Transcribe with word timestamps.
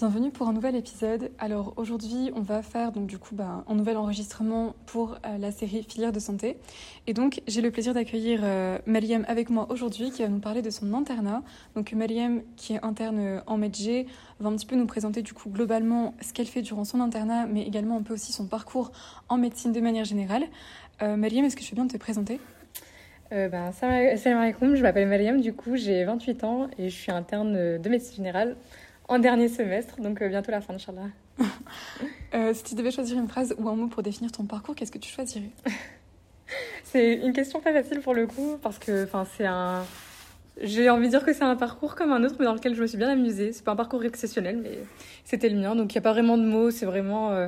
Bienvenue 0.00 0.30
pour 0.30 0.48
un 0.48 0.54
nouvel 0.54 0.76
épisode. 0.76 1.30
Alors 1.38 1.74
aujourd'hui, 1.76 2.32
on 2.34 2.40
va 2.40 2.62
faire 2.62 2.90
donc 2.90 3.06
du 3.06 3.18
coup 3.18 3.34
bah, 3.34 3.66
un 3.68 3.74
nouvel 3.74 3.98
enregistrement 3.98 4.74
pour 4.86 5.18
euh, 5.26 5.36
la 5.36 5.52
série 5.52 5.82
Filière 5.82 6.10
de 6.10 6.18
santé. 6.18 6.56
Et 7.06 7.12
donc 7.12 7.42
j'ai 7.46 7.60
le 7.60 7.70
plaisir 7.70 7.92
d'accueillir 7.92 8.40
euh, 8.42 8.78
Mariam 8.86 9.26
avec 9.28 9.50
moi 9.50 9.66
aujourd'hui 9.68 10.10
qui 10.10 10.22
va 10.22 10.28
nous 10.28 10.38
parler 10.38 10.62
de 10.62 10.70
son 10.70 10.94
internat. 10.94 11.42
Donc 11.74 11.92
Mariam 11.92 12.40
qui 12.56 12.72
est 12.72 12.82
interne 12.82 13.42
en 13.46 13.58
MedG 13.58 14.06
va 14.38 14.48
un 14.48 14.56
petit 14.56 14.64
peu 14.64 14.74
nous 14.74 14.86
présenter 14.86 15.20
du 15.20 15.34
coup 15.34 15.50
globalement 15.50 16.14
ce 16.22 16.32
qu'elle 16.32 16.46
fait 16.46 16.62
durant 16.62 16.84
son 16.84 17.00
internat, 17.00 17.44
mais 17.44 17.64
également 17.66 17.98
un 17.98 18.02
peu 18.02 18.14
aussi 18.14 18.32
son 18.32 18.46
parcours 18.46 18.92
en 19.28 19.36
médecine 19.36 19.72
de 19.72 19.80
manière 19.82 20.06
générale. 20.06 20.44
Euh, 21.02 21.16
Mariam, 21.16 21.44
est-ce 21.44 21.56
que 21.56 21.62
je 21.62 21.68
fais 21.68 21.76
bien 21.76 21.84
de 21.84 21.92
te 21.92 21.98
présenter? 21.98 22.40
Euh, 23.32 23.50
ben, 23.50 23.70
salam 23.72 24.38
alaikum, 24.38 24.76
je 24.76 24.82
m'appelle 24.82 25.08
Mariam, 25.08 25.42
du 25.42 25.52
coup 25.52 25.76
j'ai 25.76 26.04
28 26.04 26.44
ans 26.44 26.68
et 26.78 26.88
je 26.88 26.96
suis 26.96 27.12
interne 27.12 27.52
de 27.78 27.88
médecine 27.90 28.16
générale 28.16 28.56
en 29.10 29.18
dernier 29.18 29.48
semestre, 29.48 30.00
donc 30.00 30.22
euh, 30.22 30.28
bientôt 30.28 30.52
la 30.52 30.60
fin, 30.60 30.74
Inch'Allah. 30.74 31.08
euh, 32.34 32.54
si 32.54 32.62
tu 32.62 32.74
devais 32.76 32.92
choisir 32.92 33.18
une 33.18 33.26
phrase 33.26 33.54
ou 33.58 33.68
un 33.68 33.74
mot 33.74 33.88
pour 33.88 34.04
définir 34.04 34.30
ton 34.30 34.44
parcours, 34.44 34.76
qu'est-ce 34.76 34.92
que 34.92 34.98
tu 34.98 35.12
choisirais? 35.12 35.50
C'est 36.84 37.14
une 37.14 37.32
question 37.32 37.60
pas 37.60 37.72
facile 37.72 38.00
pour 38.00 38.14
le 38.14 38.26
coup, 38.26 38.56
parce 38.60 38.78
que 38.78 39.06
c'est 39.36 39.46
un. 39.46 39.84
J'ai 40.60 40.90
envie 40.90 41.06
de 41.06 41.10
dire 41.10 41.24
que 41.24 41.32
c'est 41.32 41.44
un 41.44 41.54
parcours 41.54 41.94
comme 41.94 42.10
un 42.10 42.24
autre, 42.24 42.34
mais 42.40 42.44
dans 42.44 42.54
lequel 42.54 42.74
je 42.74 42.82
me 42.82 42.88
suis 42.88 42.98
bien 42.98 43.08
amusée. 43.08 43.52
C'est 43.52 43.64
pas 43.64 43.70
un 43.70 43.76
parcours 43.76 44.02
exceptionnel, 44.04 44.58
mais 44.60 44.80
c'était 45.24 45.48
le 45.48 45.56
mien, 45.56 45.76
donc 45.76 45.94
il 45.94 45.96
n'y 45.96 46.00
a 46.00 46.02
pas 46.02 46.12
vraiment 46.12 46.36
de 46.36 46.42
mots, 46.42 46.72
c'est 46.72 46.86
vraiment. 46.86 47.30
Euh... 47.30 47.46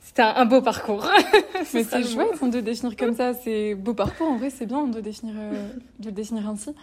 C'était 0.00 0.22
un, 0.22 0.34
un, 0.34 0.44
beau 0.44 0.60
parcours. 0.60 1.08
mais 1.72 1.84
c'est 1.84 2.02
chouette 2.02 2.50
de 2.50 2.60
définir 2.60 2.96
comme 2.96 3.14
ça, 3.14 3.32
c'est 3.34 3.76
beau 3.76 3.94
parcours. 3.94 4.26
En 4.26 4.36
vrai, 4.38 4.50
c'est 4.50 4.66
bien 4.66 4.88
de, 4.88 5.00
définir, 5.00 5.34
euh, 5.38 5.68
de 6.00 6.06
le 6.06 6.12
définir 6.12 6.48
ainsi. 6.48 6.74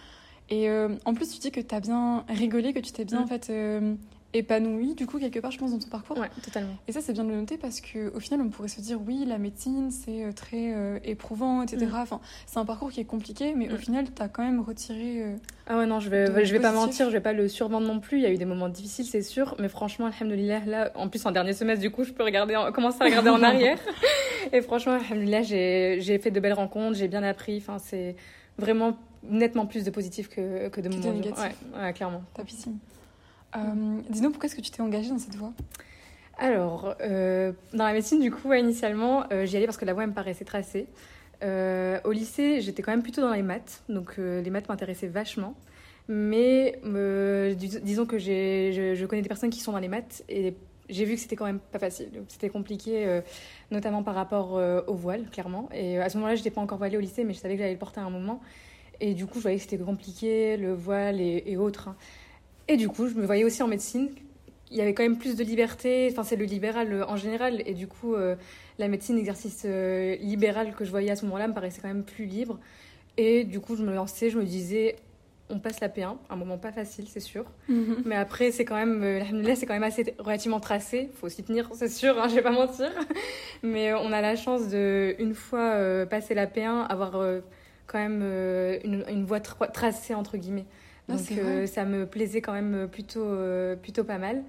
Et 0.50 0.68
euh, 0.68 0.88
en 1.04 1.14
plus, 1.14 1.30
tu 1.30 1.38
dis 1.38 1.50
que 1.50 1.60
tu 1.60 1.74
as 1.74 1.80
bien 1.80 2.24
rigolé, 2.28 2.72
que 2.72 2.80
tu 2.80 2.92
t'es 2.92 3.04
bien 3.04 3.20
mm. 3.20 3.22
en 3.22 3.26
fait 3.26 3.50
euh, 3.50 3.94
épanoui, 4.32 4.94
du 4.94 5.06
coup, 5.06 5.18
quelque 5.18 5.40
part, 5.40 5.50
je 5.50 5.58
pense, 5.58 5.72
dans 5.72 5.78
ton 5.78 5.88
parcours. 5.88 6.18
Ouais, 6.18 6.30
totalement. 6.42 6.76
Et 6.86 6.92
ça, 6.92 7.00
c'est 7.00 7.12
bien 7.12 7.24
de 7.24 7.30
le 7.30 7.36
noter 7.36 7.56
parce 7.56 7.80
qu'au 7.80 8.20
final, 8.20 8.40
on 8.44 8.48
pourrait 8.48 8.68
se 8.68 8.80
dire, 8.80 8.98
oui, 9.04 9.24
la 9.26 9.38
médecine, 9.38 9.90
c'est 9.90 10.24
euh, 10.24 10.32
très 10.32 10.72
euh, 10.72 10.98
éprouvant, 11.04 11.62
etc. 11.62 11.86
Mm. 11.86 11.96
Enfin, 11.96 12.20
c'est 12.46 12.58
un 12.58 12.64
parcours 12.64 12.90
qui 12.90 13.00
est 13.00 13.04
compliqué, 13.04 13.54
mais 13.56 13.68
mm. 13.68 13.74
au 13.74 13.76
final, 13.76 14.04
tu 14.14 14.22
as 14.22 14.28
quand 14.28 14.44
même 14.44 14.60
retiré. 14.60 15.24
Ah 15.66 15.78
ouais, 15.78 15.86
non, 15.86 16.00
je 16.00 16.10
vais, 16.10 16.44
je 16.44 16.52
vais 16.52 16.60
pas 16.60 16.72
mentir, 16.72 17.06
je 17.06 17.12
vais 17.12 17.20
pas 17.20 17.32
le 17.32 17.48
survendre 17.48 17.86
non 17.86 18.00
plus. 18.00 18.18
Il 18.18 18.22
y 18.22 18.26
a 18.26 18.30
eu 18.30 18.38
des 18.38 18.44
moments 18.44 18.68
difficiles, 18.68 19.06
c'est 19.06 19.22
sûr, 19.22 19.56
mais 19.58 19.68
franchement, 19.68 20.06
alhamdoulilah, 20.06 20.60
là, 20.66 20.92
en 20.94 21.08
plus, 21.08 21.24
en 21.26 21.32
dernier 21.32 21.52
semestre, 21.52 21.80
du 21.80 21.90
coup, 21.90 22.04
je 22.04 22.12
peux 22.12 22.24
regarder 22.24 22.56
commencer 22.72 22.98
à 23.00 23.04
regarder 23.04 23.30
en 23.30 23.42
arrière. 23.42 23.78
Et 24.52 24.62
franchement, 24.62 24.92
alhamdoulilah, 24.92 25.42
j'ai 25.42 26.18
fait 26.22 26.30
de 26.30 26.40
belles 26.40 26.52
rencontres, 26.52 26.96
j'ai 26.96 27.08
bien 27.08 27.22
appris. 27.22 27.58
Enfin, 27.58 27.78
c'est 27.78 28.16
vraiment 28.58 28.96
nettement 29.22 29.66
plus 29.66 29.84
de 29.84 29.90
positifs 29.90 30.28
que, 30.28 30.68
que 30.68 30.80
de 30.80 30.88
moments 30.88 31.12
négatifs. 31.12 31.56
Ouais, 31.74 31.80
ouais, 31.80 31.92
clairement. 31.92 32.22
Tapissime. 32.34 32.78
Euh, 33.56 34.00
Dis-nous 34.08 34.30
pourquoi 34.30 34.46
est-ce 34.46 34.56
que 34.56 34.60
tu 34.60 34.70
t'es 34.70 34.80
engagée 34.80 35.10
dans 35.10 35.18
cette 35.18 35.36
voie? 35.36 35.52
Alors, 36.40 36.94
euh, 37.02 37.52
dans 37.74 37.84
la 37.84 37.92
médecine, 37.92 38.18
du 38.18 38.30
coup, 38.30 38.48
ouais, 38.48 38.60
initialement, 38.60 39.24
euh, 39.30 39.44
j'y 39.44 39.58
allais 39.58 39.66
parce 39.66 39.76
que 39.76 39.84
la 39.84 39.92
voie 39.92 40.06
me 40.06 40.14
paraissait 40.14 40.46
tracée. 40.46 40.86
Euh, 41.42 42.00
au 42.04 42.12
lycée, 42.12 42.62
j'étais 42.62 42.82
quand 42.82 42.92
même 42.92 43.02
plutôt 43.02 43.20
dans 43.20 43.32
les 43.32 43.42
maths, 43.42 43.82
donc 43.90 44.14
euh, 44.18 44.40
les 44.40 44.48
maths 44.48 44.68
m'intéressaient 44.68 45.08
vachement. 45.08 45.54
Mais 46.08 46.80
dis 47.56 47.78
disons 47.82 48.06
que 48.06 48.18
je, 48.18 48.94
je, 48.96 49.06
connais 49.06 49.22
des 49.22 49.28
personnes 49.28 49.50
qui 49.50 49.60
sont 49.60 49.70
dans 49.70 49.78
les 49.78 49.86
maths 49.86 50.24
et 50.28 50.54
j'ai 50.88 51.04
vu 51.04 51.14
que 51.14 51.20
c'était 51.20 51.36
quand 51.36 51.44
même 51.44 51.60
pas 51.60 51.78
facile. 51.78 52.08
C'était 52.26 52.48
compliqué, 52.48 53.20
notamment 53.70 54.02
par 54.02 54.16
rapport 54.16 54.60
au 54.88 54.94
voile, 54.94 55.26
clairement. 55.30 55.68
Et 55.72 56.00
à 56.00 56.08
ce 56.08 56.16
moment-là, 56.16 56.34
je 56.34 56.40
n'étais 56.40 56.50
pas 56.50 56.60
encore 56.60 56.78
voilée 56.78 56.96
au 56.96 57.00
lycée, 57.00 57.22
mais 57.22 57.32
je 57.32 57.38
savais 57.38 57.54
que 57.54 57.60
j'allais 57.60 57.74
le 57.74 57.78
porter 57.78 58.00
à 58.00 58.02
un 58.02 58.10
moment. 58.10 58.40
Et 59.00 59.14
du 59.14 59.26
coup, 59.26 59.38
je 59.38 59.42
voyais 59.42 59.56
que 59.56 59.62
c'était 59.62 59.78
compliqué, 59.78 60.56
le 60.56 60.74
voile 60.74 61.20
et, 61.20 61.42
et 61.46 61.56
autres. 61.56 61.88
Hein. 61.88 61.96
Et 62.68 62.76
du 62.76 62.88
coup, 62.88 63.08
je 63.08 63.14
me 63.14 63.26
voyais 63.26 63.44
aussi 63.44 63.62
en 63.62 63.68
médecine. 63.68 64.10
Il 64.70 64.76
y 64.76 64.80
avait 64.80 64.94
quand 64.94 65.02
même 65.02 65.18
plus 65.18 65.36
de 65.36 65.42
liberté. 65.42 66.08
Enfin, 66.12 66.22
c'est 66.22 66.36
le 66.36 66.44
libéral 66.44 66.92
euh, 66.92 67.04
en 67.06 67.16
général. 67.16 67.62
Et 67.66 67.74
du 67.74 67.88
coup, 67.88 68.14
euh, 68.14 68.36
la 68.78 68.86
médecine, 68.88 69.18
exercice 69.18 69.62
euh, 69.64 70.14
libéral 70.16 70.74
que 70.76 70.84
je 70.84 70.90
voyais 70.90 71.10
à 71.10 71.16
ce 71.16 71.24
moment-là, 71.24 71.48
me 71.48 71.54
paraissait 71.54 71.80
quand 71.80 71.88
même 71.88 72.04
plus 72.04 72.26
libre. 72.26 72.58
Et 73.16 73.44
du 73.44 73.58
coup, 73.58 73.74
je 73.74 73.82
me 73.82 73.92
lançais, 73.92 74.30
je 74.30 74.38
me 74.38 74.44
disais, 74.44 74.96
on 75.50 75.58
passe 75.58 75.80
la 75.80 75.88
P1, 75.88 76.16
un 76.30 76.36
moment 76.36 76.58
pas 76.58 76.70
facile, 76.70 77.06
c'est 77.08 77.20
sûr. 77.20 77.44
Mm 77.68 77.74
-hmm. 77.74 77.96
Mais 78.04 78.14
après, 78.14 78.52
c'est 78.52 78.64
quand 78.64 78.76
même, 78.76 79.02
là, 79.42 79.56
c'est 79.56 79.66
quand 79.66 79.74
même 79.74 79.90
assez 79.92 80.14
relativement 80.18 80.60
tracé. 80.60 81.10
Faut 81.14 81.28
s'y 81.28 81.42
tenir, 81.42 81.68
c'est 81.74 81.88
sûr, 81.88 82.12
hein, 82.20 82.28
je 82.28 82.36
vais 82.36 82.42
pas 82.42 82.52
mentir. 82.52 82.90
Mais 83.62 83.92
on 83.92 84.12
a 84.12 84.20
la 84.20 84.36
chance 84.36 84.68
de, 84.68 85.16
une 85.18 85.34
fois 85.34 85.68
euh, 85.74 86.06
passé 86.06 86.34
la 86.34 86.46
P1, 86.46 86.86
avoir 86.88 87.16
euh, 87.16 87.40
quand 87.90 87.98
même 87.98 88.20
euh, 88.22 88.78
une, 88.84 89.04
une 89.08 89.24
voie 89.24 89.40
tra 89.40 89.66
tracée 89.66 90.14
entre 90.14 90.36
guillemets. 90.36 90.66
Ah, 91.08 91.14
Donc 91.14 91.32
euh, 91.32 91.66
ça 91.66 91.84
me 91.84 92.06
plaisait 92.06 92.40
quand 92.40 92.52
même 92.52 92.88
plutôt, 92.88 93.24
euh, 93.24 93.74
plutôt 93.74 94.04
pas 94.04 94.18
mal. 94.18 94.42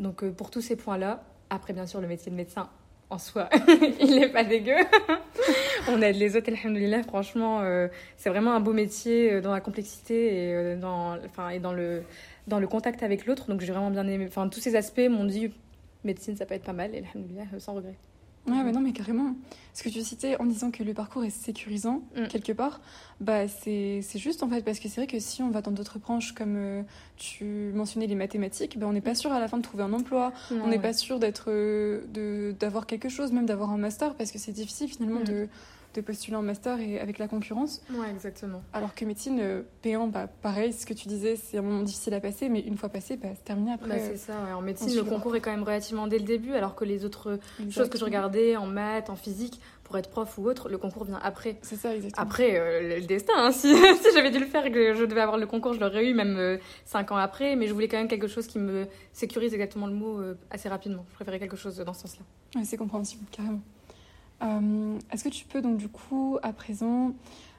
Donc 0.00 0.24
pour 0.30 0.50
tous 0.50 0.60
ces 0.60 0.76
points-là, 0.76 1.22
après 1.50 1.72
bien 1.72 1.86
sûr 1.86 2.00
le 2.00 2.08
métier 2.08 2.32
de 2.32 2.36
médecin 2.36 2.68
en 3.10 3.18
soi, 3.18 3.48
il 4.00 4.18
n'est 4.18 4.28
pas 4.28 4.44
dégueu. 4.44 4.76
On 5.88 6.00
aide 6.02 6.16
les 6.16 6.36
autres, 6.36 6.50
alhamdoulilah. 6.50 7.02
Franchement, 7.02 7.60
euh, 7.62 7.88
c'est 8.16 8.30
vraiment 8.30 8.52
un 8.54 8.60
beau 8.60 8.72
métier 8.72 9.40
dans 9.40 9.52
la 9.52 9.60
complexité 9.60 10.48
et, 10.48 10.54
euh, 10.54 10.76
dans, 10.76 11.16
enfin, 11.24 11.50
et 11.50 11.58
dans, 11.58 11.72
le, 11.72 12.02
dans 12.46 12.60
le 12.60 12.66
contact 12.66 13.02
avec 13.02 13.26
l'autre. 13.26 13.48
Donc 13.48 13.60
j'ai 13.60 13.72
vraiment 13.72 13.90
bien 13.90 14.06
aimé. 14.06 14.26
Enfin, 14.28 14.48
tous 14.48 14.60
ces 14.60 14.76
aspects 14.76 15.08
m'ont 15.10 15.24
dit 15.24 15.52
médecine, 16.04 16.36
ça 16.36 16.46
peut 16.46 16.54
être 16.54 16.64
pas 16.64 16.72
mal. 16.72 16.94
Et 16.94 16.98
alhamdoulilah, 16.98 17.44
sans 17.58 17.74
regret. 17.74 17.94
Ouais, 18.50 18.64
mais 18.64 18.72
non, 18.72 18.80
mais 18.80 18.92
carrément. 18.92 19.34
Ce 19.72 19.82
que 19.82 19.88
tu 19.88 20.00
citais 20.00 20.36
en 20.40 20.46
disant 20.46 20.70
que 20.70 20.82
le 20.82 20.94
parcours 20.94 21.24
est 21.24 21.30
sécurisant, 21.30 22.02
mm. 22.16 22.26
quelque 22.26 22.52
part, 22.52 22.80
bah, 23.20 23.46
c'est 23.48 24.02
juste 24.16 24.42
en 24.42 24.48
fait, 24.48 24.62
parce 24.62 24.80
que 24.80 24.88
c'est 24.88 25.00
vrai 25.00 25.06
que 25.06 25.20
si 25.20 25.42
on 25.42 25.50
va 25.50 25.62
dans 25.62 25.70
d'autres 25.70 25.98
branches, 25.98 26.32
comme 26.32 26.56
euh, 26.56 26.82
tu 27.16 27.70
mentionnais 27.74 28.06
les 28.06 28.14
mathématiques, 28.14 28.78
bah, 28.78 28.86
on 28.88 28.92
n'est 28.92 29.00
pas 29.00 29.14
sûr 29.14 29.32
à 29.32 29.38
la 29.38 29.48
fin 29.48 29.58
de 29.58 29.62
trouver 29.62 29.84
un 29.84 29.92
emploi, 29.92 30.32
non, 30.50 30.62
on 30.64 30.66
n'est 30.66 30.76
ouais. 30.76 30.82
pas 30.82 30.92
sûr 30.92 31.18
d'être 31.18 31.46
euh, 31.48 32.52
d'avoir 32.58 32.86
quelque 32.86 33.08
chose, 33.08 33.32
même 33.32 33.46
d'avoir 33.46 33.70
un 33.70 33.78
master, 33.78 34.14
parce 34.14 34.32
que 34.32 34.38
c'est 34.38 34.52
difficile 34.52 34.88
finalement 34.88 35.20
mm. 35.20 35.24
de 35.24 35.48
de 35.94 36.00
postuler 36.00 36.36
en 36.36 36.42
master 36.42 36.80
et 36.80 37.00
avec 37.00 37.18
la 37.18 37.28
concurrence. 37.28 37.82
Ouais, 37.92 38.10
exactement. 38.10 38.62
Alors 38.72 38.94
que 38.94 39.04
médecine, 39.04 39.38
euh, 39.40 39.62
payant, 39.82 40.06
bah, 40.06 40.28
pareil, 40.28 40.72
ce 40.72 40.86
que 40.86 40.94
tu 40.94 41.08
disais, 41.08 41.36
c'est 41.36 41.58
un 41.58 41.62
moment 41.62 41.82
difficile 41.82 42.14
à 42.14 42.20
passer, 42.20 42.48
mais 42.48 42.60
une 42.60 42.76
fois 42.76 42.88
passé, 42.88 43.16
bah, 43.16 43.28
c'est 43.34 43.44
terminé 43.44 43.72
après. 43.72 43.88
Bah, 43.88 44.04
c'est 44.10 44.16
ça, 44.16 44.32
ouais. 44.44 44.52
en 44.52 44.62
médecine, 44.62 44.94
le 44.94 45.04
concours 45.04 45.34
est 45.36 45.40
quand 45.40 45.50
même 45.50 45.62
relativement 45.62 46.06
dès 46.06 46.18
le 46.18 46.24
début, 46.24 46.52
alors 46.52 46.74
que 46.74 46.84
les 46.84 47.04
autres 47.04 47.32
exactement. 47.32 47.70
choses 47.70 47.88
que 47.88 47.98
je 47.98 48.04
regardais 48.04 48.56
en 48.56 48.66
maths, 48.66 49.10
en 49.10 49.16
physique, 49.16 49.60
pour 49.90 49.98
être 49.98 50.08
prof 50.08 50.38
ou 50.38 50.46
autre, 50.48 50.68
le 50.68 50.78
concours 50.78 51.02
vient 51.02 51.18
après. 51.20 51.58
C'est 51.62 51.74
ça, 51.74 51.92
exactement. 51.92 52.24
Après, 52.24 52.60
euh, 52.60 53.00
le 53.00 53.06
destin, 53.06 53.32
hein, 53.36 53.50
si, 53.52 53.74
si 53.74 54.14
j'avais 54.14 54.30
dû 54.30 54.38
le 54.38 54.46
faire 54.46 54.64
et 54.64 54.70
que 54.70 54.94
je 54.94 55.04
devais 55.04 55.20
avoir 55.20 55.36
le 55.36 55.48
concours, 55.48 55.74
je 55.74 55.80
l'aurais 55.80 56.06
eu 56.06 56.14
même 56.14 56.36
euh, 56.36 56.58
5 56.84 57.10
ans 57.10 57.16
après, 57.16 57.56
mais 57.56 57.66
je 57.66 57.72
voulais 57.72 57.88
quand 57.88 57.96
même 57.96 58.06
quelque 58.06 58.28
chose 58.28 58.46
qui 58.46 58.60
me 58.60 58.86
sécurise 59.12 59.52
exactement 59.52 59.88
le 59.88 59.94
mot 59.94 60.20
euh, 60.20 60.38
assez 60.52 60.68
rapidement. 60.68 61.04
Je 61.10 61.14
préférais 61.16 61.40
quelque 61.40 61.56
chose 61.56 61.76
dans 61.78 61.92
ce 61.92 62.02
sens-là. 62.02 62.24
Ouais, 62.54 62.64
c'est 62.64 62.76
compréhensible, 62.76 63.24
carrément. 63.32 63.62
Euh, 64.42 64.98
Est-ce 65.12 65.24
que 65.24 65.28
tu 65.28 65.44
peux 65.44 65.60
donc 65.62 65.76
du 65.76 65.88
coup 65.88 66.38
à 66.42 66.52
présent 66.52 67.12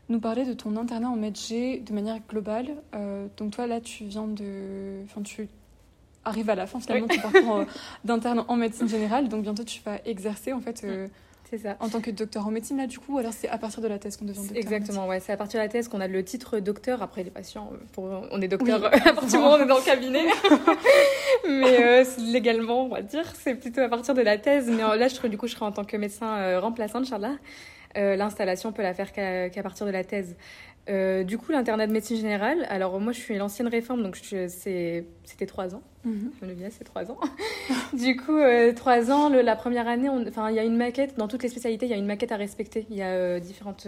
nous 0.09 0.19
parler 0.19 0.45
de 0.45 0.53
ton 0.53 0.75
internat 0.77 1.09
en 1.09 1.15
MedG 1.15 1.83
de 1.83 1.93
manière 1.93 2.19
globale? 2.27 2.69
Euh, 2.95 3.27
Donc 3.37 3.51
toi 3.51 3.67
là 3.67 3.79
tu 3.81 4.05
viens 4.05 4.27
de, 4.27 5.03
enfin 5.05 5.21
tu 5.21 5.47
arrives 6.25 6.49
à 6.49 6.55
la 6.55 6.67
fin 6.67 6.79
finalement 6.79 7.07
oui. 7.09 7.17
de 7.17 7.21
ton 7.21 7.29
parcours 7.31 7.65
d'interne 8.05 8.45
en 8.47 8.55
médecine 8.55 8.87
générale, 8.87 9.27
donc 9.29 9.43
bientôt 9.43 9.63
tu 9.63 9.81
vas 9.83 9.99
exercer 10.05 10.53
en 10.53 10.59
fait. 10.59 10.85
Euh, 11.51 11.57
c'est 11.57 11.67
ça. 11.67 11.77
En 11.79 11.89
tant 11.89 12.01
que 12.01 12.11
docteur 12.11 12.47
en 12.47 12.51
médecine, 12.51 12.77
là, 12.77 12.87
du 12.87 12.99
coup, 12.99 13.17
alors 13.17 13.33
c'est 13.33 13.49
à 13.49 13.57
partir 13.57 13.81
de 13.81 13.87
la 13.87 13.99
thèse 13.99 14.17
qu'on 14.17 14.25
devient 14.25 14.39
docteur 14.39 14.57
Exactement, 14.57 15.07
ouais. 15.07 15.19
C'est 15.19 15.31
à 15.31 15.37
partir 15.37 15.59
de 15.59 15.65
la 15.65 15.69
thèse 15.69 15.87
qu'on 15.87 16.01
a 16.01 16.07
le 16.07 16.23
titre 16.23 16.59
docteur. 16.59 17.01
Après, 17.01 17.23
les 17.23 17.29
patients, 17.29 17.71
pour... 17.93 18.05
on 18.31 18.41
est 18.41 18.47
docteur 18.47 18.81
oui. 18.81 18.99
à 19.05 19.13
partir 19.13 19.27
du 19.27 19.37
moment 19.37 19.51
où 19.51 19.57
on 19.59 19.63
est 19.63 19.67
dans 19.67 19.77
le 19.77 19.85
cabinet. 19.85 20.25
Mais 21.47 21.83
euh, 21.83 22.03
légalement, 22.19 22.85
on 22.85 22.89
va 22.89 23.01
dire, 23.01 23.25
c'est 23.35 23.55
plutôt 23.55 23.81
à 23.81 23.89
partir 23.89 24.13
de 24.13 24.21
la 24.21 24.37
thèse. 24.37 24.69
Mais 24.69 24.81
là, 24.81 25.07
je, 25.07 25.27
du 25.27 25.37
coup, 25.37 25.47
je 25.47 25.53
serai 25.53 25.65
en 25.65 25.71
tant 25.71 25.83
que 25.83 25.97
médecin 25.97 26.37
euh, 26.37 26.59
remplaçant, 26.59 26.99
Inch'Allah. 26.99 27.35
Euh, 27.97 28.15
L'installation, 28.15 28.69
on 28.69 28.71
peut 28.71 28.83
la 28.83 28.93
faire 28.93 29.11
qu'à 29.11 29.49
qu 29.49 29.61
partir 29.61 29.85
de 29.85 29.91
la 29.91 30.03
thèse. 30.03 30.35
Euh, 30.91 31.23
du 31.23 31.37
coup, 31.37 31.51
l'internat 31.53 31.87
de 31.87 31.93
médecine 31.93 32.17
générale, 32.17 32.65
alors 32.69 32.99
moi 32.99 33.13
je 33.13 33.19
suis 33.19 33.37
l'ancienne 33.37 33.67
réforme, 33.69 34.03
donc 34.03 34.17
c'était 34.17 35.05
trois 35.47 35.73
ans. 35.73 35.81
Mhm. 36.03 36.31
Je 36.41 36.45
me 36.45 36.69
c'est 36.69 36.83
trois 36.83 37.09
ans. 37.11 37.17
du 37.93 38.17
coup, 38.17 38.35
euh, 38.37 38.73
trois 38.73 39.09
ans, 39.09 39.29
le- 39.29 39.41
la 39.41 39.55
première 39.55 39.87
année, 39.87 40.09
il 40.09 40.55
y 40.55 40.59
a 40.59 40.63
une 40.63 40.75
maquette, 40.75 41.17
dans 41.17 41.27
toutes 41.29 41.43
les 41.43 41.49
spécialités, 41.49 41.85
il 41.85 41.89
y 41.89 41.93
a 41.93 41.97
une 41.97 42.05
maquette 42.07 42.31
à 42.33 42.35
respecter. 42.35 42.85
Il 42.89 42.97
y 42.97 43.01
a 43.01 43.09
euh, 43.11 43.39
différentes 43.39 43.87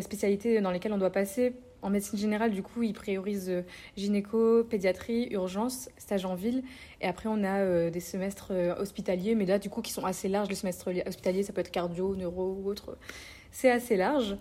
spécialités 0.00 0.60
dans 0.60 0.70
lesquelles 0.70 0.92
on 0.92 0.98
doit 0.98 1.10
passer. 1.10 1.54
En 1.82 1.88
médecine 1.88 2.18
générale, 2.18 2.50
du 2.50 2.62
coup, 2.62 2.82
ils 2.82 2.92
priorisent 2.92 3.50
gynéco, 3.96 4.64
pédiatrie, 4.64 5.28
urgence, 5.30 5.88
stage 5.96 6.26
en 6.26 6.34
ville. 6.34 6.62
Et 7.00 7.06
après, 7.06 7.30
on 7.32 7.42
a 7.42 7.88
des 7.88 8.00
semestres 8.00 8.52
hospitaliers, 8.78 9.34
mais 9.34 9.46
là, 9.46 9.58
du 9.58 9.70
coup, 9.70 9.80
qui 9.80 9.92
sont 9.92 10.04
assez 10.04 10.28
larges. 10.28 10.50
Le 10.50 10.54
semestre 10.56 10.90
hospitalier, 11.06 11.42
ça 11.42 11.54
peut 11.54 11.62
être 11.62 11.70
cardio, 11.70 12.14
neuro 12.16 12.58
ou 12.62 12.68
autre. 12.68 12.98
C'est 13.50 13.70
assez 13.70 13.96
large. 13.96 14.36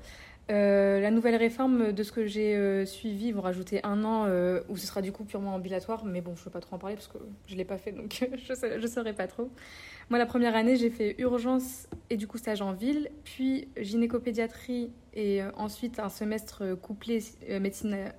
Euh, 0.49 0.99
la 0.99 1.11
nouvelle 1.11 1.35
réforme, 1.35 1.91
de 1.91 2.03
ce 2.03 2.11
que 2.11 2.25
j'ai 2.25 2.55
euh, 2.55 2.85
suivi, 2.85 3.27
ils 3.27 3.35
vont 3.35 3.41
rajouter 3.41 3.81
un 3.83 4.03
an 4.03 4.25
euh, 4.27 4.61
où 4.67 4.77
ce 4.77 4.87
sera 4.87 5.01
du 5.01 5.11
coup 5.11 5.23
purement 5.23 5.53
ambulatoire, 5.53 6.05
mais 6.05 6.21
bon, 6.21 6.35
je 6.35 6.41
ne 6.41 6.45
veux 6.45 6.51
pas 6.51 6.59
trop 6.59 6.75
en 6.75 6.79
parler 6.79 6.95
parce 6.95 7.07
que 7.07 7.19
je 7.47 7.53
ne 7.53 7.57
l'ai 7.57 7.65
pas 7.65 7.77
fait, 7.77 7.91
donc 7.91 8.25
je 8.47 8.81
ne 8.81 8.87
saurais 8.87 9.13
pas 9.13 9.27
trop. 9.27 9.49
Moi, 10.09 10.17
la 10.17 10.25
première 10.25 10.55
année, 10.55 10.75
j'ai 10.75 10.89
fait 10.89 11.15
urgence 11.19 11.87
et 12.09 12.17
du 12.17 12.25
coup 12.25 12.39
stage 12.39 12.61
en 12.61 12.73
ville, 12.73 13.11
puis 13.23 13.67
gynécopédiatrie 13.77 14.91
et 15.13 15.41
ensuite 15.55 15.99
un 15.99 16.09
semestre 16.09 16.75
couplé 16.81 17.23
médecine 17.59 18.11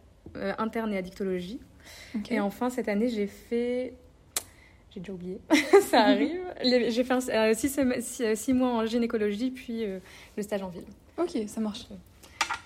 interne 0.58 0.92
et 0.92 0.98
addictologie. 0.98 1.58
Et 2.30 2.40
enfin, 2.40 2.70
cette 2.70 2.88
année, 2.88 3.08
j'ai 3.08 3.26
fait. 3.26 3.94
J'ai 4.92 5.00
déjà 5.00 5.12
oublié, 5.12 5.40
ça 5.82 6.00
arrive. 6.02 6.40
J'ai 6.64 7.04
fait 7.04 7.30
euh, 7.30 8.34
six, 8.34 8.52
mois 8.52 8.70
en 8.70 8.86
gynécologie, 8.86 9.52
puis 9.52 9.84
euh, 9.84 10.00
le 10.36 10.42
stage 10.42 10.62
en 10.62 10.68
ville. 10.68 10.84
Ok, 11.16 11.38
ça 11.46 11.60
marche. 11.60 11.86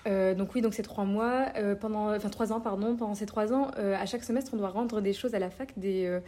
Euh, 0.07 0.35
donc 0.35 0.53
oui, 0.53 0.61
donc 0.61 0.73
c'est 0.73 0.83
trois 0.83 1.05
mois, 1.05 1.47
euh, 1.57 1.75
pendant, 1.75 2.15
enfin 2.15 2.29
trois 2.29 2.53
ans, 2.53 2.61
pardon. 2.61 2.95
Pendant 2.95 3.15
ces 3.15 3.25
trois 3.25 3.53
ans, 3.53 3.71
euh, 3.77 3.95
à 3.95 4.05
chaque 4.05 4.23
semestre, 4.23 4.53
on 4.53 4.57
doit 4.57 4.69
rendre 4.69 5.01
des 5.01 5.13
choses 5.13 5.33
à 5.35 5.39
la 5.39 5.49
fac, 5.49 5.77
des, 5.77 6.19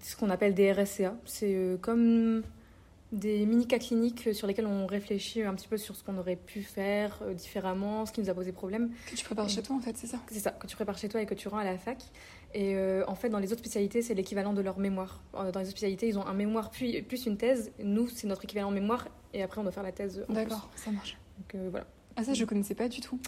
ce 0.00 0.16
qu'on 0.16 0.30
appelle 0.30 0.54
des 0.54 0.72
RSCA. 0.72 1.14
C'est 1.24 1.78
comme 1.80 2.42
des 3.12 3.46
mini 3.46 3.68
cas 3.68 3.78
cliniques 3.78 4.34
sur 4.34 4.48
lesquels 4.48 4.66
on 4.66 4.84
réfléchit 4.86 5.42
un 5.42 5.54
petit 5.54 5.68
peu 5.68 5.76
sur 5.76 5.94
ce 5.94 6.02
qu'on 6.02 6.18
aurait 6.18 6.36
pu 6.36 6.62
faire 6.62 7.22
différemment, 7.34 8.04
ce 8.04 8.12
qui 8.12 8.20
nous 8.20 8.30
a 8.30 8.34
posé 8.34 8.52
problème. 8.52 8.90
Que 9.10 9.14
tu 9.14 9.24
prépares 9.24 9.48
chez 9.48 9.62
toi, 9.62 9.76
en 9.76 9.80
fait, 9.80 9.96
c'est 9.96 10.08
ça? 10.08 10.18
C'est 10.28 10.40
ça, 10.40 10.50
que 10.50 10.66
tu 10.66 10.74
prépares 10.74 10.98
chez 10.98 11.08
toi 11.08 11.20
et 11.20 11.26
que 11.26 11.34
tu 11.34 11.48
rends 11.48 11.58
à 11.58 11.64
la 11.64 11.78
fac. 11.78 11.98
Et 12.54 12.76
en 13.06 13.14
fait, 13.14 13.28
dans 13.28 13.38
les 13.38 13.52
autres 13.52 13.60
spécialités, 13.60 14.00
c'est 14.00 14.14
l'équivalent 14.14 14.54
de 14.54 14.62
leur 14.62 14.78
mémoire. 14.78 15.20
Dans 15.34 15.42
les 15.42 15.50
autres 15.50 15.70
spécialités, 15.70 16.08
ils 16.08 16.18
ont 16.18 16.26
un 16.26 16.34
mémoire 16.34 16.70
puis, 16.70 17.02
plus 17.02 17.26
une 17.26 17.36
thèse. 17.36 17.70
Nous, 17.78 18.08
c'est 18.08 18.26
notre 18.26 18.44
équivalent 18.44 18.70
mémoire. 18.70 19.08
Et 19.34 19.42
après, 19.42 19.60
on 19.60 19.64
doit 19.64 19.72
faire 19.72 19.82
la 19.82 19.92
thèse 19.92 20.24
en. 20.28 20.32
D'accord, 20.32 20.70
ça 20.74 20.90
marche. 20.90 21.18
Donc 21.38 21.62
voilà, 21.70 21.86
Ah, 22.16 22.24
ça, 22.24 22.34
je 22.34 22.44
connaissais 22.44 22.74
pas 22.74 22.88
du 22.88 23.00
tout. 23.00 23.18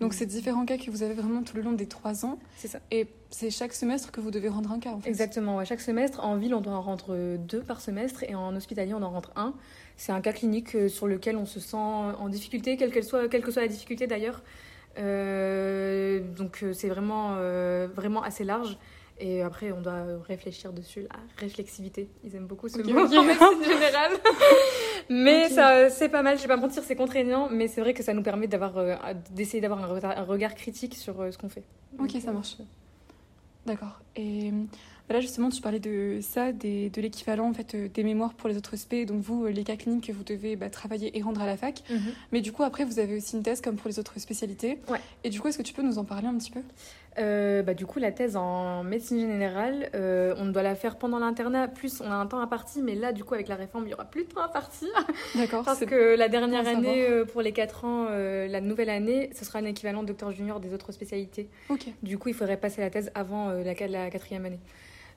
Donc, 0.00 0.14
c'est 0.14 0.26
différents 0.26 0.64
cas 0.64 0.78
que 0.78 0.90
vous 0.90 1.02
avez 1.02 1.14
vraiment 1.14 1.42
tout 1.42 1.56
le 1.56 1.62
long 1.62 1.72
des 1.72 1.86
trois 1.86 2.24
ans. 2.24 2.38
c'est 2.56 2.68
ça. 2.68 2.78
Et 2.92 3.08
c'est 3.30 3.50
chaque 3.50 3.72
semestre 3.72 4.12
que 4.12 4.20
vous 4.20 4.30
devez 4.30 4.48
rendre 4.48 4.70
un 4.70 4.78
cas, 4.78 4.90
en 4.90 5.00
fait. 5.00 5.08
Exactement, 5.08 5.56
ouais, 5.56 5.64
chaque 5.64 5.80
semestre. 5.80 6.24
En 6.24 6.36
ville, 6.36 6.54
on 6.54 6.60
doit 6.60 6.74
en 6.74 6.82
rendre 6.82 7.36
deux 7.36 7.62
par 7.62 7.80
semestre 7.80 8.22
et 8.22 8.34
en 8.34 8.54
hospitalier, 8.54 8.94
on 8.94 9.02
en 9.02 9.10
rentre 9.10 9.32
un. 9.34 9.54
C'est 9.96 10.12
un 10.12 10.20
cas 10.20 10.32
clinique 10.32 10.76
euh, 10.76 10.88
sur 10.88 11.08
lequel 11.08 11.36
on 11.36 11.46
se 11.46 11.58
sent 11.58 11.76
en 11.76 12.28
difficulté, 12.28 12.76
quelle, 12.76 13.02
soit, 13.02 13.28
quelle 13.28 13.42
que 13.42 13.50
soit 13.50 13.62
la 13.62 13.68
difficulté 13.68 14.06
d'ailleurs. 14.06 14.42
Euh, 14.98 16.20
donc 16.36 16.60
euh, 16.62 16.72
c'est 16.72 16.88
vraiment, 16.88 17.34
euh, 17.36 17.88
vraiment 17.94 18.22
assez 18.22 18.44
large. 18.44 18.76
Et 19.20 19.42
après, 19.42 19.72
on 19.72 19.80
doit 19.80 20.04
réfléchir 20.26 20.72
dessus, 20.72 21.02
la 21.02 21.18
réflexivité. 21.38 22.08
Ils 22.24 22.36
aiment 22.36 22.46
beaucoup 22.46 22.68
ce 22.68 22.78
Ok, 22.78 22.86
mot 22.86 23.00
ok. 23.00 23.12
en 23.14 23.24
médecine 23.24 23.64
générale. 23.64 24.12
mais 25.10 25.48
ça, 25.48 25.90
c'est 25.90 26.08
pas 26.08 26.22
mal, 26.22 26.36
je 26.36 26.42
vais 26.42 26.48
pas 26.48 26.56
mentir, 26.56 26.82
c'est 26.84 26.94
contraignant, 26.96 27.48
mais 27.50 27.66
c'est 27.66 27.80
vrai 27.80 27.94
que 27.94 28.02
ça 28.02 28.14
nous 28.14 28.22
permet 28.22 28.46
d'avoir, 28.46 28.78
euh, 28.78 28.94
d'essayer 29.32 29.60
d'avoir 29.60 29.82
un, 29.82 30.22
regard 30.22 30.54
critique 30.54 30.94
sur 30.94 31.20
euh, 31.20 31.30
ce 31.32 31.38
qu'on 31.38 31.48
fait. 31.48 31.64
Ok, 31.98 32.12
Donc, 32.12 32.22
ça 32.22 32.30
euh, 32.30 32.32
marche. 32.32 32.56
D'accord. 33.66 34.00
Et 34.14 34.52
là, 35.10 35.20
justement, 35.20 35.50
tu 35.50 35.60
parlais 35.60 35.80
de 35.80 36.20
ça, 36.22 36.52
des, 36.52 36.88
de 36.88 37.00
l'équivalent 37.00 37.48
en 37.48 37.52
fait, 37.52 37.74
des 37.76 38.04
mémoires 38.04 38.34
pour 38.34 38.48
les 38.48 38.56
autres 38.56 38.76
spé. 38.76 39.04
Donc, 39.04 39.20
vous, 39.20 39.46
les 39.46 39.64
cas 39.64 39.76
cliniques 39.76 40.06
que 40.06 40.12
vous 40.12 40.24
devez 40.24 40.54
bah, 40.54 40.70
travailler 40.70 41.16
et 41.18 41.22
rendre 41.22 41.42
à 41.42 41.46
la 41.46 41.56
fac. 41.56 41.82
Mhm. 41.90 42.00
Mais 42.32 42.40
du 42.40 42.52
coup, 42.52 42.62
après, 42.62 42.84
vous 42.84 42.98
avez 42.98 43.16
aussi 43.16 43.36
une 43.36 43.42
thèse 43.42 43.60
comme 43.60 43.76
pour 43.76 43.88
les 43.88 43.98
autres 43.98 44.18
spécialités. 44.20 44.78
Ouais. 44.88 45.00
Et 45.24 45.30
du 45.30 45.40
coup, 45.40 45.48
est-ce 45.48 45.58
que 45.58 45.62
tu 45.62 45.74
peux 45.74 45.82
nous 45.82 45.98
en 45.98 46.04
parler 46.04 46.28
un 46.28 46.38
petit 46.38 46.52
peu? 46.52 46.62
Euh, 47.18 47.62
bah, 47.62 47.74
du 47.74 47.86
coup, 47.86 47.98
la 47.98 48.12
thèse 48.12 48.36
en 48.36 48.84
médecine 48.84 49.20
générale, 49.20 49.90
euh, 49.94 50.34
on 50.38 50.46
doit 50.46 50.62
la 50.62 50.74
faire 50.74 50.96
pendant 50.96 51.18
l'internat, 51.18 51.68
plus 51.68 52.00
on 52.00 52.10
a 52.10 52.14
un 52.14 52.26
temps 52.26 52.40
imparti, 52.40 52.82
mais 52.82 52.94
là, 52.94 53.12
du 53.12 53.24
coup, 53.24 53.34
avec 53.34 53.48
la 53.48 53.56
réforme, 53.56 53.86
il 53.86 53.90
y 53.90 53.94
aura 53.94 54.04
plus 54.04 54.24
de 54.24 54.28
temps 54.28 54.42
imparti. 54.42 54.86
D'accord. 55.34 55.64
Parce 55.64 55.84
que 55.84 56.16
la 56.16 56.28
dernière 56.28 56.66
à 56.66 56.70
année, 56.70 57.06
euh, 57.08 57.24
pour 57.24 57.42
les 57.42 57.52
4 57.52 57.84
ans, 57.84 58.08
la 58.08 58.60
nouvelle 58.60 58.90
année, 58.90 59.30
ce 59.34 59.44
sera 59.44 59.58
un 59.58 59.64
équivalent 59.64 60.02
docteur 60.02 60.30
junior 60.30 60.60
des 60.60 60.72
autres 60.72 60.92
spécialités. 60.92 61.48
Ok. 61.68 61.86
Du 62.02 62.18
coup, 62.18 62.28
il 62.28 62.34
faudrait 62.34 62.56
passer 62.56 62.80
la 62.80 62.90
thèse 62.90 63.10
avant 63.14 63.50
la, 63.50 63.74
la 63.88 64.10
quatrième 64.10 64.44
année. 64.44 64.60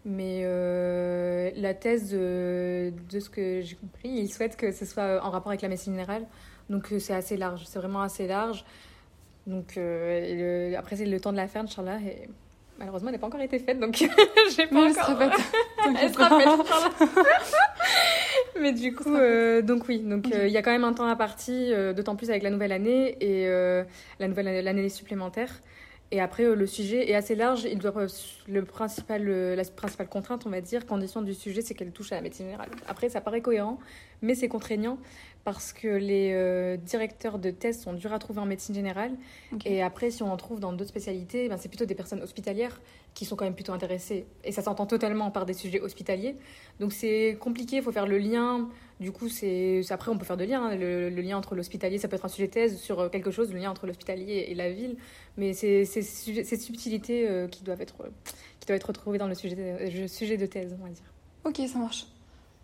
Mais 0.03 0.43
la 1.55 1.73
thèse, 1.73 2.11
de 2.11 3.19
ce 3.19 3.29
que 3.29 3.61
j'ai 3.61 3.75
compris, 3.75 4.09
ils 4.09 4.29
souhaitent 4.29 4.57
que 4.57 4.71
ce 4.71 4.85
soit 4.85 5.23
en 5.23 5.29
rapport 5.29 5.49
avec 5.49 5.61
la 5.61 5.69
médecine 5.69 5.93
générale. 5.93 6.25
Donc 6.69 6.93
c'est 6.99 7.13
assez 7.13 7.37
large, 7.37 7.63
c'est 7.65 7.79
vraiment 7.79 8.01
assez 8.01 8.27
large. 8.27 8.63
Donc 9.47 9.77
euh, 9.77 10.69
le- 10.71 10.77
après, 10.77 10.95
c'est 10.95 11.05
le 11.05 11.19
temps 11.19 11.31
de 11.31 11.37
la 11.37 11.47
faire, 11.47 11.63
Inch'Allah. 11.63 11.97
Et 12.05 12.27
malheureusement, 12.77 13.09
elle 13.09 13.15
n'a 13.15 13.19
pas 13.19 13.27
encore 13.27 13.41
été 13.41 13.59
faite, 13.59 13.79
donc 13.79 13.95
j'ai 14.55 14.67
pas 14.67 14.75
Mais 14.75 14.81
elle 14.85 14.91
encore... 14.91 15.05
sera 15.05 15.29
faite. 15.29 15.41
Elle 16.01 16.13
sera 16.13 16.39
faite. 16.39 17.09
Mais 18.59 18.71
du 18.73 18.93
coup, 18.93 19.15
euh, 19.15 19.61
donc 19.61 19.87
oui, 19.87 19.99
donc 19.99 20.27
euh, 20.33 20.45
il 20.47 20.53
y 20.53 20.57
a 20.57 20.61
quand 20.61 20.71
même 20.71 20.83
un 20.83 20.93
temps 20.93 21.07
imparti, 21.07 21.73
euh, 21.73 21.93
d'autant 21.93 22.15
plus 22.15 22.29
avec 22.29 22.43
la 22.43 22.49
nouvelle 22.51 22.71
année 22.71 23.17
et 23.19 23.47
la 24.19 24.27
nouvelle 24.27 24.47
année- 24.47 24.61
l'année 24.61 24.89
supplémentaire. 24.89 25.49
Et 26.13 26.19
après, 26.19 26.43
le 26.43 26.67
sujet 26.67 27.09
est 27.09 27.15
assez 27.15 27.35
large. 27.35 27.63
Il 27.63 27.79
doit, 27.79 27.93
le 28.49 28.65
principal, 28.65 29.23
la 29.55 29.63
principale 29.63 30.07
contrainte, 30.07 30.43
on 30.45 30.49
va 30.49 30.59
dire, 30.59 30.85
condition 30.85 31.21
du 31.21 31.33
sujet, 31.33 31.61
c'est 31.61 31.73
qu'elle 31.73 31.91
touche 31.91 32.11
à 32.11 32.15
la 32.15 32.21
médecine 32.21 32.47
générale. 32.47 32.67
Après, 32.89 33.07
ça 33.07 33.21
paraît 33.21 33.39
cohérent, 33.39 33.79
mais 34.21 34.35
c'est 34.35 34.49
contraignant 34.49 34.97
parce 35.43 35.73
que 35.73 35.87
les 35.87 36.31
euh, 36.33 36.77
directeurs 36.77 37.39
de 37.39 37.49
thèse 37.49 37.81
sont 37.81 37.93
durs 37.93 38.13
à 38.13 38.19
trouver 38.19 38.39
en 38.39 38.45
médecine 38.45 38.75
générale. 38.75 39.11
Et 39.65 39.81
après, 39.81 40.11
si 40.11 40.21
on 40.21 40.31
en 40.31 40.37
trouve 40.37 40.59
dans 40.59 40.71
d'autres 40.71 40.89
spécialités, 40.89 41.49
ben, 41.49 41.57
c'est 41.57 41.69
plutôt 41.69 41.85
des 41.85 41.95
personnes 41.95 42.21
hospitalières 42.21 42.79
qui 43.15 43.25
sont 43.25 43.35
quand 43.35 43.45
même 43.45 43.55
plutôt 43.55 43.73
intéressées. 43.73 44.25
Et 44.43 44.51
ça 44.51 44.61
s'entend 44.61 44.85
totalement 44.85 45.31
par 45.31 45.45
des 45.45 45.53
sujets 45.53 45.81
hospitaliers. 45.81 46.35
Donc 46.79 46.93
c'est 46.93 47.37
compliqué, 47.39 47.77
il 47.77 47.81
faut 47.81 47.91
faire 47.91 48.07
le 48.07 48.17
lien. 48.19 48.69
Du 48.99 49.11
coup, 49.11 49.29
c'est 49.29 49.81
après, 49.89 50.11
on 50.11 50.17
peut 50.17 50.25
faire 50.25 50.37
de 50.37 50.43
lien. 50.45 50.63
hein. 50.63 50.75
Le, 50.75 51.09
le 51.09 51.21
lien 51.21 51.37
entre 51.37 51.55
l'hospitalier, 51.55 51.97
ça 51.97 52.07
peut 52.07 52.15
être 52.17 52.25
un 52.25 52.29
sujet 52.29 52.47
thèse 52.47 52.77
sur 52.77 52.99
euh, 52.99 53.09
quelque 53.09 53.31
chose, 53.31 53.51
le 53.51 53.57
lien 53.57 53.71
entre 53.71 53.87
l'hospitalier 53.87 54.45
et 54.49 54.53
la 54.55 54.71
ville. 54.71 54.95
Mais 55.37 55.53
c'est 55.53 55.85
ces 55.85 56.03
subtilités 56.57 57.27
euh, 57.27 57.47
qui, 57.47 57.63
doivent 57.63 57.81
être, 57.81 57.95
qui 58.59 58.67
doivent 58.67 58.77
être 58.77 58.87
retrouvées 58.87 59.17
dans 59.17 59.27
le 59.27 59.33
sujet 59.35 59.55
de, 59.55 59.61
euh, 59.63 60.07
sujet 60.07 60.37
de 60.37 60.45
thèse, 60.45 60.75
on 60.79 60.83
va 60.83 60.91
dire. 60.91 61.11
Ok, 61.45 61.59
ça 61.67 61.79
marche. 61.79 62.05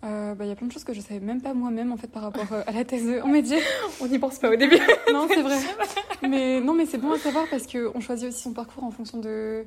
Euh, 0.03 0.35
bah, 0.35 0.45
Il 0.45 0.49
y 0.49 0.51
a 0.51 0.55
plein 0.55 0.67
de 0.67 0.71
choses 0.71 0.83
que 0.83 0.93
je 0.93 1.01
savais 1.01 1.19
même 1.19 1.41
pas 1.41 1.53
moi-même 1.53 1.91
en 1.91 1.97
fait 1.97 2.07
par 2.07 2.23
rapport 2.23 2.51
euh, 2.51 2.61
à 2.67 2.71
la 2.71 2.85
thèse 2.85 3.21
en 3.23 3.27
média. 3.27 3.57
On 4.01 4.07
n'y 4.07 4.19
pense 4.19 4.37
pas 4.37 4.51
au 4.51 4.55
début. 4.55 4.77
non, 5.11 5.27
c'est 5.27 5.41
vrai. 5.41 5.57
Mais 6.27 6.61
non, 6.61 6.73
mais 6.73 6.85
c'est 6.85 6.97
bon 6.97 7.11
à 7.11 7.17
savoir 7.19 7.45
parce 7.49 7.67
que 7.67 7.91
on 7.93 7.99
choisit 7.99 8.29
aussi 8.29 8.41
son 8.41 8.51
parcours 8.51 8.83
en 8.83 8.91
fonction 8.91 9.19
de 9.19 9.65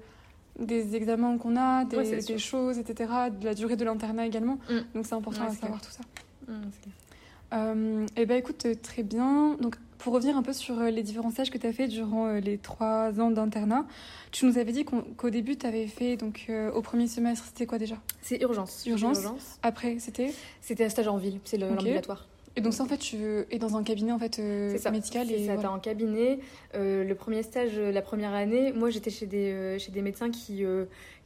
des 0.58 0.96
examens 0.96 1.38
qu'on 1.38 1.56
a, 1.56 1.84
des, 1.84 1.96
Ouais, 1.96 2.38
choses, 2.38 2.76
etc., 2.76 3.10
de 3.30 3.44
la 3.44 3.54
durée 3.54 3.76
de 3.76 3.84
l'internat 3.84 4.26
également. 4.26 4.58
Mm. 4.68 4.78
Donc 4.94 5.06
c'est 5.06 5.14
important 5.14 5.42
Ouais, 5.44 5.50
à 5.50 5.54
savoir 5.54 5.80
tout 5.80 5.92
ça. 5.92 6.02
Clair. 6.44 6.58
Euh, 7.52 8.06
et 8.16 8.26
ben 8.26 8.36
écoute, 8.36 8.66
euh, 8.66 8.74
très 8.74 9.02
bien. 9.02 9.56
Donc 9.60 9.76
pour 10.00 10.14
revenir 10.14 10.36
un 10.36 10.42
peu 10.42 10.52
sur 10.52 10.78
euh, 10.78 10.90
les 10.90 11.02
différents 11.02 11.30
stages 11.30 11.50
que 11.50 11.58
tu 11.58 11.66
as 11.66 11.72
fait 11.72 11.86
durant 11.86 12.26
euh, 12.26 12.40
les 12.40 12.58
trois 12.58 13.20
ans 13.20 13.30
d'internat, 13.30 13.84
tu 14.32 14.46
nous 14.46 14.58
avais 14.58 14.72
dit 14.72 14.84
qu'au 14.84 15.30
début 15.30 15.56
tu 15.56 15.66
avais 15.66 15.86
fait 15.86 16.16
donc 16.16 16.46
euh, 16.48 16.72
au 16.72 16.82
premier 16.82 17.06
semestre, 17.06 17.44
c'était 17.46 17.66
quoi 17.66 17.78
déjà? 17.78 17.96
C'est 18.22 18.40
urgence. 18.40 18.84
Urgence. 18.86 19.18
Urgence. 19.18 19.58
Après, 19.62 19.98
c'était? 19.98 20.32
C'était 20.60 20.84
un 20.84 20.88
stage 20.88 21.08
en 21.08 21.18
ville, 21.18 21.38
c'est 21.44 21.58
l'ambulatoire. 21.58 22.26
et 22.56 22.60
donc 22.62 22.72
ça 22.72 22.82
en 22.82 22.86
fait 22.86 22.98
tu 22.98 23.16
es 23.50 23.58
dans 23.58 23.76
un 23.76 23.82
cabinet 23.84 24.12
en 24.12 24.18
fait 24.18 24.38
euh, 24.38 24.76
ça. 24.78 24.90
médical 24.90 25.26
C'est 25.28 25.34
et 25.34 25.46
ça, 25.46 25.54
voilà. 25.54 25.68
t'as 25.68 25.74
en 25.74 25.78
cabinet. 25.78 26.40
Euh, 26.74 27.04
le 27.04 27.14
premier 27.14 27.42
stage, 27.42 27.78
la 27.78 28.02
première 28.02 28.32
année, 28.32 28.72
moi 28.72 28.90
j'étais 28.90 29.10
chez 29.10 29.26
des, 29.26 29.52
euh, 29.52 29.78
chez 29.78 29.92
des 29.92 30.02
médecins 30.02 30.30
qui, 30.30 30.64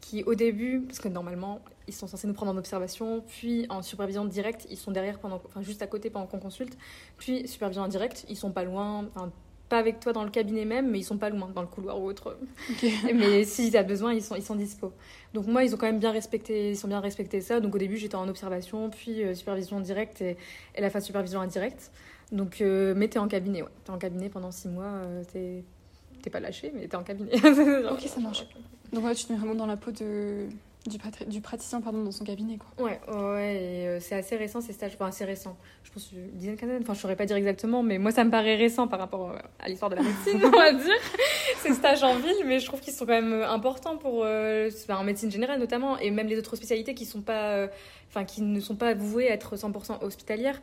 qui, 0.00 0.22
au 0.24 0.34
début, 0.34 0.80
parce 0.80 0.98
que 0.98 1.08
normalement, 1.08 1.60
ils 1.86 1.94
sont 1.94 2.06
censés 2.06 2.26
nous 2.26 2.34
prendre 2.34 2.52
en 2.52 2.56
observation, 2.56 3.22
puis 3.26 3.66
en 3.68 3.82
supervision 3.82 4.24
directe, 4.24 4.66
ils 4.70 4.78
sont 4.78 4.90
derrière, 4.90 5.18
pendant, 5.18 5.40
enfin 5.44 5.62
juste 5.62 5.82
à 5.82 5.86
côté 5.86 6.10
pendant 6.10 6.26
qu'on 6.26 6.38
consulte, 6.38 6.76
puis 7.18 7.46
supervision 7.48 7.82
en 7.82 7.88
direct, 7.88 8.24
ils 8.28 8.36
sont 8.36 8.52
pas 8.52 8.64
loin, 8.64 9.06
enfin 9.14 9.32
pas 9.68 9.78
avec 9.78 9.98
toi 9.98 10.12
dans 10.12 10.24
le 10.24 10.30
cabinet 10.30 10.64
même, 10.64 10.90
mais 10.90 10.98
ils 10.98 11.04
sont 11.04 11.16
pas 11.16 11.30
loin, 11.30 11.48
dans 11.54 11.62
le 11.62 11.66
couloir 11.66 11.98
ou 11.98 12.06
autre. 12.06 12.36
Mais 13.14 13.44
si 13.44 13.70
t'as 13.70 13.82
besoin, 13.82 14.12
ils 14.12 14.22
sont, 14.22 14.36
ils 14.36 14.42
sont 14.42 14.56
dispo. 14.56 14.92
Donc 15.32 15.46
moi, 15.46 15.64
ils 15.64 15.74
ont 15.74 15.78
quand 15.78 15.86
même 15.86 15.98
bien 15.98 16.10
respecté, 16.10 16.70
ils 16.70 16.76
sont 16.76 16.86
bien 16.86 17.00
respecté 17.00 17.40
ça. 17.40 17.60
Donc 17.60 17.74
au 17.74 17.78
début, 17.78 17.96
j'étais 17.96 18.14
en 18.14 18.28
observation, 18.28 18.90
puis 18.90 19.22
euh, 19.22 19.34
supervision 19.34 19.80
directe 19.80 20.20
et, 20.20 20.36
et 20.74 20.80
la 20.82 20.90
phase 20.90 21.04
supervision 21.04 21.40
indirecte. 21.40 21.90
Donc, 22.30 22.60
euh, 22.60 22.94
mais 22.96 23.08
t'es 23.08 23.18
en 23.18 23.28
cabinet, 23.28 23.62
ouais. 23.62 23.68
T'es 23.84 23.90
en 23.90 23.98
cabinet 23.98 24.28
pendant 24.28 24.50
six 24.50 24.68
mois, 24.68 24.84
euh, 24.84 25.22
t'es 25.32 25.64
t'es 26.22 26.30
pas 26.30 26.40
lâché, 26.40 26.72
mais 26.74 26.86
t'es 26.88 26.96
en 26.96 27.02
cabinet. 27.02 27.32
Ok, 27.90 28.00
ça 28.00 28.20
marche. 28.20 28.46
Donc 28.92 29.04
ouais, 29.04 29.14
tu 29.14 29.24
te 29.24 29.32
mets 29.32 29.38
vraiment 29.38 29.54
dans 29.54 29.66
la 29.66 29.76
peau 29.76 29.90
de 29.90 30.46
du, 30.86 30.98
du 31.26 31.40
praticien 31.40 31.80
pardon, 31.80 32.02
dans 32.02 32.12
son 32.12 32.24
cabinet. 32.24 32.58
Quoi. 32.58 32.84
Ouais, 32.84 33.00
ouais, 33.08 33.56
et 33.56 33.88
euh, 33.88 34.00
c'est 34.00 34.14
assez 34.14 34.36
récent 34.36 34.60
ces 34.60 34.72
stages. 34.72 34.92
Enfin, 34.94 35.06
assez 35.06 35.24
récent. 35.24 35.56
Je 35.82 35.90
pense 35.90 36.12
une 36.12 36.30
dizaine, 36.32 36.56
quinzaine. 36.56 36.82
Enfin, 36.82 36.94
je 36.94 37.00
saurais 37.00 37.16
pas 37.16 37.26
dire 37.26 37.36
exactement, 37.36 37.82
mais 37.82 37.98
moi, 37.98 38.10
ça 38.10 38.24
me 38.24 38.30
paraît 38.30 38.56
récent 38.56 38.88
par 38.88 38.98
rapport 38.98 39.30
euh, 39.30 39.38
à 39.58 39.68
l'histoire 39.68 39.90
de 39.90 39.96
la 39.96 40.02
médecine, 40.02 40.40
on 40.44 40.50
va 40.50 40.72
dire. 40.72 41.00
ces 41.64 41.74
stages 41.74 42.02
en 42.02 42.16
ville, 42.16 42.44
mais 42.46 42.60
je 42.60 42.66
trouve 42.66 42.80
qu'ils 42.80 42.92
sont 42.92 43.06
quand 43.06 43.12
même 43.12 43.32
euh, 43.32 43.48
importants 43.48 43.96
pour, 43.96 44.22
euh, 44.24 44.70
en 44.88 45.04
médecine 45.04 45.30
générale 45.30 45.58
notamment, 45.58 45.98
et 45.98 46.10
même 46.10 46.26
les 46.26 46.38
autres 46.38 46.56
spécialités 46.56 46.94
qui 46.94 47.06
sont 47.06 47.22
pas, 47.22 47.52
euh, 47.52 47.68
enfin, 48.08 48.24
qui 48.24 48.42
ne 48.42 48.60
sont 48.60 48.76
pas 48.76 48.94
vouées 48.94 49.30
à 49.30 49.34
être 49.34 49.56
100% 49.56 50.02
hospitalières. 50.02 50.60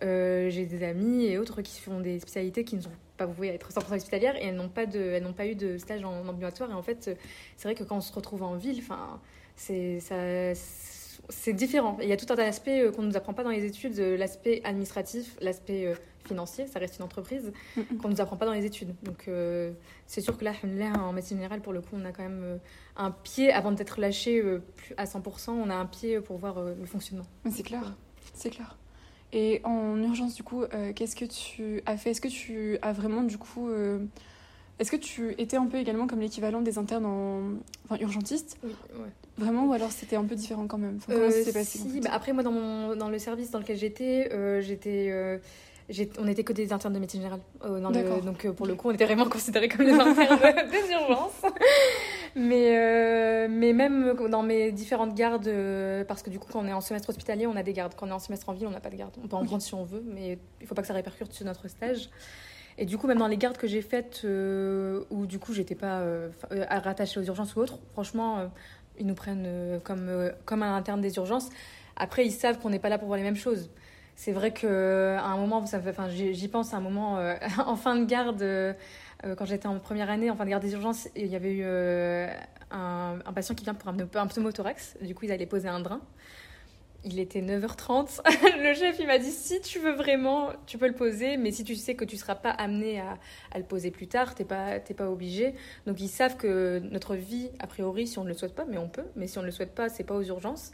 J'ai 0.00 0.66
des 0.66 0.84
amis 0.84 1.24
et 1.26 1.38
autres 1.38 1.62
qui 1.62 1.80
font 1.80 2.00
des 2.00 2.18
spécialités 2.18 2.64
qui 2.64 2.76
ne 2.76 2.82
sont 2.82 2.90
pas 3.16 3.26
vouées 3.26 3.50
à 3.50 3.54
être 3.54 3.70
100% 3.70 3.94
hospitalières 3.94 4.36
et 4.36 4.46
elles 4.46 4.54
n'ont 4.54 4.68
pas 4.68 4.86
de, 4.86 5.00
elles 5.00 5.22
n'ont 5.22 5.32
pas 5.32 5.46
eu 5.46 5.54
de 5.54 5.78
stage 5.78 6.04
en 6.04 6.26
ambulatoire. 6.28 6.70
Et 6.70 6.74
en 6.74 6.82
fait, 6.82 7.16
c'est 7.56 7.68
vrai 7.68 7.74
que 7.74 7.84
quand 7.84 7.96
on 7.96 8.00
se 8.02 8.12
retrouve 8.12 8.42
en 8.42 8.56
ville, 8.56 8.80
enfin, 8.80 9.20
c'est 9.56 11.52
différent. 11.52 11.96
Il 12.02 12.08
y 12.08 12.12
a 12.12 12.16
tout 12.16 12.24
un 12.30 12.36
tas 12.36 12.44
d'aspects 12.44 12.68
euh, 12.68 12.92
qu'on 12.92 13.02
ne 13.02 13.08
nous 13.08 13.16
apprend 13.16 13.32
pas 13.34 13.44
dans 13.44 13.50
les 13.50 13.64
études, 13.64 13.98
euh, 13.98 14.16
l'aspect 14.16 14.60
administratif, 14.64 15.36
l'aspect 15.40 15.86
euh, 15.86 15.94
financier, 16.26 16.66
ça 16.66 16.78
reste 16.78 16.98
une 16.98 17.04
entreprise, 17.04 17.52
Mhm. 17.76 17.98
qu'on 17.98 18.08
ne 18.08 18.14
nous 18.14 18.20
apprend 18.20 18.36
pas 18.36 18.46
dans 18.46 18.52
les 18.52 18.64
études. 18.64 18.94
Donc 19.02 19.24
euh, 19.28 19.72
c'est 20.06 20.20
sûr 20.20 20.36
que 20.38 20.44
là, 20.44 20.52
en 20.98 21.12
médecine 21.12 21.36
générale, 21.38 21.60
pour 21.60 21.72
le 21.72 21.80
coup, 21.80 21.90
on 21.94 22.04
a 22.04 22.12
quand 22.12 22.22
même 22.22 22.58
un 22.96 23.10
pied, 23.10 23.52
avant 23.52 23.72
d'être 23.72 24.00
lâché 24.00 24.42
à 24.96 25.04
100%, 25.06 25.50
on 25.52 25.70
a 25.70 25.74
un 25.74 25.86
pied 25.86 26.20
pour 26.20 26.36
voir 26.38 26.62
le 26.62 26.86
fonctionnement. 26.86 27.26
C'est 27.50 27.62
clair, 27.62 27.94
c'est 28.34 28.50
clair. 28.50 28.76
Et 29.32 29.60
en 29.64 30.00
urgence, 30.02 30.34
du 30.34 30.42
coup, 30.44 30.62
euh, 30.62 30.92
qu'est-ce 30.92 31.16
que 31.16 31.24
tu 31.24 31.82
as 31.86 31.96
fait? 31.96 32.10
Est-ce 32.12 32.20
que 32.20 32.28
tu 32.28 32.78
as 32.82 32.92
vraiment, 32.92 33.22
du 33.22 33.36
coup... 33.36 33.68
euh, 33.68 33.98
Est-ce 34.78 34.90
que 34.92 34.96
tu 34.96 35.32
étais 35.38 35.56
un 35.56 35.66
peu 35.66 35.76
également 35.78 36.06
comme 36.06 36.20
l'équivalent 36.20 36.62
des 36.62 36.78
internes 36.78 37.04
en... 37.04 37.40
Enfin, 37.84 38.00
urgentistes? 38.00 38.58
Oui, 38.62 38.70
ouais. 38.94 39.08
Vraiment 39.38 39.66
Ou 39.66 39.72
alors 39.72 39.90
c'était 39.90 40.16
un 40.16 40.24
peu 40.24 40.34
différent 40.36 40.66
quand 40.66 40.78
même? 40.78 40.96
Enfin, 40.98 41.12
Comment 41.12 41.26
Euh, 41.26 41.30
ça 41.30 41.44
s'est 41.44 41.52
passé 41.52 41.80
en 41.80 41.82
si, 41.84 41.92
fait? 41.94 42.00
bah, 42.00 42.10
Après, 42.12 42.32
moi, 42.32 42.42
dans, 42.42 42.52
mon, 42.52 42.94
dans 42.96 43.08
le 43.08 43.18
service 43.18 43.50
dans 43.50 43.58
lequel 43.58 43.76
j'étais, 43.76 44.30
euh, 44.32 44.60
j'étais. 44.60 45.08
euh, 45.10 45.38
j'ai- 45.88 46.08
on 46.18 46.24
n'était 46.24 46.44
que 46.44 46.52
des 46.54 46.72
internes 46.72 46.94
de 46.94 46.98
médecine 46.98 47.20
générale. 47.20 47.40
Euh, 47.64 47.78
le- 47.78 48.20
donc, 48.24 48.44
euh, 48.44 48.52
pour 48.52 48.66
le 48.66 48.74
coup, 48.74 48.88
on 48.88 48.92
était 48.92 49.04
vraiment 49.04 49.28
considérés 49.28 49.68
comme 49.68 49.84
des 49.84 49.92
internes 49.92 50.38
des 50.70 50.92
urgences. 50.92 51.42
Mais, 52.36 52.76
euh, 52.78 53.48
mais 53.50 53.72
même 53.72 54.14
dans 54.30 54.42
mes 54.42 54.72
différentes 54.72 55.14
gardes, 55.14 55.46
euh, 55.46 56.04
parce 56.04 56.22
que 56.22 56.30
du 56.30 56.38
coup, 56.38 56.48
quand 56.52 56.60
on 56.60 56.66
est 56.66 56.72
en 56.72 56.80
semestre 56.80 57.10
hospitalier, 57.10 57.46
on 57.46 57.56
a 57.56 57.62
des 57.62 57.72
gardes. 57.72 57.94
Quand 57.96 58.06
on 58.06 58.10
est 58.10 58.14
en 58.14 58.18
semestre 58.18 58.48
en 58.48 58.52
ville, 58.54 58.66
on 58.66 58.70
n'a 58.70 58.80
pas 58.80 58.90
de 58.90 58.96
garde. 58.96 59.14
On 59.22 59.28
peut 59.28 59.36
en 59.36 59.44
prendre 59.44 59.62
si 59.62 59.74
on 59.74 59.84
veut, 59.84 60.02
mais 60.06 60.38
il 60.60 60.66
faut 60.66 60.74
pas 60.74 60.82
que 60.82 60.88
ça 60.88 60.94
répercute 60.94 61.32
sur 61.32 61.44
notre 61.44 61.68
stage. 61.68 62.08
Et 62.76 62.86
du 62.86 62.98
coup, 62.98 63.06
même 63.06 63.18
dans 63.18 63.28
les 63.28 63.36
gardes 63.36 63.56
que 63.56 63.68
j'ai 63.68 63.82
faites, 63.82 64.22
euh, 64.24 65.04
où 65.10 65.26
du 65.26 65.38
coup, 65.38 65.52
j'étais 65.52 65.76
pas 65.76 66.00
euh, 66.00 66.28
euh, 66.50 66.64
rattachée 66.68 67.20
aux 67.20 67.24
urgences 67.24 67.54
ou 67.54 67.60
autres, 67.60 67.78
franchement, 67.92 68.38
euh, 68.40 68.46
ils 68.98 69.06
nous 69.06 69.14
prennent 69.14 69.44
euh, 69.46 69.78
comme, 69.80 70.08
euh, 70.08 70.30
comme 70.44 70.62
un 70.62 70.76
interne 70.76 71.00
des 71.00 71.16
urgences. 71.16 71.48
Après, 71.96 72.26
ils 72.26 72.32
savent 72.32 72.58
qu'on 72.58 72.70
n'est 72.70 72.78
pas 72.78 72.88
là 72.88 72.98
pour 72.98 73.06
voir 73.08 73.16
les 73.18 73.22
mêmes 73.24 73.36
choses. 73.36 73.70
C'est 74.16 74.32
vrai 74.32 74.52
qu'à 74.52 74.68
un 75.24 75.36
moment, 75.36 75.64
ça 75.66 75.78
me 75.78 75.82
fait- 75.82 75.90
enfin, 75.90 76.08
j'y 76.08 76.48
pense 76.48 76.72
à 76.74 76.76
un 76.78 76.80
moment, 76.80 77.18
euh, 77.18 77.34
en 77.66 77.76
fin 77.76 77.96
de 77.96 78.04
garde, 78.04 78.42
euh, 78.42 78.72
euh, 79.24 79.34
quand 79.34 79.44
j'étais 79.46 79.66
en 79.66 79.78
première 79.78 80.10
année, 80.10 80.30
en 80.30 80.36
fin 80.36 80.44
de 80.44 80.50
garde 80.50 80.62
des 80.62 80.72
urgences, 80.72 81.08
il 81.16 81.26
y 81.26 81.36
avait 81.36 81.52
eu 81.52 81.62
euh, 81.64 82.28
un, 82.70 83.18
un 83.24 83.32
patient 83.32 83.54
qui 83.54 83.64
vient 83.64 83.74
pour 83.74 83.88
un, 83.90 83.96
un 84.14 84.26
pneumothorax. 84.26 84.96
Du 85.02 85.14
coup, 85.14 85.24
ils 85.24 85.32
allaient 85.32 85.46
poser 85.46 85.68
un 85.68 85.80
drain. 85.80 86.00
Il 87.04 87.18
était 87.20 87.42
9h30. 87.42 88.20
le 88.62 88.74
chef, 88.74 88.96
il 88.98 89.06
m'a 89.06 89.18
dit 89.18 89.30
si 89.30 89.60
tu 89.60 89.78
veux 89.78 89.92
vraiment, 89.92 90.50
tu 90.66 90.78
peux 90.78 90.86
le 90.88 90.94
poser, 90.94 91.36
mais 91.36 91.50
si 91.52 91.62
tu 91.64 91.74
sais 91.76 91.94
que 91.94 92.04
tu 92.04 92.16
seras 92.16 92.34
pas 92.34 92.50
amené 92.50 93.00
à, 93.00 93.18
à 93.52 93.58
le 93.58 93.64
poser 93.64 93.90
plus 93.90 94.06
tard, 94.08 94.34
t'es 94.34 94.44
pas, 94.44 94.80
t'es 94.80 94.94
pas 94.94 95.10
obligé. 95.10 95.54
Donc 95.86 96.00
ils 96.00 96.08
savent 96.08 96.36
que 96.36 96.78
notre 96.90 97.14
vie, 97.14 97.50
a 97.58 97.66
priori, 97.66 98.06
si 98.06 98.18
on 98.18 98.24
ne 98.24 98.28
le 98.28 98.34
souhaite 98.34 98.54
pas, 98.54 98.64
mais 98.64 98.78
on 98.78 98.88
peut, 98.88 99.04
mais 99.16 99.26
si 99.26 99.36
on 99.38 99.42
ne 99.42 99.46
le 99.46 99.52
souhaite 99.52 99.74
pas, 99.74 99.88
c'est 99.88 100.04
pas 100.04 100.14
aux 100.14 100.22
urgences. 100.22 100.72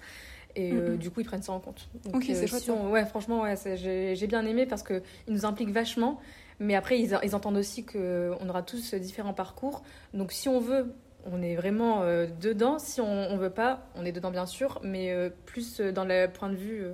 Et 0.57 0.73
euh, 0.73 0.97
du 0.97 1.11
coup, 1.11 1.21
ils 1.21 1.25
prennent 1.27 1.43
ça 1.43 1.53
en 1.53 1.61
compte. 1.61 1.89
Donc, 2.05 2.17
Ok, 2.17 2.25
c'est 2.27 2.33
euh, 2.43 2.47
chouette, 2.49 2.63
si 2.63 2.71
on- 2.73 2.91
ouais, 2.91 3.05
franchement, 3.07 3.43
ouais, 3.43 3.55
c'est- 3.57 3.77
j'ai 3.77 4.27
bien 4.27 4.45
aimé 4.47 4.67
parce 4.67 4.83
qu'ils 4.83 5.03
nous 5.29 5.45
impliquent 5.45 5.71
vachement. 5.71 6.21
Mais 6.59 6.75
après, 6.75 6.99
ils, 7.01 7.17
ils 7.23 7.35
entendent 7.37 7.57
aussi 7.57 7.85
qu'on 7.87 8.49
aura 8.49 8.63
tous 8.63 8.95
différents 8.95 9.33
parcours. 9.33 9.83
Donc 10.13 10.33
si 10.33 10.49
on 10.49 10.61
veut, 10.61 10.93
on 11.31 11.43
est 11.43 11.57
vraiment 11.57 12.03
euh, 12.03 12.27
dedans. 12.41 12.79
Si 12.79 13.01
on, 13.01 13.07
on 13.31 13.37
veut 13.37 13.51
pas, 13.51 13.87
on 13.97 14.05
est 14.05 14.13
dedans 14.13 14.31
bien 14.31 14.47
sûr, 14.47 14.81
mais 14.83 15.13
euh, 15.13 15.31
plus 15.47 15.81
euh, 15.81 15.93
dans 15.93 16.05
le 16.05 16.27
point 16.29 16.49
de 16.49 16.57
vue 16.57 16.85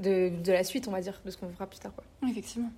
de, 0.00 0.30
de 0.42 0.52
la 0.52 0.64
suite, 0.64 0.88
on 0.88 0.90
va 0.90 1.00
dire, 1.00 1.20
de 1.24 1.30
ce 1.30 1.36
qu'on 1.36 1.48
fera 1.48 1.66
plus 1.66 1.78
tard. 1.80 1.92
Quoi. 1.94 2.04
Effectivement. 2.28 2.70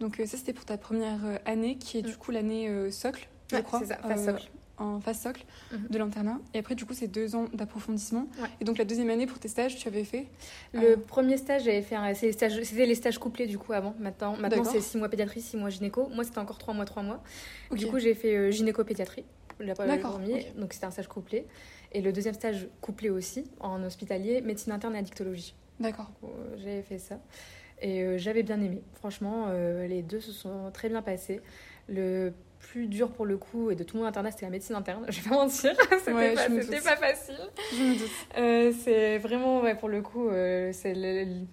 Donc 0.00 0.16
ça, 0.16 0.36
c'était 0.36 0.52
pour 0.52 0.64
ta 0.64 0.76
première 0.76 1.20
année, 1.46 1.76
qui 1.76 1.98
est 1.98 2.02
du 2.02 2.12
Mm. 2.12 2.16
coup 2.16 2.30
l'année 2.32 2.90
socle, 2.90 3.28
je 3.50 3.56
Ouais, 3.56 3.62
crois. 3.62 3.78
c'est 3.80 3.86
ça, 3.86 3.96
phase 3.96 4.24
socle. 4.26 4.48
En 4.78 5.00
phase 5.00 5.20
socle 5.20 5.44
Mhm. 5.70 5.86
de 5.90 5.98
l'internat. 5.98 6.38
Et 6.54 6.58
après, 6.58 6.74
du 6.74 6.84
coup, 6.86 6.94
c'est 6.94 7.06
deux 7.06 7.36
ans 7.36 7.44
d'approfondissement. 7.52 8.26
Ouais. 8.40 8.48
Et 8.60 8.64
donc 8.64 8.78
la 8.78 8.84
deuxième 8.84 9.10
année, 9.10 9.26
pour 9.26 9.38
tes 9.38 9.46
stages, 9.46 9.76
tu 9.76 9.86
avais 9.86 10.02
fait 10.02 10.26
Le 10.72 10.96
premier 10.96 11.36
stage, 11.36 11.64
j'avais 11.64 11.82
fait 11.82 11.94
un- 11.94 12.08
les 12.08 12.14
c'était 12.14 12.48
les 12.86 12.94
stages 12.96 13.18
couplés 13.18 13.46
du 13.46 13.58
coup 13.58 13.74
avant. 13.74 13.94
Maintenant, 14.00 14.36
maintenant 14.38 14.64
c'est 14.64 14.80
6 14.80 14.96
mois 14.98 15.08
pédiatrie, 15.08 15.40
6 15.42 15.56
mois 15.56 15.68
gynéco. 15.70 16.08
Moi, 16.12 16.24
c'était 16.24 16.38
encore 16.38 16.58
3 16.58 16.74
mois, 16.74 16.86
3 16.86 17.02
mois. 17.04 17.22
Ok. 17.70 17.78
Du 17.78 17.86
coup, 17.86 17.98
j'ai 18.00 18.14
fait 18.14 18.50
gynéco-pédiatrie, 18.50 19.24
D'accord, 19.66 20.12
premier. 20.18 20.40
ok. 20.40 20.56
Donc, 20.56 20.72
c'était 20.72 20.86
un 20.86 20.90
stage 20.90 21.08
couplé. 21.08 21.46
Et 21.92 22.00
le 22.00 22.12
deuxième 22.12 22.34
stage 22.34 22.68
couplé 22.80 23.10
aussi, 23.10 23.44
en 23.60 23.82
hospitalier, 23.82 24.40
médecine 24.40 24.72
interne 24.72 24.94
et 24.94 24.98
addictologie. 24.98 25.54
D'accord. 25.80 26.10
Euh, 26.24 26.56
J'avais 26.56 26.82
fait 26.82 26.98
ça. 26.98 27.20
Et 27.80 28.02
euh, 28.02 28.16
j'avais 28.18 28.42
bien 28.42 28.60
aimé. 28.62 28.82
Franchement, 28.94 29.46
euh, 29.48 29.86
les 29.86 30.02
deux 30.02 30.20
se 30.20 30.32
sont 30.32 30.70
très 30.72 30.88
bien 30.88 31.02
passés. 31.02 31.40
Le 31.88 32.32
plus 32.70 32.86
dur 32.86 33.10
pour 33.10 33.26
le 33.26 33.36
coup, 33.36 33.70
et 33.70 33.74
de 33.74 33.82
tout 33.84 33.96
mon 33.96 34.04
internat, 34.04 34.30
c'était 34.30 34.46
la 34.46 34.50
médecine 34.50 34.76
interne. 34.76 35.04
Je 35.10 35.20
vais 35.20 35.28
pas 35.28 35.34
mentir, 35.36 35.72
c'était 35.98 36.12
Ouais, 36.12 36.34
pas, 36.34 36.48
me 36.48 36.62
c'était 36.62 36.80
pas 36.80 36.96
facile. 36.96 37.34
Je 37.76 37.82
me 37.82 37.98
doute. 37.98 38.10
Euh, 38.38 38.72
c'est 38.84 39.18
vraiment, 39.18 39.60
ouais, 39.60 39.74
pour 39.74 39.88
le 39.88 40.00
coup, 40.00 40.28
euh, 40.28 40.72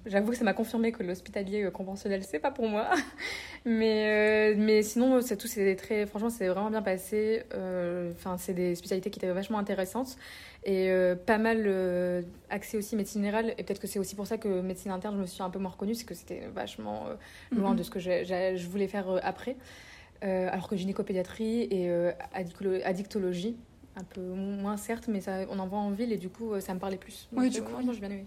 j'avoue 0.05 0.31
que 0.31 0.37
ça 0.37 0.43
m'a 0.43 0.53
confirmé 0.53 0.91
que 0.91 1.01
l'hospitalier 1.03 1.63
euh, 1.63 1.71
conventionnel, 1.71 2.23
c'est 2.23 2.39
pas 2.39 2.51
pour 2.51 2.67
moi. 2.69 2.89
mais, 3.65 4.53
euh, 4.53 4.55
mais 4.57 4.81
sinon, 4.83 5.21
c'est 5.21 5.35
tout, 5.35 5.47
c'est 5.47 5.75
très, 5.75 6.05
franchement, 6.05 6.29
c'est 6.29 6.47
vraiment 6.47 6.69
bien 6.69 6.81
passé. 6.81 7.43
Enfin, 8.11 8.37
c'est 8.37 8.53
des 8.53 8.75
spécialités 8.75 9.09
qui 9.09 9.19
étaient 9.19 9.31
vachement 9.31 9.57
intéressantes 9.57 10.15
et 10.65 10.91
pas 11.25 11.37
mal 11.37 12.23
axé 12.49 12.77
aussi 12.77 12.95
médecine 12.95 13.21
générale. 13.21 13.53
Et 13.57 13.63
peut-être 13.63 13.79
que 13.79 13.87
c'est 13.87 13.99
aussi 13.99 14.15
pour 14.15 14.27
ça 14.27 14.37
que 14.37 14.61
médecine 14.61 14.91
interne, 14.91 15.15
je 15.15 15.21
me 15.21 15.25
suis 15.25 15.41
un 15.41 15.49
peu 15.49 15.57
moins 15.59 15.71
reconnue, 15.71 15.95
c'est 15.95 16.05
que 16.05 16.13
c'était 16.13 16.43
vachement 16.53 17.05
loin 17.51 17.71
Mhm. 17.71 17.77
de 17.77 17.83
ce 17.83 17.89
que 17.89 17.99
je 17.99 18.67
voulais 18.67 18.87
faire 18.87 19.19
après. 19.23 19.55
Euh, 20.23 20.49
alors 20.51 20.67
que 20.67 20.75
gynécopédiatrie 20.75 21.61
et 21.71 21.89
euh, 21.89 22.11
addictolo- 22.35 22.83
addictologie, 22.83 23.55
un 23.95 24.03
peu 24.03 24.19
moins 24.21 24.75
certes, 24.75 25.07
mais 25.07 25.21
ça, 25.21 25.45
on 25.49 25.59
en 25.59 25.67
voit 25.67 25.79
en 25.79 25.91
ville 25.91 26.11
et 26.11 26.17
du 26.17 26.27
coup, 26.29 26.51
euh, 26.53 26.59
ça 26.59 26.73
me 26.73 26.79
parlait 26.79 26.97
plus. 26.97 27.29
Oui, 27.31 27.49
du 27.49 27.61
coup, 27.61 27.71
oui. 27.77 27.89
j'ai 27.93 27.99
bien 28.01 28.09
aimé. 28.11 28.25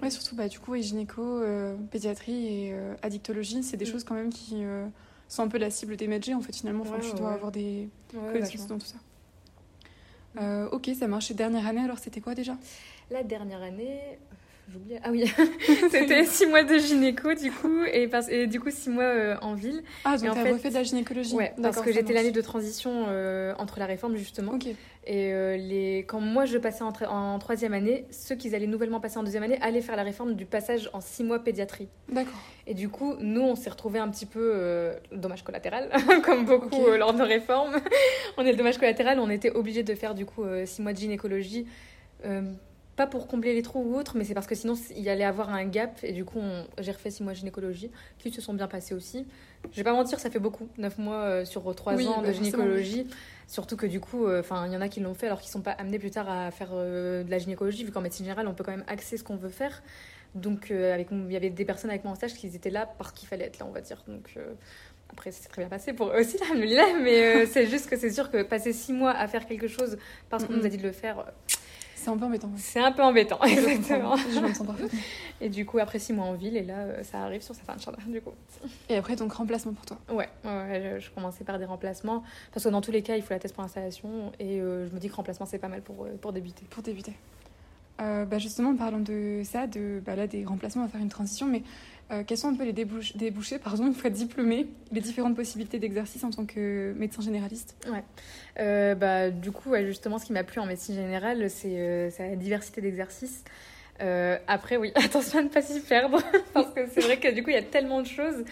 Ouais, 0.00 0.10
surtout, 0.10 0.36
bah, 0.36 0.46
du 0.48 0.58
coup, 0.60 0.74
et 0.76 0.82
gynéco, 0.82 1.22
euh, 1.22 1.76
pédiatrie 1.90 2.46
et 2.66 2.72
euh, 2.72 2.94
addictologie, 3.02 3.62
c'est 3.64 3.76
des 3.76 3.84
Mm. 3.84 3.88
choses 3.88 4.04
quand 4.04 4.14
même 4.14 4.30
qui 4.30 4.64
euh, 4.64 4.86
sont 5.28 5.42
un 5.42 5.48
peu 5.48 5.58
la 5.58 5.70
cible 5.70 5.96
des 5.96 6.06
médecins, 6.06 6.36
en 6.36 6.40
fait, 6.40 6.54
finalement. 6.54 6.82
Enfin, 6.82 6.98
Ouais, 6.98 7.04
tu 7.04 7.12
ouais, 7.14 7.18
dois 7.18 7.28
ouais. 7.28 7.34
avoir 7.34 7.50
des 7.52 7.88
Ouais, 8.14 8.32
connaissances 8.32 8.66
dans 8.68 8.78
tout 8.78 8.86
ça. 8.86 8.98
Euh, 10.40 10.68
ok, 10.70 10.90
ça 10.98 11.06
marche. 11.08 11.30
Et 11.30 11.34
dernière 11.34 11.66
année, 11.66 11.80
alors, 11.80 11.98
c'était 11.98 12.20
quoi 12.20 12.34
déjà? 12.34 12.56
La 13.10 13.22
dernière 13.22 13.62
année, 13.62 14.18
j'oublie. 14.72 14.94
Ah 15.02 15.10
oui, 15.10 15.24
c'était 15.90 16.24
six 16.24 16.46
mois 16.46 16.62
de 16.64 16.78
gynéco 16.78 17.34
du 17.34 17.50
coup, 17.52 17.82
et, 17.92 18.08
parce- 18.08 18.28
et 18.28 18.46
du 18.46 18.60
coup 18.60 18.70
six 18.70 18.90
mois 18.90 19.04
euh, 19.04 19.36
en 19.42 19.54
ville. 19.54 19.82
Ah, 20.04 20.16
donc 20.16 20.34
t'as 20.34 20.42
fait- 20.42 20.52
refait 20.52 20.68
de 20.70 20.74
la 20.74 20.82
gynécologie 20.82 21.34
Ouais, 21.34 21.52
parce 21.62 21.80
que 21.80 21.92
j'étais 21.92 22.12
l'année 22.12 22.30
de 22.32 22.40
transition 22.40 23.06
euh, 23.08 23.54
entre 23.58 23.78
la 23.78 23.86
réforme 23.86 24.16
justement. 24.16 24.58
Et 25.06 25.34
euh, 25.34 25.58
les... 25.58 25.98
quand 26.08 26.20
moi 26.20 26.46
je 26.46 26.56
passais 26.56 26.82
en, 26.82 26.90
tra- 26.90 27.08
en 27.08 27.38
troisième 27.38 27.74
année, 27.74 28.06
ceux 28.10 28.36
qui 28.36 28.54
allaient 28.54 28.66
nouvellement 28.66 29.00
passer 29.00 29.18
en 29.18 29.22
deuxième 29.22 29.42
année 29.42 29.58
allaient 29.60 29.82
faire 29.82 29.96
la 29.96 30.02
réforme 30.02 30.34
du 30.34 30.46
passage 30.46 30.88
en 30.94 31.00
six 31.02 31.22
mois 31.24 31.40
pédiatrie. 31.44 31.88
d'accord. 32.08 32.32
Et 32.66 32.72
du 32.72 32.88
coup, 32.88 33.14
nous, 33.20 33.42
on 33.42 33.54
s'est 33.56 33.68
retrouvés 33.68 33.98
un 33.98 34.08
petit 34.08 34.24
peu 34.24 34.92
dommage 35.12 35.44
collatéral, 35.44 35.90
comme 36.24 36.46
beaucoup 36.46 36.86
lors 36.96 37.12
de 37.12 37.22
réformes. 37.22 37.76
on 38.38 38.46
est 38.46 38.52
le 38.52 38.56
dommage 38.56 38.78
collatéral, 38.78 39.18
on 39.20 39.28
était 39.28 39.50
obligés 39.50 39.82
de 39.82 39.94
faire 39.94 40.14
du 40.14 40.24
coup 40.24 40.42
six 40.64 40.80
mois 40.80 40.94
de 40.94 40.98
gynécologie. 40.98 41.66
Pas 42.96 43.06
pour 43.06 43.26
combler 43.26 43.54
les 43.54 43.62
trous 43.62 43.80
ou 43.80 43.96
autre, 43.96 44.16
mais 44.16 44.24
c'est 44.24 44.34
parce 44.34 44.46
que 44.46 44.54
sinon 44.54 44.74
il 44.94 45.02
y 45.02 45.08
allait 45.10 45.24
avoir 45.24 45.50
un 45.50 45.64
gap. 45.64 45.98
Et 46.02 46.12
du 46.12 46.24
coup, 46.24 46.38
on- 46.38 46.64
j'ai 46.78 46.92
refait 46.92 47.10
six 47.10 47.22
mois 47.22 47.32
de 47.32 47.38
gynécologie, 47.38 47.90
qui 48.18 48.30
se 48.30 48.40
sont 48.40 48.54
bien 48.54 48.68
passés 48.68 48.94
aussi. 48.94 49.26
Je 49.72 49.76
vais 49.76 49.84
pas 49.84 49.92
mentir, 49.92 50.20
ça 50.20 50.30
fait 50.30 50.38
beaucoup, 50.38 50.68
neuf 50.78 50.98
mois 50.98 51.22
euh, 51.22 51.44
sur 51.44 51.74
trois 51.74 51.94
Oui, 51.94 52.06
ans 52.06 52.20
bah 52.20 52.28
de 52.28 52.32
gynécologie. 52.32 53.06
Surtout 53.48 53.76
que 53.76 53.86
du 53.86 53.98
coup, 54.00 54.26
euh, 54.26 54.42
il 54.66 54.72
y 54.72 54.76
en 54.76 54.80
a 54.80 54.88
qui 54.88 55.00
l'ont 55.00 55.14
fait 55.14 55.26
alors 55.26 55.40
qu'ils 55.40 55.50
sont 55.50 55.60
pas 55.62 55.72
amenés 55.72 55.98
plus 55.98 56.10
tard 56.10 56.28
à 56.30 56.50
faire 56.50 56.70
euh, 56.72 57.24
de 57.24 57.30
la 57.30 57.38
gynécologie, 57.38 57.84
vu 57.84 57.90
qu'en 57.90 58.00
médecine 58.00 58.24
générale, 58.26 58.46
on 58.48 58.54
peut 58.54 58.64
quand 58.64 58.70
même 58.72 58.84
axer 58.86 59.16
ce 59.16 59.24
qu'on 59.24 59.36
veut 59.36 59.48
faire. 59.48 59.82
Donc, 60.34 60.70
euh, 60.70 60.92
avec, 60.94 61.08
il 61.10 61.32
y 61.32 61.36
avait 61.36 61.50
des 61.50 61.64
personnes 61.64 61.90
avec 61.90 62.04
moi 62.04 62.12
en 62.12 62.16
stage 62.16 62.34
qui 62.34 62.46
étaient 62.48 62.70
là 62.70 62.86
parce 62.98 63.12
qu'il 63.12 63.28
fallait 63.28 63.44
être 63.46 63.58
là, 63.58 63.66
on 63.68 63.72
va 63.72 63.80
dire. 63.80 64.02
Donc, 64.08 64.36
après, 65.10 65.30
c'est 65.30 65.48
très 65.48 65.62
bien 65.62 65.68
passé 65.68 65.92
pour 65.92 66.08
eux 66.08 66.20
aussi, 66.20 66.36
alhamdoulilah, 66.42 66.98
mais 67.02 67.46
c'est 67.46 67.66
juste 67.66 67.88
que 67.88 67.96
c'est 67.96 68.10
sûr 68.10 68.30
que 68.30 68.42
passer 68.42 68.72
six 68.72 68.92
mois 68.92 69.12
à 69.12 69.26
faire 69.28 69.46
quelque 69.46 69.68
chose 69.68 69.96
parce 70.28 70.44
qu'on 70.44 70.54
nous 70.54 70.66
a 70.66 70.68
dit 70.68 70.76
de 70.78 70.82
le 70.82 70.92
faire, 70.92 71.24
C'est 72.04 72.10
un 72.10 72.16
peu 72.16 72.24
embêtant. 72.24 72.48
ouais. 72.48 72.58
c'est 72.58 72.80
un 72.80 72.92
peu 72.92 73.02
embêtant. 73.02 73.38
Je 73.42 73.50
Exactement. 73.50 74.16
Je 74.16 74.40
l'entends 74.40 74.64
parfaitement. 74.64 75.00
Et 75.40 75.48
du 75.48 75.66
coup, 75.66 75.78
après 75.78 75.98
six 75.98 76.12
mois 76.12 76.26
en 76.26 76.34
ville, 76.34 76.56
et 76.56 76.62
là, 76.62 76.78
euh, 76.78 77.02
ça 77.02 77.18
arrive 77.22 77.42
sur 77.42 77.54
sa 77.54 77.62
fin 77.62 77.74
de 77.74 77.80
charge, 77.80 78.04
du 78.06 78.20
coup. 78.20 78.32
Et 78.88 78.96
après, 78.96 79.16
donc, 79.16 79.32
remplacement 79.32 79.72
pour 79.72 79.86
toi. 79.86 79.98
Ouais, 80.08 80.28
ouais, 80.44 80.98
je, 81.00 81.06
je 81.06 81.10
commençais 81.10 81.44
par 81.44 81.58
des 81.58 81.64
remplacements 81.64 82.22
parce 82.52 82.64
que 82.64 82.70
dans 82.70 82.80
tous 82.80 82.92
les 82.92 83.02
cas, 83.02 83.16
il 83.16 83.22
faut 83.22 83.34
la 83.34 83.40
thèse 83.40 83.52
pour 83.52 83.62
l'installation 83.62 84.32
et 84.38 84.60
euh, 84.60 84.88
je 84.88 84.94
me 84.94 84.98
dis 84.98 85.08
que 85.08 85.14
remplacement, 85.14 85.46
c'est 85.46 85.58
pas 85.58 85.68
mal 85.68 85.82
pour, 85.82 86.04
euh, 86.04 86.16
pour 86.20 86.32
débuter. 86.32 86.64
pour 86.70 86.82
débuter. 86.82 87.14
Euh, 88.00 88.24
bah, 88.24 88.38
justement, 88.38 88.70
en 88.70 88.76
parlant 88.76 88.98
de 88.98 89.42
ça, 89.44 89.66
de, 89.66 90.02
bah, 90.04 90.16
là, 90.16 90.26
des 90.26 90.44
remplacements, 90.44 90.82
on 90.82 90.86
va 90.86 90.90
faire 90.90 91.00
une 91.00 91.08
transition, 91.08 91.46
mais 91.46 91.62
quels 92.26 92.38
sont 92.38 92.48
un 92.48 92.54
peu 92.54 92.64
les 92.64 92.72
débouches, 92.72 93.16
débouchés, 93.16 93.58
pardon, 93.58 93.86
une 93.88 93.94
fois 93.94 94.10
diplômé, 94.10 94.66
les 94.92 95.00
différentes 95.00 95.36
possibilités 95.36 95.78
d'exercice 95.78 96.24
en 96.24 96.30
tant 96.30 96.44
que 96.44 96.94
médecin 96.96 97.22
généraliste? 97.22 97.76
Ouais. 97.90 98.04
Euh, 98.60 98.94
bah, 98.94 99.30
du 99.30 99.50
coup, 99.50 99.74
justement, 99.84 100.18
ce 100.18 100.26
qui 100.26 100.32
m'a 100.32 100.44
plu 100.44 100.60
en 100.60 100.66
médecine 100.66 100.94
générale, 100.94 101.50
c'est 101.50 101.76
euh, 101.78 102.10
la 102.18 102.36
diversité 102.36 102.80
d'exercices. 102.80 103.44
Euh, 104.00 104.38
après, 104.46 104.76
oui, 104.76 104.92
attention 104.96 105.38
à 105.38 105.42
ne 105.42 105.48
pas 105.48 105.62
s'y 105.62 105.80
perdre, 105.80 106.20
parce 106.54 106.72
que 106.72 106.86
c'est 106.92 107.00
vrai 107.00 107.18
que 107.18 107.32
du 107.32 107.42
coup, 107.42 107.50
il 107.50 107.54
y 107.54 107.58
a 107.58 107.62
tellement 107.62 108.02
de 108.02 108.06
choses 108.06 108.44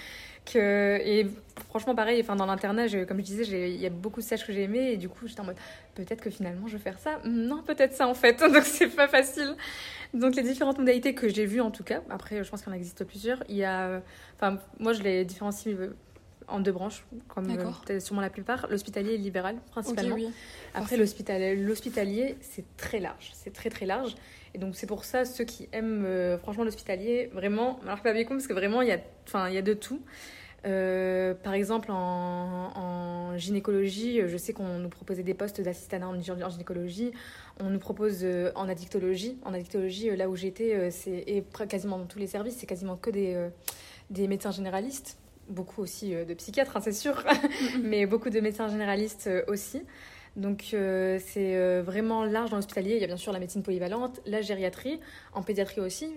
que. 0.45 0.99
Et 1.05 1.27
franchement, 1.69 1.95
pareil, 1.95 2.21
enfin, 2.21 2.37
dans 2.37 2.47
l'internat, 2.47 2.89
comme 3.07 3.19
je 3.19 3.23
disais, 3.25 3.71
il 3.71 3.81
y 3.81 3.87
a 3.87 3.91
beaucoup 3.91 4.21
de 4.21 4.25
stages 4.25 4.47
que 4.47 4.53
j'ai 4.53 4.63
aimés, 4.63 4.93
et 4.93 4.97
du 4.97 5.09
coup, 5.09 5.27
j'étais 5.27 5.41
en 5.41 5.45
mode 5.45 5.57
peut-être 5.95 6.21
que 6.21 6.31
finalement, 6.31 6.67
je 6.69 6.77
vais 6.77 6.83
faire 6.83 6.99
ça. 6.99 7.21
Non, 7.25 7.63
peut-être 7.63 7.95
ça 7.95 8.07
en 8.09 8.15
fait, 8.15 8.39
donc 8.53 8.63
c'est 8.65 8.89
pas 8.89 9.09
facile. 9.09 9.55
Donc, 10.15 10.35
les 10.37 10.43
différentes 10.43 10.79
modalités 10.79 11.15
que 11.15 11.29
j'ai 11.29 11.47
vues 11.47 11.61
en 11.61 11.71
tout 11.71 11.85
cas, 11.85 12.03
après, 12.11 12.43
je 12.45 12.51
pense 12.51 12.63
qu'il 12.63 12.73
en 12.73 12.77
existe 12.77 13.05
plusieurs. 13.05 13.43
Il 13.49 13.57
y 13.57 13.65
a. 13.65 14.03
Enfin, 14.37 14.59
moi, 14.79 14.93
je 14.93 15.03
les 15.03 15.25
différencie. 15.25 15.75
euh, 15.79 15.95
En 16.49 16.61
deux 16.61 16.73
branches, 16.73 17.05
comme 17.29 17.47
euh, 17.91 18.01
sûrement 18.01 18.21
la 18.21 18.29
plupart, 18.29 18.67
l'hospitalier 18.69 19.15
et 19.15 19.17
le 19.17 19.23
libéral, 19.23 19.57
principalement. 19.71 20.17
Ok, 20.17 20.21
oui. 20.23 20.31
Après, 20.75 20.97
l'hospital- 20.99 21.65
l'hospitalier, 21.65 22.37
c'est 22.43 22.65
très 22.77 22.99
large. 23.01 23.31
C'est 23.33 23.53
très, 23.53 23.71
très 23.71 23.87
large. 23.87 24.15
Et 24.55 24.59
donc, 24.59 24.77
c'est 24.77 24.87
pour 24.87 25.05
ça, 25.05 25.25
ceux 25.25 25.45
qui 25.45 25.69
aiment 25.73 26.05
euh, 26.05 26.39
franchement 26.39 26.65
l'hospitalier, 26.65 27.31
vraiment, 27.33 27.81
alors 27.85 28.01
pas 28.03 28.13
parce 28.13 28.47
que 28.47 28.53
vraiment, 28.53 28.83
il 28.83 28.89
y 28.89 28.93
a, 28.93 29.63
de 29.63 29.75
tout. 29.75 30.01
Euh, 30.65 31.35
par 31.35 31.55
exemple, 31.55 31.91
en, 31.91 33.37
gynécologie, 33.37 34.21
je 34.27 34.37
sais 34.37 34.53
qu'on 34.53 34.79
nous 34.79 34.89
proposait 34.89 35.23
des 35.23 35.35
postes 35.35 35.61
d'assistant 35.61 36.03
en, 36.03 36.15
gy- 36.21 36.31
en 36.31 36.51
gynécologie. 36.51 37.13
On 37.61 37.71
nous 37.71 37.79
propose 37.79 38.21
euh, 38.23 38.53
en 38.55 38.69
addictologie. 38.69 39.39
En 39.45 39.55
addictologie, 39.55 40.11
euh, 40.11 40.17
là 40.17 40.29
où 40.29 40.37
j'étais, 40.37 40.75
euh, 40.75 40.91
c'est 40.91 41.45
quasiment 41.69 41.99
dans 41.99 42.07
tous 42.07 42.19
les 42.19 42.27
services, 42.27 42.57
c'est 42.59 42.67
quasiment 42.67 42.97
que 42.97 43.11
des, 43.11 43.35
euh, 43.35 43.49
des 44.11 44.29
médecins 44.29 44.51
généralistes. 44.51 45.17
Beaucoup 45.49 45.83
aussi 45.83 46.15
euh, 46.15 46.25
de 46.25 46.35
psychiatres, 46.35 46.77
hein, 46.77 46.81
c'est 46.83 46.93
sûr, 46.93 47.25
mais 47.83 48.07
beaucoup 48.07 48.31
de 48.31 48.41
médecins 48.41 48.69
généralistes 48.69 49.27
euh, 49.27 49.43
aussi. 49.49 49.83
Donc 50.37 50.71
euh, 50.73 51.19
c'est 51.27 51.57
euh, 51.57 51.83
vraiment 51.85 52.25
large 52.25 52.51
dans 52.51 52.57
l'hospitalier. 52.57 52.95
Il 52.95 53.01
y 53.01 53.05
a 53.05 53.07
bien 53.07 53.19
sûr 53.19 53.33
la 53.33 53.39
médecine 53.39 53.63
polyvalente, 53.63 54.21
la 54.25 54.41
gériatrie, 54.41 54.99
en 55.35 55.43
pédiatrie 55.43 55.81
aussi. 55.81 56.11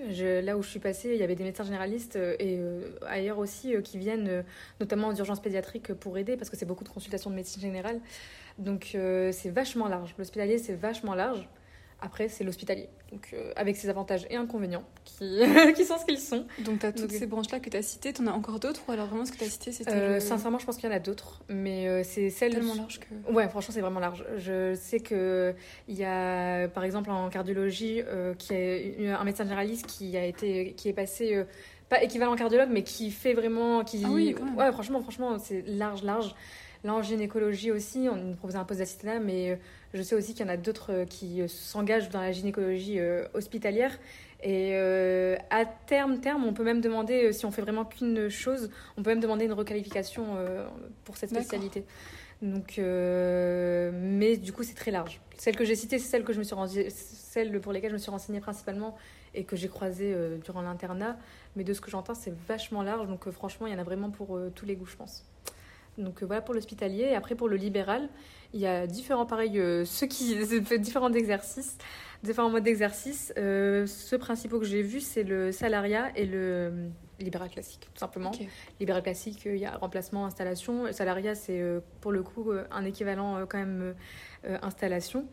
Là 0.43 0.57
où 0.57 0.63
je 0.63 0.69
suis 0.69 0.79
passée, 0.79 1.11
il 1.13 1.19
y 1.19 1.23
avait 1.23 1.35
des 1.35 1.43
médecins 1.43 1.65
généralistes 1.65 2.15
euh, 2.15 2.35
et 2.39 2.59
ailleurs 3.07 3.39
aussi 3.39 3.75
qui 3.83 3.97
viennent 3.97 4.43
notamment 4.79 5.09
aux 5.09 5.15
urgences 5.15 5.41
pédiatriques 5.41 5.93
pour 5.93 6.17
aider 6.17 6.37
parce 6.37 6.49
que 6.49 6.55
c'est 6.55 6.65
beaucoup 6.65 6.85
de 6.85 6.89
consultations 6.89 7.29
de 7.29 7.35
médecine 7.35 7.61
générale. 7.61 7.99
Donc 8.57 8.97
c'est 9.31 9.49
vachement 9.49 9.89
large. 9.89 10.15
L'hospitalier 10.17 10.57
c'est 10.59 10.75
vachement 10.75 11.13
large. 11.13 11.47
Après 12.01 12.27
c'est 12.29 12.43
l'hospitalier. 12.43 12.89
Donc 13.11 13.29
euh, 13.33 13.51
avec 13.55 13.77
ses 13.77 13.89
avantages 13.89 14.27
et 14.29 14.35
inconvénients 14.35 14.83
qui, 15.05 15.39
qui 15.75 15.85
sont 15.85 15.97
ce 15.97 16.05
qu'ils 16.05 16.19
sont. 16.19 16.45
Donc, 16.59 16.79
tu 16.79 16.85
as 16.85 16.91
toutes 16.91 17.03
Donc, 17.03 17.11
ces 17.11 17.25
branches-là 17.25 17.59
que 17.59 17.69
tu 17.69 17.77
as 17.77 17.81
citées, 17.81 18.11
tu 18.13 18.21
en 18.21 18.27
as 18.27 18.31
encore 18.31 18.59
d'autres 18.59 18.81
ou 18.87 18.91
alors 18.91 19.07
vraiment 19.07 19.25
ce 19.25 19.31
que 19.31 19.37
tu 19.37 19.43
as 19.45 19.49
cité, 19.49 19.71
c'était 19.71 19.91
Euh, 19.93 20.15
le- 20.15 20.19
Sincèrement 20.19 20.59
je 20.59 20.65
pense 20.65 20.75
qu'il 20.77 20.89
y 20.89 20.91
en 20.93 20.95
a 20.95 20.99
d'autres, 20.99 21.41
mais 21.49 21.87
euh, 21.87 22.03
c'est 22.03 22.29
celle 22.29 22.51
tellement 22.53 22.75
large 22.75 22.99
que. 22.99 23.31
Ouais, 23.31 23.47
franchement, 23.47 23.73
c'est 23.73 23.81
vraiment 23.81 23.99
large. 24.01 24.25
Je 24.37 24.75
sais 24.75 24.99
que 24.99 25.53
il 25.87 25.95
y 25.95 26.03
a, 26.03 26.67
par 26.67 26.83
exemple, 26.83 27.09
en 27.11 27.29
cardiologie, 27.29 28.01
euh, 28.05 28.33
qui 28.35 28.53
est 28.53 29.07
un 29.09 29.23
médecin 29.23 29.43
généraliste 29.45 29.85
qui 29.87 30.15
a 30.17 30.25
été, 30.25 30.73
qui 30.73 30.89
est 30.89 30.93
passé, 30.93 31.33
euh, 31.35 31.45
pas 31.89 32.03
équivalent 32.03 32.35
cardiologue, 32.35 32.69
mais 32.71 32.83
qui 32.83 33.11
fait 33.11 33.33
vraiment, 33.33 33.83
qui, 33.83 34.01
Ah 34.05 34.09
oui, 34.11 34.35
ouais, 34.57 34.71
franchement, 34.71 35.01
franchement, 35.01 35.37
c'est 35.39 35.61
large, 35.67 36.03
large. 36.03 36.35
Là, 36.85 36.93
en 36.93 37.01
gynécologie 37.01 37.71
aussi, 37.71 38.07
on 38.11 38.15
nous 38.15 38.35
proposait 38.35 38.59
un 38.59 38.63
poste 38.63 38.79
d'assistant, 38.79 39.19
mais 39.19 39.49
euh, 39.51 39.55
je 39.95 40.03
sais 40.03 40.13
aussi 40.13 40.35
qu'il 40.35 40.45
y 40.45 40.49
en 40.49 40.53
a 40.53 40.55
d'autres 40.57 40.93
euh, 40.93 41.05
qui 41.05 41.41
euh, 41.41 41.47
s'engagent 41.47 42.09
dans 42.09 42.21
la 42.21 42.31
gynécologie 42.31 42.99
hospitalière. 43.33 43.91
Et 44.43 44.73
euh, 44.75 45.35
à 45.49 45.65
terme, 45.65 46.19
terme, 46.19 46.45
on 46.45 46.53
peut 46.53 46.63
même 46.63 46.81
demander, 46.81 47.33
si 47.33 47.43
on 47.47 47.51
fait 47.51 47.63
vraiment 47.63 47.85
qu'une 47.85 48.29
chose, 48.29 48.69
on 48.97 49.01
peut 49.01 49.09
même 49.09 49.19
demander 49.19 49.45
une 49.45 49.53
requalification 49.53 50.35
euh, 50.37 50.67
pour 51.05 51.17
cette 51.17 51.31
spécialité. 51.31 51.85
Donc, 52.43 52.77
euh, 52.77 53.89
mais 53.91 54.37
du 54.37 54.53
coup, 54.53 54.61
c'est 54.61 54.75
très 54.75 54.91
large. 54.91 55.19
Celle 55.39 55.55
que 55.55 55.65
j'ai 55.65 55.75
citée, 55.75 55.97
c'est 55.97 56.07
celle 56.09 56.23
que 56.23 56.33
je 56.33 56.37
me 56.37 56.43
suis 56.43 56.53
rense- 56.53 56.77
celle 56.89 57.59
pour 57.61 57.73
lesquelles 57.73 57.89
je 57.91 57.95
me 57.95 57.99
suis 57.99 58.11
renseignée 58.11 58.41
principalement 58.41 58.95
et 59.33 59.43
que 59.43 59.55
j'ai 59.55 59.69
croisée 59.69 60.15
durant 60.43 60.61
l'internat. 60.61 61.17
Mais 61.55 61.63
de 61.63 61.73
ce 61.73 61.81
que 61.81 61.89
j'entends, 61.89 62.13
c'est 62.13 62.33
vachement 62.47 62.83
large. 62.83 63.07
Donc, 63.07 63.27
franchement, 63.31 63.65
il 63.65 63.73
y 63.73 63.75
en 63.75 63.79
a 63.79 63.83
vraiment 63.83 64.11
pour 64.11 64.39
tous 64.53 64.65
les 64.67 64.75
goûts, 64.75 64.85
je 64.85 64.95
pense. 64.97 65.25
Donc 65.97 66.21
euh, 66.21 66.25
voilà 66.25 66.41
pour 66.41 66.53
l'hospitalier. 66.53 67.03
Et 67.03 67.15
après, 67.15 67.35
pour 67.35 67.47
le 67.47 67.55
libéral, 67.55 68.09
il 68.53 68.59
y 68.59 68.67
a 68.67 68.87
différents, 68.87 69.25
pareil, 69.25 69.59
euh, 69.59 69.85
ceux 69.85 70.07
qui 70.07 70.35
différents 70.79 71.11
exercices, 71.13 71.77
différents 72.23 72.49
modes 72.49 72.63
d'exercice. 72.63 73.33
Euh, 73.37 73.85
ceux 73.87 74.17
principaux 74.17 74.59
que 74.59 74.65
j'ai 74.65 74.81
vus, 74.81 75.01
c'est 75.01 75.23
le 75.23 75.51
salariat 75.51 76.11
et 76.15 76.25
le 76.25 76.89
libéral 77.19 77.49
classique, 77.49 77.87
tout 77.93 77.99
simplement. 77.99 78.31
Libéral 78.79 79.01
classique, 79.01 79.45
il 79.45 79.57
y 79.57 79.65
a 79.65 79.77
remplacement, 79.77 80.25
installation. 80.25 80.83
Le 80.85 80.91
salariat, 80.91 81.33
c'est 81.33 81.63
pour 82.01 82.11
le 82.11 82.23
coup 82.23 82.51
un 82.71 82.83
équivalent 82.83 83.45
quand 83.47 83.57
même 83.57 83.95
euh, 84.45 84.57
installation. 84.61 85.25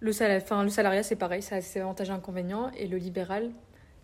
Le, 0.00 0.12
sal- 0.12 0.40
enfin, 0.40 0.62
le 0.62 0.70
salariat, 0.70 1.02
c'est 1.02 1.16
pareil, 1.16 1.42
ça 1.42 1.56
a 1.56 1.60
ses 1.60 1.80
avantages 1.80 2.08
et 2.08 2.12
inconvénients. 2.12 2.70
Et 2.78 2.86
le 2.86 2.96
libéral, 2.96 3.50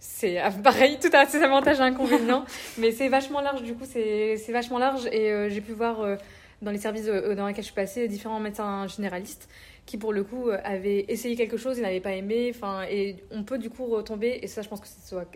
c'est 0.07 0.37
ah, 0.39 0.51
pareil, 0.51 0.99
tout 1.01 1.09
a 1.15 1.25
ses 1.25 1.43
avantages 1.43 1.79
et 1.79 1.83
inconvénients. 1.83 2.45
mais 2.79 2.93
c'est 2.93 3.09
vachement 3.09 3.41
large, 3.41 3.63
du 3.63 3.75
coup, 3.75 3.85
c'est 3.87 4.37
vachement 4.51 4.79
large. 4.79 5.07
Et 5.07 5.33
euh, 5.33 5.49
j'ai 5.49 5.63
pu 5.63 5.73
voir 5.73 6.03
euh, 6.03 6.17
dans 6.61 6.71
les 6.71 6.79
services 6.79 7.07
euh, 7.09 7.35
dans 7.35 7.47
lesquels 7.47 7.65
je 7.65 7.69
suis 7.69 7.75
passée 7.75 8.07
différents 8.07 8.39
médecins 8.39 8.87
généralistes 8.87 9.49
qui, 9.87 9.97
pour 9.97 10.13
le 10.13 10.23
coup, 10.23 10.51
avaient 10.63 11.07
essayé 11.09 11.37
quelque 11.37 11.57
chose 11.57 11.79
et 11.79 11.83
n'avaient 11.83 12.01
pas 12.01 12.13
aimé. 12.13 12.53
Enfin, 12.55 12.83
et 12.89 13.17
on 13.31 13.45
peut 13.45 13.57
du 13.57 13.71
coup 13.71 13.87
retomber, 13.87 14.41
et 14.43 14.47
ça, 14.47 14.61
je 14.61 14.69
pense 14.69 14.81
que 14.81 14.89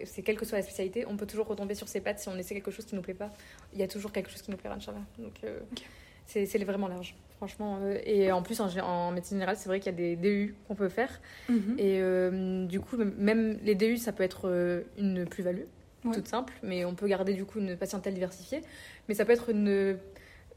c'est 0.05 0.23
quelle 0.23 0.37
que 0.37 0.45
soit 0.45 0.59
la 0.59 0.65
spécialité, 0.65 1.07
on 1.07 1.17
peut 1.17 1.27
toujours 1.27 1.47
retomber 1.47 1.75
sur 1.75 1.89
ses 1.89 2.01
pattes 2.01 2.19
si 2.19 2.29
on 2.29 2.37
essaie 2.37 2.55
quelque 2.55 2.71
chose 2.71 2.85
qui 2.85 2.95
nous 2.95 3.03
plaît 3.03 3.15
pas. 3.15 3.31
Il 3.73 3.81
y 3.81 3.83
a 3.83 3.89
toujours 3.89 4.13
quelque 4.13 4.31
chose 4.31 4.43
qui 4.43 4.51
nous 4.51 4.59
plaira, 4.59 4.77
Inch'Allah. 4.77 5.01
Donc, 5.19 5.35
Ok. 5.73 5.83
c'est 6.27 6.45
c'est 6.45 6.59
vraiment 6.59 6.89
large, 6.89 7.15
franchement. 7.39 7.79
euh, 7.83 7.99
et 8.05 8.31
en 8.31 8.43
plus, 8.43 8.61
en, 8.61 9.11
médecine 9.13 9.37
générale, 9.39 9.57
c'est 9.57 9.69
vrai 9.69 9.81
qu'il 9.81 9.91
y 9.93 9.95
a 9.95 9.97
des 9.97 10.17
DU 10.17 10.55
qu'on 10.67 10.75
peut 10.75 10.89
faire. 10.91 11.21
Mhm. 11.49 11.77
Et 11.79 12.01
euh, 12.03 12.67
du 12.67 12.81
coup, 12.81 12.97
même 12.97 13.59
les 13.63 13.75
DU, 13.75 13.97
ça 13.97 14.13
peut 14.13 14.25
être 14.25 14.49
euh, 14.49 14.83
une 14.99 15.25
plus-value, 15.25 15.65
Ouais. 16.05 16.13
toute 16.15 16.29
simple, 16.29 16.53
mais 16.63 16.85
on 16.85 16.95
peut 16.95 17.09
garder 17.09 17.35
du 17.35 17.45
coup 17.45 17.59
une 17.59 17.77
patientèle 17.77 18.15
diversifiée. 18.15 18.61
Mais 19.09 19.15
ça 19.15 19.25
peut 19.25 19.33
être 19.33 19.49
une, 19.51 19.97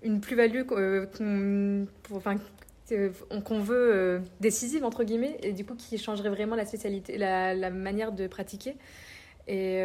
une 0.03 0.19
plus-value 0.21 0.63
qu'on 0.63 1.87
enfin, 2.13 2.35
qu'on 3.45 3.59
veut 3.59 4.21
décisive, 4.39 4.83
entre 4.83 5.03
guillemets, 5.03 5.37
et 5.41 5.53
du 5.53 5.65
coup 5.65 5.75
qui 5.75 5.97
changerait 5.97 6.29
vraiment 6.29 6.55
la 6.55 6.65
spécialité, 6.65 7.17
la, 7.17 7.55
la 7.55 7.69
manière 7.71 8.11
de 8.11 8.27
pratiquer. 8.27 8.75
Et 9.47 9.81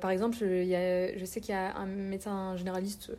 par 0.00 0.10
exemple, 0.10 0.36
je, 0.38 0.62
y 0.62 0.74
a- 0.74 1.16
je 1.16 1.24
sais 1.24 1.40
qu'il 1.40 1.54
y 1.54 1.58
a 1.58 1.74
un 1.76 1.86
médecin 1.86 2.54
généraliste, 2.56 3.12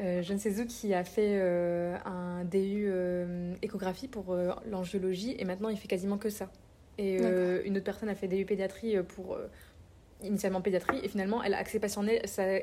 euh, 0.00 0.22
je 0.22 0.32
ne 0.32 0.38
sais 0.38 0.60
où, 0.60 0.66
qui 0.66 0.92
a 0.94 1.04
fait 1.04 1.38
euh, 1.40 1.96
un 2.04 2.44
DU 2.44 2.86
euh, 2.88 3.54
échographie 3.62 4.08
pour 4.08 4.32
euh, 4.32 4.50
l'angiologie, 4.68 5.36
et 5.38 5.44
maintenant 5.44 5.68
il 5.68 5.76
fait 5.76 5.88
quasiment 5.88 6.18
que 6.18 6.30
ça. 6.30 6.50
Et 6.98 7.18
euh, 7.20 7.62
une 7.64 7.76
autre 7.76 7.84
personne 7.84 8.08
a 8.08 8.14
fait 8.14 8.28
DU 8.28 8.44
pédiatrie 8.44 8.96
pour 9.02 9.38
initialement 10.22 10.60
pédiatrie, 10.60 10.98
et 11.02 11.08
finalement 11.08 11.42
elle 11.42 11.54
a 11.54 11.58
axé, 11.58 11.80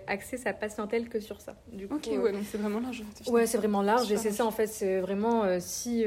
axé 0.08 0.38
sa 0.38 0.54
patientèle 0.54 1.10
que 1.10 1.20
sur 1.20 1.42
ça. 1.42 1.56
Du 1.72 1.88
coup, 1.88 1.96
Ok, 1.96 2.08
ouais, 2.08 2.32
donc 2.32 2.44
c'est 2.50 2.58
vraiment 2.58 2.80
large. 2.80 3.04
Ouais, 3.28 3.46
c'est 3.46 3.58
vraiment 3.58 3.82
large 3.82 4.12
et 4.12 4.18
c'est 4.18 4.32
ça 4.32 4.46
en 4.46 4.52
fait, 4.52 4.68
c'est 4.68 5.00
vraiment 5.00 5.60
si 5.60 6.06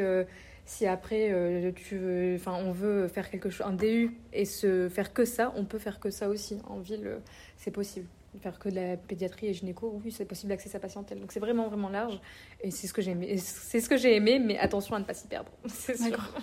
si 0.66 0.86
après 0.86 1.72
tu 1.76 1.98
veux, 1.98 2.34
enfin 2.36 2.58
on 2.64 2.72
veut 2.72 3.08
faire 3.08 3.30
quelque 3.30 3.50
chose, 3.50 3.66
un 3.66 3.74
DU 3.74 4.10
et 4.32 4.46
se 4.46 4.88
faire 4.88 5.12
que 5.12 5.26
ça, 5.26 5.52
on 5.56 5.64
peut 5.66 5.78
faire 5.78 6.00
que 6.00 6.08
ça 6.10 6.28
aussi 6.28 6.58
en 6.66 6.78
ville, 6.78 7.18
c'est 7.58 7.70
possible. 7.70 8.06
Faire 8.40 8.58
que 8.58 8.68
de 8.68 8.74
la 8.74 8.96
pédiatrie 8.96 9.46
et 9.46 9.54
gynéco, 9.54 10.00
oui, 10.04 10.10
c'est 10.12 10.24
possible 10.24 10.48
d'accéder 10.50 10.70
à 10.70 10.72
sa 10.72 10.80
patientèle. 10.80 11.20
Donc 11.20 11.32
c'est 11.32 11.40
vraiment 11.40 11.68
vraiment 11.68 11.88
large 11.88 12.20
et 12.62 12.70
c'est 12.70 12.86
ce 12.86 12.92
que 12.92 13.00
j'ai 13.02 13.12
aimé. 13.12 13.36
C'est 13.38 13.80
ce 13.80 13.88
que 13.88 13.96
j'ai 13.96 14.16
aimé, 14.16 14.38
mais 14.38 14.58
attention 14.58 14.96
à 14.96 14.98
ne 14.98 15.04
pas 15.04 15.14
s'y 15.14 15.26
perdre, 15.28 15.50
c'est 15.66 15.96
sûr. 15.96 16.10
D'accord. 16.10 16.40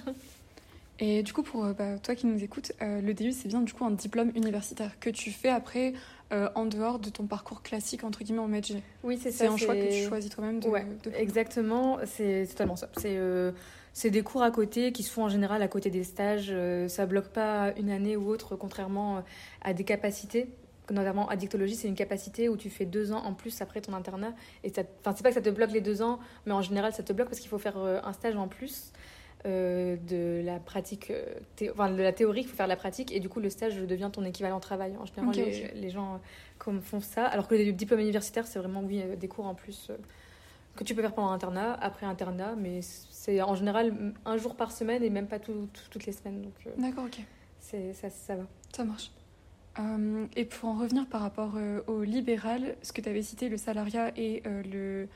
Et 1.00 1.24
du 1.24 1.34
coup, 1.34 1.42
pour 1.42 1.66
euh, 1.66 1.74
bah, 1.74 1.98
toi 1.98 2.14
qui 2.14 2.28
nous 2.28 2.44
écoutes, 2.44 2.74
euh, 2.82 3.02
le 3.02 3.14
DU, 3.16 3.32
c'est 3.32 3.48
bien 3.48 3.62
du 3.62 3.74
coup 3.74 3.84
un 3.86 3.92
diplôme 3.92 4.32
universitaire 4.36 5.00
que 5.00 5.10
tu 5.10 5.32
fais 5.32 5.50
après 5.50 5.94
euh, 6.32 6.48
en 6.54 6.66
dehors 6.66 7.00
de 7.00 7.10
ton 7.10 7.26
parcours 7.26 7.64
classique, 7.64 8.04
entre 8.04 8.24
guillemets, 8.24 8.40
en 8.40 8.48
medg. 8.48 8.82
Oui, 9.04 9.18
c'est 9.20 9.32
C'est 9.32 9.48
ça. 9.48 9.52
un 9.52 9.58
choix 9.58 9.76
que 9.76 9.88
tu 9.88 9.92
c'est- 9.94 10.08
choisis 10.08 10.30
toi-même 10.30 10.60
de, 10.60 10.68
Ouais, 10.70 10.86
de. 11.04 11.12
Exactement, 11.16 11.98
c'est 12.06 12.46
c'est 12.46 12.52
totalement 12.52 12.76
ça. 12.76 12.88
C'est 12.98 13.18
euh, 13.18 13.52
c'est 13.94 14.12
des 14.12 14.22
cours 14.22 14.44
à 14.44 14.52
côté 14.52 14.92
qui 14.92 15.02
se 15.02 15.12
font 15.12 15.24
en 15.24 15.30
général 15.30 15.62
à 15.64 15.68
côté 15.68 15.90
des 15.90 16.04
stages. 16.04 16.50
euh, 16.52 16.88
ça 16.88 17.08
bloque 17.08 17.30
pas 17.30 17.74
une 17.78 17.90
année 17.90 18.16
ou 18.16 18.30
autre, 18.30 18.56
contrairement 18.56 19.24
à 19.64 19.74
des 19.74 19.84
capacités. 19.84 20.50
Notamment, 20.90 21.30
addictologie, 21.30 21.76
c'est 21.76 21.88
une 21.88 21.96
capacité 21.96 22.50
où 22.50 22.58
tu 22.58 22.70
fais 22.70 22.86
deux 22.86 23.12
ans 23.14 23.24
en 23.24 23.34
plus 23.34 23.62
après 23.62 23.80
ton 23.82 23.94
internat. 23.94 24.34
Et 24.64 24.70
ça, 24.70 24.82
enfin, 25.00 25.14
c'est 25.16 25.24
pas 25.24 25.30
que 25.30 25.36
ça 25.36 25.42
te 25.42 25.50
bloque 25.50 25.72
les 25.72 25.80
deux 25.82 26.02
ans, 26.02 26.20
mais 26.46 26.52
en 26.54 26.62
général, 26.62 26.92
ça 26.94 27.04
te 27.04 27.14
bloque 27.14 27.28
parce 27.30 27.40
qu'il 27.40 27.50
faut 27.50 27.60
faire 27.60 27.78
euh, 27.78 28.00
un 28.04 28.12
stage 28.14 28.36
en 28.36 28.48
plus 28.48 28.92
euh, 29.46 29.96
de 30.08 30.42
la 30.44 30.60
pratique, 30.60 31.12
euh, 31.12 31.24
thé- 31.56 31.72
enfin, 31.72 31.90
de 31.92 32.02
la 32.02 32.12
théorie, 32.12 32.42
il 32.42 32.48
faut 32.48 32.56
faire 32.56 32.66
de 32.66 32.72
la 32.72 32.76
pratique. 32.76 33.12
Et 33.12 33.20
du 33.20 33.30
coup, 33.30 33.40
le 33.40 33.50
stage 33.50 33.78
devient 33.78 34.10
ton 34.12 34.24
équivalent 34.26 34.60
travail. 34.60 34.96
En 35.00 35.06
général, 35.06 35.30
Ok, 35.30 35.36
les, 35.38 35.72
les 35.74 35.90
gens 35.90 36.20
comme 36.58 36.82
font 36.82 37.00
ça. 37.00 37.26
Alors 37.26 37.48
que 37.48 37.56
le 37.56 37.72
diplôme 37.72 38.00
universitaire, 38.02 38.46
c'est 38.46 38.60
vraiment, 38.60 38.82
oui, 38.82 39.02
des 39.18 39.28
cours 39.28 39.46
en 39.46 39.56
plus. 39.56 39.88
euh, 39.92 39.98
que 40.76 40.84
tu 40.86 40.96
peux 40.96 41.02
faire 41.02 41.14
pendant 41.14 41.32
internat, 41.32 41.74
après 41.82 42.06
internat, 42.06 42.56
mais 42.58 42.80
c'est 42.82 43.42
en 43.42 43.56
général 43.56 44.14
un 44.26 44.38
jour 44.38 44.56
par 44.56 44.72
semaine 44.72 45.04
et 45.04 45.10
même 45.10 45.28
pas 45.28 45.38
tout- 45.38 45.68
tout- 45.74 45.90
toutes 45.90 46.06
les 46.06 46.14
semaines. 46.14 46.42
Donc 46.44 46.54
D'accord, 46.78 47.06
ok. 47.06 47.20
ça, 47.60 48.10
ça 48.10 48.36
va. 48.38 48.44
Ça 48.74 48.86
marche. 48.86 49.12
Euh, 49.80 50.26
et 50.36 50.46
pour 50.46 50.70
en 50.70 50.74
revenir 50.74 51.06
par 51.08 51.22
rapport 51.22 51.54
euh, 51.56 51.82
au 51.88 52.04
libéral, 52.04 52.76
ce 52.82 52.92
que 52.92 53.02
tu 53.02 53.10
avais 53.10 53.22
cité, 53.22 53.48
le 53.50 53.58
salariat 53.58 54.12
et 54.18 54.44
euh, 54.46 54.62
le 54.64 55.08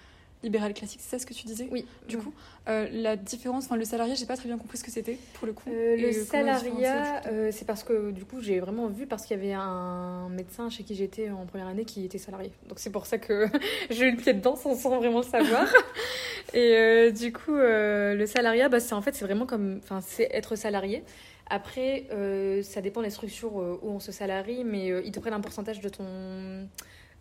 libéral 0.43 0.73
classique, 0.73 0.99
c'est 1.01 1.17
ça 1.17 1.19
ce 1.19 1.25
que 1.25 1.33
tu 1.33 1.45
disais? 1.45 1.67
Oui. 1.71 1.85
Du 2.07 2.17
coup, 2.17 2.31
la 2.67 3.15
différence, 3.15 3.65
enfin 3.65 3.77
le 3.77 3.85
salariat, 3.85 4.13
j'ai 4.13 4.27
pas 4.27 4.37
très 4.37 4.47
bien 4.47 4.59
compris 4.59 4.77
ce 4.77 4.83
que 4.83 4.91
c'était 4.91 5.17
pour 5.33 5.47
le 5.47 5.53
coup. 5.53 5.69
Le 5.69 6.11
salariat, 6.11 7.23
c'est 7.51 7.65
parce 7.65 7.83
que 7.83 8.11
du 8.11 8.25
coup 8.25 8.41
j'ai 8.41 8.59
vraiment 8.59 8.87
vu 8.87 9.07
parce 9.07 9.25
qu'il 9.25 9.35
y 9.35 9.39
avait 9.39 9.53
un 9.53 10.29
médecin 10.29 10.69
chez 10.69 10.83
qui 10.83 10.93
j'étais 10.93 11.31
en 11.31 11.45
première 11.47 11.67
année 11.67 11.83
qui 11.83 12.05
était 12.05 12.19
salarié. 12.19 12.51
Donc 12.69 12.77
c'est 12.77 12.91
pour 12.91 13.07
ça 13.07 13.17
que 13.17 13.47
j'ai 13.89 14.07
eu 14.07 14.11
le 14.11 14.17
pied 14.17 14.33
dedans 14.33 14.55
sans, 14.55 14.75
sans 14.75 14.97
vraiment 14.97 15.19
le 15.19 15.25
savoir. 15.25 15.67
Et 16.53 17.11
du 17.11 17.33
coup 17.33 17.55
le 17.55 18.25
salariat, 18.27 18.69
bah, 18.69 18.79
c'est 18.79 18.93
en 18.93 19.01
fait 19.01 19.15
c'est 19.15 19.25
vraiment 19.25 19.47
comme, 19.47 19.79
enfin 19.83 19.99
c'est 20.01 20.29
être 20.31 20.55
salarié. 20.55 21.03
Après 21.47 22.07
euh, 22.11 22.63
ça 22.63 22.81
dépend 22.81 23.01
des 23.01 23.09
structures 23.09 23.59
euh, 23.59 23.79
où 23.81 23.91
on 23.91 23.99
se 23.99 24.11
salarie, 24.11 24.63
mais 24.63 24.91
euh, 24.91 25.01
ils 25.05 25.11
te 25.11 25.19
prennent 25.19 25.33
un 25.33 25.41
pourcentage 25.41 25.79
de 25.79 25.89
ton 25.89 26.67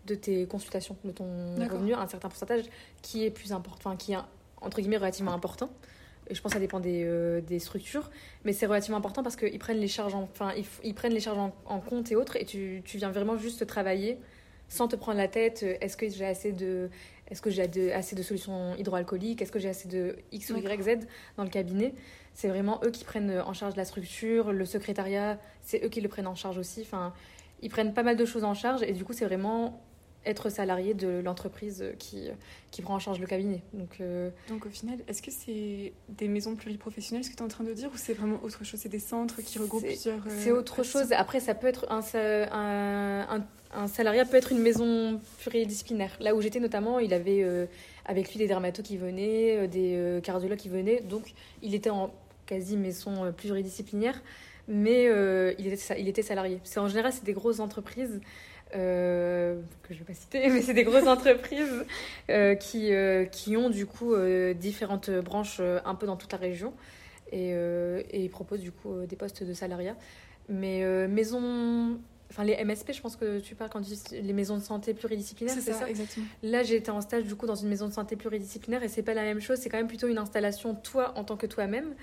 de 0.07 0.15
tes 0.15 0.47
consultations, 0.47 0.97
de 1.05 1.13
ton 1.13 1.55
revenu, 1.57 1.95
un 1.95 2.07
certain 2.07 2.29
pourcentage 2.29 2.65
qui 3.01 3.25
est 3.25 3.31
plus 3.31 3.53
important, 3.53 3.91
enfin, 3.91 3.97
qui 3.97 4.13
est 4.13 4.19
entre 4.61 4.81
guillemets 4.81 4.99
relativement 4.99 5.33
important. 5.33 5.71
Et 6.29 6.35
je 6.35 6.41
pense 6.41 6.53
que 6.53 6.57
ça 6.57 6.61
dépend 6.61 6.81
des, 6.81 7.03
euh, 7.05 7.41
des 7.43 7.59
structures, 7.59 8.11
mais 8.45 8.53
c'est 8.53 8.67
relativement 8.67 8.97
important 8.97 9.23
parce 9.23 9.37
qu'ils 9.37 9.59
prennent 9.59 9.79
les 9.79 9.89
charges, 9.89 10.15
en, 10.15 10.23
enfin, 10.23 10.53
ils, 10.83 10.95
prennent 10.95 11.13
les 11.13 11.21
charges 11.21 11.39
en, 11.39 11.55
en 11.67 11.81
compte 11.81 12.11
et 12.13 12.17
autres, 12.17 12.37
et 12.37 12.47
tu, 12.47 12.83
tu 12.85 12.97
viens 12.97 13.11
vraiment 13.11 13.37
juste 13.37 13.67
travailler 13.67 14.19
sans 14.69 14.89
te 14.89 14.97
prendre 14.97 15.19
la 15.19 15.29
tête. 15.29 15.63
Est-ce 15.63 15.97
que 15.97 16.09
j'ai 16.09 16.25
assez 16.25 16.53
de, 16.53 16.89
est-ce 17.29 17.43
que 17.43 17.51
j'ai 17.51 17.93
assez 17.93 18.17
de 18.17 18.23
solutions 18.23 18.75
hydroalcooliques 18.77 19.43
Est-ce 19.43 19.53
que 19.53 19.59
j'ai 19.59 19.69
assez 19.69 19.89
de 19.89 20.17
X 20.33 20.51
ou 20.51 20.57
Y, 20.57 20.83
Z 20.83 21.07
dans 21.37 21.45
le 21.45 21.51
cabinet 21.51 21.95
C'est 22.35 22.49
vraiment 22.49 22.81
eux 22.85 22.90
qui 22.90 23.05
prennent 23.05 23.40
en 23.47 23.53
charge 23.53 23.77
la 23.77 23.85
structure, 23.85 24.53
le 24.53 24.66
secrétariat, 24.66 25.38
c'est 25.62 25.85
eux 25.85 25.88
qui 25.88 26.01
le 26.01 26.09
prennent 26.09 26.27
en 26.27 26.35
charge 26.35 26.59
aussi. 26.59 26.81
Enfin, 26.83 27.12
ils 27.62 27.70
prennent 27.70 27.94
pas 27.94 28.03
mal 28.03 28.16
de 28.16 28.25
choses 28.25 28.44
en 28.44 28.55
charge, 28.55 28.83
et 28.83 28.92
du 28.92 29.05
coup, 29.05 29.12
c'est 29.12 29.25
vraiment 29.25 29.81
être 30.27 30.49
salarié 30.49 30.94
de 30.94 31.20
l'entreprise 31.23 31.85
qui, 31.99 32.29
qui 32.70 32.81
prend 32.81 32.94
en 32.94 32.99
charge 32.99 33.20
le 33.20 33.27
cabinet. 33.27 33.61
Donc, 33.75 33.99
euh, 34.01 34.31
Donc 34.49 34.64
au 34.64 34.70
final, 34.70 34.99
est-ce 35.07 35.20
que 35.20 35.31
c'est 35.31 35.92
des 36.09 36.29
maisons 36.29 36.57
pluriprofessionnelles, 36.57 37.25
ce 37.25 37.31
que 37.31 37.37
tu 37.37 37.42
es 37.42 37.44
en 37.44 37.49
train 37.49 37.62
de 37.64 37.75
dire, 37.75 37.90
ou 37.92 37.97
c'est 37.99 38.14
vraiment 38.14 38.38
autre 38.42 38.64
chose? 38.64 38.81
C'est 38.81 38.88
des 38.88 38.99
centres 38.99 39.42
qui 39.42 39.59
regroupent 39.59 39.85
plusieurs. 39.85 40.27
euh, 40.27 40.31
C'est 40.42 40.51
autre 40.51 40.83
chose. 40.83 41.12
Après, 41.12 41.40
ça 41.40 41.55
peut 41.55 41.66
être 41.66 41.87
un, 41.90 42.01
un, 42.51 43.37
un, 43.37 43.44
un 43.75 43.87
salariat 43.87 44.25
peut 44.25 44.38
être 44.38 44.51
une 44.53 44.61
maison 44.62 45.20
pluridisciplinaire. 45.40 46.16
Là 46.20 46.35
où 46.35 46.40
j'étais 46.40 46.61
notamment, 46.61 46.99
il 46.99 47.12
avait 47.12 47.42
euh, 47.42 47.66
avec 48.07 48.31
lui 48.33 48.38
des 48.38 48.47
dermatos 48.49 48.83
qui 48.83 48.97
venaient, 48.97 49.59
euh, 49.59 49.66
des 49.66 49.94
euh, 49.94 50.20
cardiologues 50.23 50.59
qui 50.59 50.70
venaient. 50.70 51.01
Donc, 51.03 51.35
il 51.62 51.75
était 51.75 51.90
en 51.90 52.11
quasi 52.46 52.76
maison 52.76 53.24
euh, 53.24 53.30
pluridisciplinaire, 53.33 54.20
mais 54.68 55.07
euh, 55.09 55.52
il, 55.59 55.66
était, 55.66 56.00
il 56.00 56.09
était 56.09 56.22
salarié. 56.22 56.61
C'est 56.64 56.80
en 56.80 56.88
général, 56.88 57.12
c'est 57.12 57.24
des 57.24 57.33
grosses 57.35 57.61
entreprises. 57.61 58.20
euh, 58.74 59.61
que 59.83 59.94
je 59.94 60.00
vais 60.00 60.04
pas 60.04 60.14
citer, 60.14 60.48
mais 60.50 60.61
c'est 60.62 60.74
des 60.74 60.85
grosses 60.85 61.07
entreprises 61.07 61.85
euh, 62.30 62.54
qui, 62.57 62.92
euh, 62.92 63.24
qui 63.24 63.57
ont 63.57 63.70
du 63.70 63.87
coup 63.87 64.14
différentes 64.54 65.11
branches 65.11 65.61
un 65.85 65.94
peu 65.94 66.07
dans 66.07 66.16
toute 66.16 66.33
la 66.33 66.38
région 66.38 66.72
et, 67.30 67.50
et 67.50 68.20
ils 68.24 68.30
proposent 68.30 68.61
du 68.62 68.72
coup 68.72 68.94
des 69.09 69.16
postes 69.16 69.44
de 69.44 69.52
salariat. 69.52 69.96
Mais 70.48 70.85
maison, 71.09 71.98
enfin 72.30 72.44
les 72.44 72.62
MSP, 72.64 72.92
je 72.92 73.00
pense 73.00 73.16
que 73.16 73.38
tu 73.40 73.54
parles 73.54 73.70
quand 73.70 73.80
tu 73.80 73.90
dis 73.94 74.02
les 74.22 74.33
maisons 74.33 74.57
de 74.57 74.62
santé 74.62 74.92
pluridisciplinaires, 74.92 75.54
C'est 75.59 75.72
ça, 75.72 75.88
exactement. 75.88 76.26
Là, 76.42 76.62
j'ai 76.62 76.76
été 76.76 76.90
en 76.90 77.00
stage 77.00 77.24
du 77.24 77.35
coup 77.35 77.46
dans 77.46 77.54
une 77.54 77.68
maison 77.68 77.88
de 77.88 77.92
santé 77.92 78.16
pluridisciplinaire 78.16 78.83
et 78.83 78.88
c'est 78.88 79.02
pas 79.02 79.14
la 79.14 79.22
même 79.22 79.40
chose. 79.40 79.59
C'est 79.59 79.68
quand 79.68 79.78
même 79.78 79.88
plutôt 79.88 80.09
une 80.09 80.18
installation 80.18 80.74
toi 80.74 81.12
en 81.16 81.24
tant 81.24 81.37
que 81.37 81.46
toi-même 81.46 81.94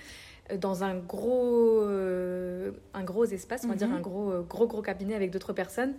dans 0.57 0.83
un 0.83 0.95
gros, 0.95 1.81
euh, 1.83 2.71
un 2.93 3.03
gros 3.03 3.25
espace, 3.25 3.61
on 3.63 3.67
va 3.67 3.73
Mhm. 3.73 3.77
dire 3.79 3.91
un 3.93 4.01
gros, 4.01 4.31
euh, 4.31 4.41
gros, 4.41 4.67
gros 4.67 4.81
cabinet 4.81 5.15
avec 5.15 5.31
d'autres 5.31 5.53
personnes. 5.53 5.93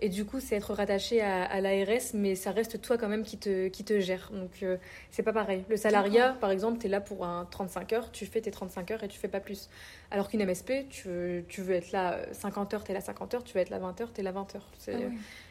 Et 0.00 0.08
du 0.08 0.24
coup, 0.24 0.38
c'est 0.38 0.54
être 0.54 0.72
rattaché 0.74 1.20
à, 1.20 1.42
à 1.44 1.60
l'ARS, 1.60 2.14
mais 2.14 2.36
ça 2.36 2.52
reste 2.52 2.80
toi 2.80 2.96
quand 2.96 3.08
même 3.08 3.24
qui 3.24 3.36
te, 3.36 3.66
qui 3.66 3.82
te 3.82 3.98
gère. 3.98 4.30
Donc, 4.32 4.62
euh, 4.62 4.76
c'est 5.10 5.24
pas 5.24 5.32
pareil. 5.32 5.64
Le 5.68 5.76
salariat, 5.76 6.36
par 6.40 6.52
exemple, 6.52 6.78
tu 6.78 6.86
es 6.86 6.88
là 6.88 7.00
pour 7.00 7.26
un 7.26 7.46
35 7.50 7.92
heures, 7.92 8.12
tu 8.12 8.24
fais 8.24 8.40
tes 8.40 8.52
35 8.52 8.92
heures 8.92 9.02
et 9.02 9.08
tu 9.08 9.18
fais 9.18 9.26
pas 9.26 9.40
plus. 9.40 9.68
Alors 10.12 10.28
qu'une 10.28 10.40
MSP, 10.40 10.86
tu, 10.88 11.08
veux- 11.08 11.44
tu 11.48 11.62
veux 11.62 11.74
être 11.74 11.90
là 11.90 12.12
euh, 12.14 12.24
50 12.32 12.74
heures, 12.74 12.84
tu 12.84 12.92
es 12.92 12.94
là 12.94 13.00
50 13.00 13.34
heures, 13.34 13.42
tu 13.42 13.54
veux 13.54 13.60
être 13.60 13.70
là 13.70 13.80
20 13.80 14.00
heures, 14.00 14.12
tu 14.12 14.20
es 14.20 14.24
là 14.24 14.30
20 14.30 14.54
heures. 14.54 14.68
Ah 14.86 14.92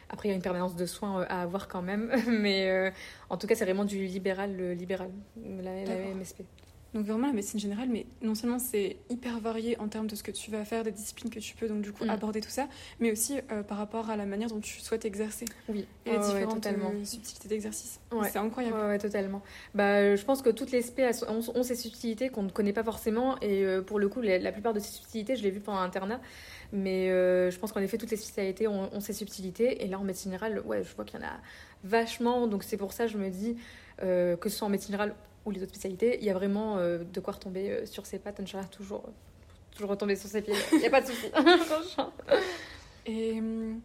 après, 0.08 0.28
il 0.28 0.30
y 0.30 0.32
a 0.32 0.36
une 0.36 0.42
permanence 0.42 0.74
de 0.74 0.86
soins 0.86 1.20
euh, 1.20 1.26
à 1.28 1.42
avoir 1.42 1.68
quand 1.68 1.82
même, 1.82 2.10
mais 2.26 2.70
euh, 2.70 2.90
en 3.28 3.36
tout 3.36 3.46
cas, 3.46 3.54
c'est 3.54 3.66
vraiment 3.66 3.84
du 3.84 4.06
libéral, 4.06 4.56
le 4.56 4.72
libéral, 4.72 5.10
la. 5.62 5.72
MSP. 6.14 6.40
Donc 6.94 7.04
vraiment 7.04 7.26
la 7.26 7.34
médecine 7.34 7.60
générale, 7.60 7.88
mais 7.90 8.06
non 8.22 8.34
seulement 8.34 8.58
c'est 8.58 8.96
hyper 9.10 9.38
varié 9.40 9.78
en 9.78 9.88
termes 9.88 10.06
de 10.06 10.14
ce 10.16 10.22
que 10.22 10.30
tu 10.30 10.50
vas 10.50 10.64
faire, 10.64 10.84
des 10.84 10.90
disciplines 10.90 11.28
que 11.30 11.38
tu 11.38 11.54
peux 11.54 11.68
donc 11.68 11.82
du 11.82 11.92
coup 11.92 12.04
Mm. 12.06 12.10
aborder 12.10 12.40
tout 12.40 12.48
ça, 12.48 12.66
mais 12.98 13.12
aussi 13.12 13.38
euh, 13.52 13.62
par 13.62 13.76
rapport 13.76 14.08
à 14.08 14.16
la 14.16 14.24
manière 14.24 14.48
dont 14.48 14.60
tu 14.60 14.80
souhaites 14.80 15.04
exercer 15.04 15.44
Oui, 15.68 15.84
et 16.06 16.10
les 16.12 16.16
Ouais, 16.16 16.22
ouais, 16.22 16.30
différentes 16.32 16.54
totalement. 16.54 16.92
euh, 16.94 17.04
subtilités 17.04 17.48
d'exercice. 17.48 18.00
Ouais. 18.10 18.30
C'est 18.32 18.38
incroyable. 18.38 18.76
Ouais, 18.78 18.86
ouais, 18.86 18.98
totalement. 18.98 19.42
Bah, 19.74 19.96
euh, 19.98 20.16
je 20.16 20.24
pense 20.24 20.40
que 20.40 20.48
toutes 20.48 20.70
les 20.70 20.80
SP 20.80 21.00
ont, 21.28 21.40
ont 21.54 21.62
ces 21.62 21.74
subtilités 21.74 22.30
qu'on 22.30 22.44
ne 22.44 22.50
connaît 22.50 22.72
pas 22.72 22.84
forcément, 22.84 23.38
et 23.42 23.64
euh, 23.66 23.82
pour 23.82 23.98
le 23.98 24.08
coup, 24.08 24.22
la, 24.22 24.38
la 24.38 24.50
plupart 24.52 24.72
de 24.72 24.80
ces 24.80 24.90
subtilités, 24.92 25.36
je 25.36 25.42
l'ai 25.42 25.50
vu 25.50 25.60
pendant 25.60 25.80
l'internat, 25.80 26.22
mais 26.72 27.10
euh, 27.10 27.50
je 27.50 27.58
pense 27.58 27.72
qu'en 27.72 27.80
effet, 27.80 27.98
toutes 27.98 28.10
les 28.10 28.16
spécialités 28.16 28.66
ont, 28.66 28.88
ont 28.94 29.00
ces 29.00 29.12
subtilités, 29.12 29.84
et 29.84 29.88
là, 29.88 29.98
en 29.98 30.04
médecine 30.04 30.30
générale, 30.32 30.60
ouais, 30.64 30.82
je 30.82 30.94
vois 30.96 31.04
qu'il 31.04 31.20
y 31.20 31.22
en 31.22 31.26
a 31.26 31.32
vachement, 31.84 32.46
donc 32.46 32.64
c'est 32.64 32.78
pour 32.78 32.94
ça 32.94 33.04
que 33.04 33.12
je 33.12 33.18
me 33.18 33.28
dis 33.28 33.56
que 34.00 34.38
ce 34.44 34.48
soit 34.48 34.66
en 34.66 34.70
médecine 34.70 34.92
générale 34.92 35.14
ou 35.48 35.50
les 35.50 35.62
autres 35.62 35.72
spécialités, 35.72 36.18
il 36.20 36.24
y 36.24 36.30
a 36.30 36.34
vraiment 36.34 36.76
euh, 36.76 36.98
de 36.98 37.20
quoi 37.20 37.34
retomber 37.34 37.70
euh, 37.70 37.86
sur 37.86 38.06
ses 38.06 38.18
pattes, 38.18 38.40
Inch'Allah, 38.40 38.64
toujours, 38.64 39.08
toujours 39.72 39.90
retomber 39.90 40.16
sur 40.16 40.28
ses 40.28 40.42
pieds, 40.42 40.54
il 40.72 40.78
n'y 40.78 40.86
a 40.86 40.90
pas 40.90 41.00
de 41.00 41.06
souci. 41.06 41.26
Et 43.06 43.38
hum, 43.38 43.80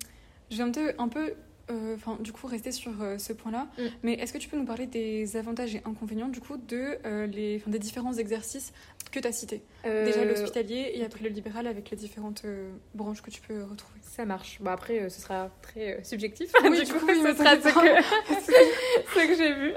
je 0.51 0.57
vais 0.57 0.63
un 0.63 0.71
peu, 0.71 0.93
un 0.97 1.07
peu 1.07 1.33
euh, 1.71 1.95
du 2.19 2.33
coup, 2.33 2.47
rester 2.47 2.71
sur 2.71 2.91
euh, 3.01 3.17
ce 3.17 3.31
point-là. 3.31 3.67
Mm. 3.77 3.81
Mais 4.03 4.13
est-ce 4.13 4.33
que 4.33 4.37
tu 4.37 4.49
peux 4.49 4.57
nous 4.57 4.65
parler 4.65 4.85
des 4.85 5.37
avantages 5.37 5.75
et 5.75 5.81
inconvénients, 5.85 6.27
du 6.27 6.41
coup, 6.41 6.57
de, 6.57 6.97
euh, 7.05 7.25
les, 7.27 7.63
des 7.65 7.79
différents 7.79 8.13
exercices 8.13 8.73
que 9.13 9.19
tu 9.19 9.27
as 9.27 9.31
cités 9.31 9.61
Déjà 9.83 10.19
Euh, 10.21 10.25
l'hospitalier 10.25 10.91
et 10.95 11.05
après 11.05 11.23
le 11.23 11.29
libéral 11.29 11.67
avec 11.67 11.89
les 11.91 11.97
différentes 11.97 12.41
euh, 12.45 12.71
branches 12.95 13.21
que 13.21 13.29
tu 13.29 13.39
peux 13.41 13.63
retrouver. 13.63 13.99
Ça 14.01 14.25
marche. 14.25 14.57
Bon, 14.61 14.71
après, 14.71 14.99
euh, 15.01 15.09
ce 15.09 15.21
sera 15.21 15.49
très 15.61 16.03
subjectif. 16.03 16.51
Oui, 16.63 16.79
du 16.79 16.85
du 16.85 16.93
coup, 16.93 16.99
coup, 16.99 17.05
oui, 17.07 17.21
ce 17.23 17.33
sera 17.35 17.55
ce 17.55 17.61
que, 17.63 19.19
ce 19.21 19.27
que 19.27 19.35
j'ai 19.37 19.53
vu. 19.53 19.73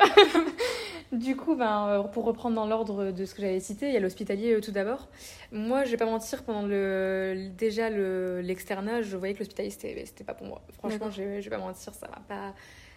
du 1.13 1.37
coup, 1.37 1.55
ben, 1.57 2.09
pour 2.13 2.25
reprendre 2.25 2.57
dans 2.57 2.67
l'ordre 2.67 3.11
de 3.13 3.25
ce 3.25 3.35
que 3.35 3.43
j'avais 3.43 3.61
cité, 3.61 3.87
il 3.89 3.93
y 3.95 3.97
a 3.97 4.01
l'hospitalier 4.01 4.61
tout 4.61 4.73
d'abord. 4.73 5.09
Moi, 5.53 5.85
je 5.85 5.91
vais 5.91 5.97
pas 5.97 6.07
mentir, 6.07 6.43
pendant 6.43 6.67
le, 6.67 7.49
déjà 7.57 7.91
le- 7.91 8.41
l'externat, 8.41 9.03
je 9.03 9.17
voyais 9.17 9.35
que 9.35 9.41
l'hospitalier, 9.41 9.71
c'était 9.71 10.25
pas 10.25 10.35
pour 10.35 10.47
moi. 10.47 10.63
Franchement, 10.79 11.11
je, 11.11 11.23
vais- 11.23 11.43
je 11.43 11.49
vais 11.51 11.57
pas 11.57 11.63
mentir, 11.63 11.95
ça 11.95 12.09
m'a 12.09 12.21
pas, 12.29 12.55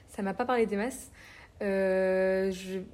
ça 0.10 0.22
m'a 0.22 0.34
pas 0.34 0.46
parlé 0.46 0.66
des 0.66 0.78
masses. 0.78 1.12
Euh, 1.62 2.52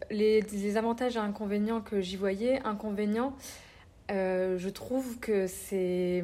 les, 0.10 0.78
avantages 0.78 1.16
et 1.16 1.20
inconvénients 1.20 1.82
que 1.82 2.02
j'y 2.02 2.16
voyais, 2.16 2.60
inconvénients, 2.64 3.36
euh, 4.12 4.58
je 4.58 4.70
trouve 4.70 5.20
que 5.20 5.48
c'est 5.48 6.24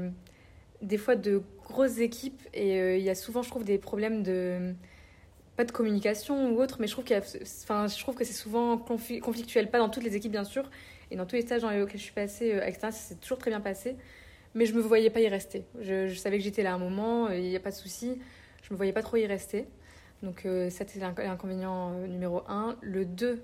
des 0.81 0.97
fois 0.97 1.15
de 1.15 1.41
grosses 1.65 1.99
équipes 1.99 2.41
et 2.53 2.79
euh, 2.79 2.97
il 2.97 3.03
y 3.03 3.09
a 3.09 3.15
souvent, 3.15 3.43
je 3.43 3.49
trouve, 3.49 3.63
des 3.63 3.77
problèmes 3.77 4.23
de 4.23 4.73
pas 5.57 5.65
de 5.65 5.71
communication 5.71 6.51
ou 6.51 6.61
autre, 6.61 6.77
mais 6.79 6.87
je 6.87 6.93
trouve 6.93 8.15
que 8.15 8.23
c'est 8.23 8.33
souvent 8.33 8.77
confli- 8.77 9.19
conflictuel, 9.19 9.69
pas 9.69 9.79
dans 9.79 9.89
toutes 9.89 10.03
les 10.03 10.15
équipes 10.15 10.31
bien 10.31 10.45
sûr, 10.45 10.69
et 11.11 11.15
dans 11.15 11.25
tous 11.25 11.35
les 11.35 11.41
stages 11.41 11.61
dans 11.61 11.69
lesquels 11.69 11.99
je 11.99 12.03
suis 12.03 12.13
passée, 12.13 12.57
etc., 12.65 12.79
ça 12.83 12.91
s'est 12.91 13.15
toujours 13.15 13.37
très 13.37 13.51
bien 13.51 13.59
passé, 13.59 13.97
mais 14.55 14.65
je 14.65 14.73
me 14.73 14.81
voyais 14.81 15.09
pas 15.09 15.19
y 15.19 15.27
rester. 15.27 15.65
Je, 15.81 16.13
savais 16.15 16.37
que 16.37 16.43
j'étais 16.43 16.63
là 16.63 16.73
un 16.73 16.77
moment, 16.77 17.29
il 17.29 17.43
n'y 17.43 17.55
a 17.55 17.59
pas 17.59 17.71
de 17.71 17.75
souci, 17.75 18.17
je 18.63 18.73
me 18.73 18.77
voyais 18.77 18.93
pas 18.93 19.03
trop 19.03 19.17
y 19.17 19.25
rester. 19.25 19.67
Donc 20.23 20.45
euh, 20.45 20.69
ça, 20.69 20.85
c'est 20.87 20.99
l'inco- 20.99 21.21
l'inconvénient 21.23 21.93
euh, 21.93 22.07
numéro 22.07 22.43
un. 22.47 22.75
Le 22.81 23.05
2, 23.05 23.41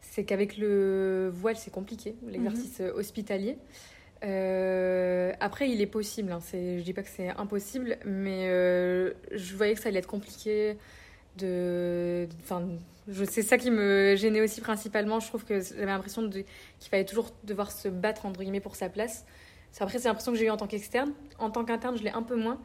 c'est 0.00 0.24
qu'avec 0.24 0.56
le 0.58 1.30
voile, 1.32 1.56
c'est 1.56 1.70
compliqué, 1.72 2.16
l'exercice 2.26 2.80
euh, 2.80 2.92
hospitalier. 2.94 3.58
Euh, 4.24 5.32
après, 5.40 5.68
il 5.70 5.80
est 5.80 5.86
possible. 5.86 6.32
Hein, 6.32 6.40
c'est, 6.42 6.78
je 6.78 6.84
dis 6.84 6.92
pas 6.92 7.02
que 7.02 7.08
c'est 7.08 7.28
impossible, 7.30 7.98
mais 8.04 8.48
euh, 8.48 9.12
je 9.32 9.54
voyais 9.56 9.74
que 9.74 9.80
ça 9.80 9.88
allait 9.88 9.98
être 9.98 10.06
compliqué. 10.08 10.76
De, 11.36 12.26
enfin, 12.42 12.66
je, 13.08 13.24
c'est 13.24 13.42
ça 13.42 13.58
qui 13.58 13.70
me 13.70 14.16
gênait 14.16 14.40
aussi 14.40 14.60
principalement. 14.62 15.20
Je 15.20 15.28
trouve 15.28 15.44
que 15.44 15.60
j'avais 15.60 15.84
l'impression 15.86 16.22
de, 16.22 16.44
qu'il 16.80 16.90
fallait 16.90 17.04
toujours 17.04 17.30
devoir 17.44 17.70
se 17.70 17.88
battre 17.88 18.24
entre 18.26 18.40
guillemets 18.40 18.60
pour 18.60 18.74
sa 18.76 18.88
place. 18.88 19.26
Après, 19.78 19.98
c'est 19.98 20.08
l'impression 20.08 20.32
que 20.32 20.38
j'ai 20.38 20.46
eu 20.46 20.50
en 20.50 20.56
tant 20.56 20.66
qu'externe. 20.66 21.12
En 21.38 21.50
tant 21.50 21.62
qu'interne, 21.66 21.98
je 21.98 22.02
l'ai 22.02 22.10
un 22.10 22.22
peu 22.22 22.36
moins. 22.36 22.58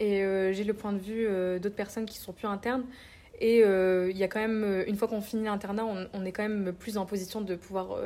Et 0.00 0.22
euh, 0.22 0.52
j'ai 0.52 0.64
le 0.64 0.74
point 0.74 0.92
de 0.92 0.98
vue 0.98 1.26
euh, 1.26 1.58
d'autres 1.58 1.76
personnes 1.76 2.06
qui 2.06 2.18
sont 2.18 2.32
plus 2.32 2.48
internes. 2.48 2.84
Et 3.40 3.62
euh, 3.64 4.10
il 4.10 4.16
y 4.16 4.24
a 4.24 4.28
quand 4.28 4.40
même, 4.40 4.84
une 4.86 4.96
fois 4.96 5.08
qu'on 5.08 5.20
finit 5.20 5.44
l'internat, 5.44 5.84
on, 5.84 6.24
est 6.24 6.32
quand 6.32 6.42
même 6.42 6.72
plus 6.72 6.96
en 6.96 7.04
position 7.04 7.40
de 7.40 7.56
pouvoir, 7.56 7.98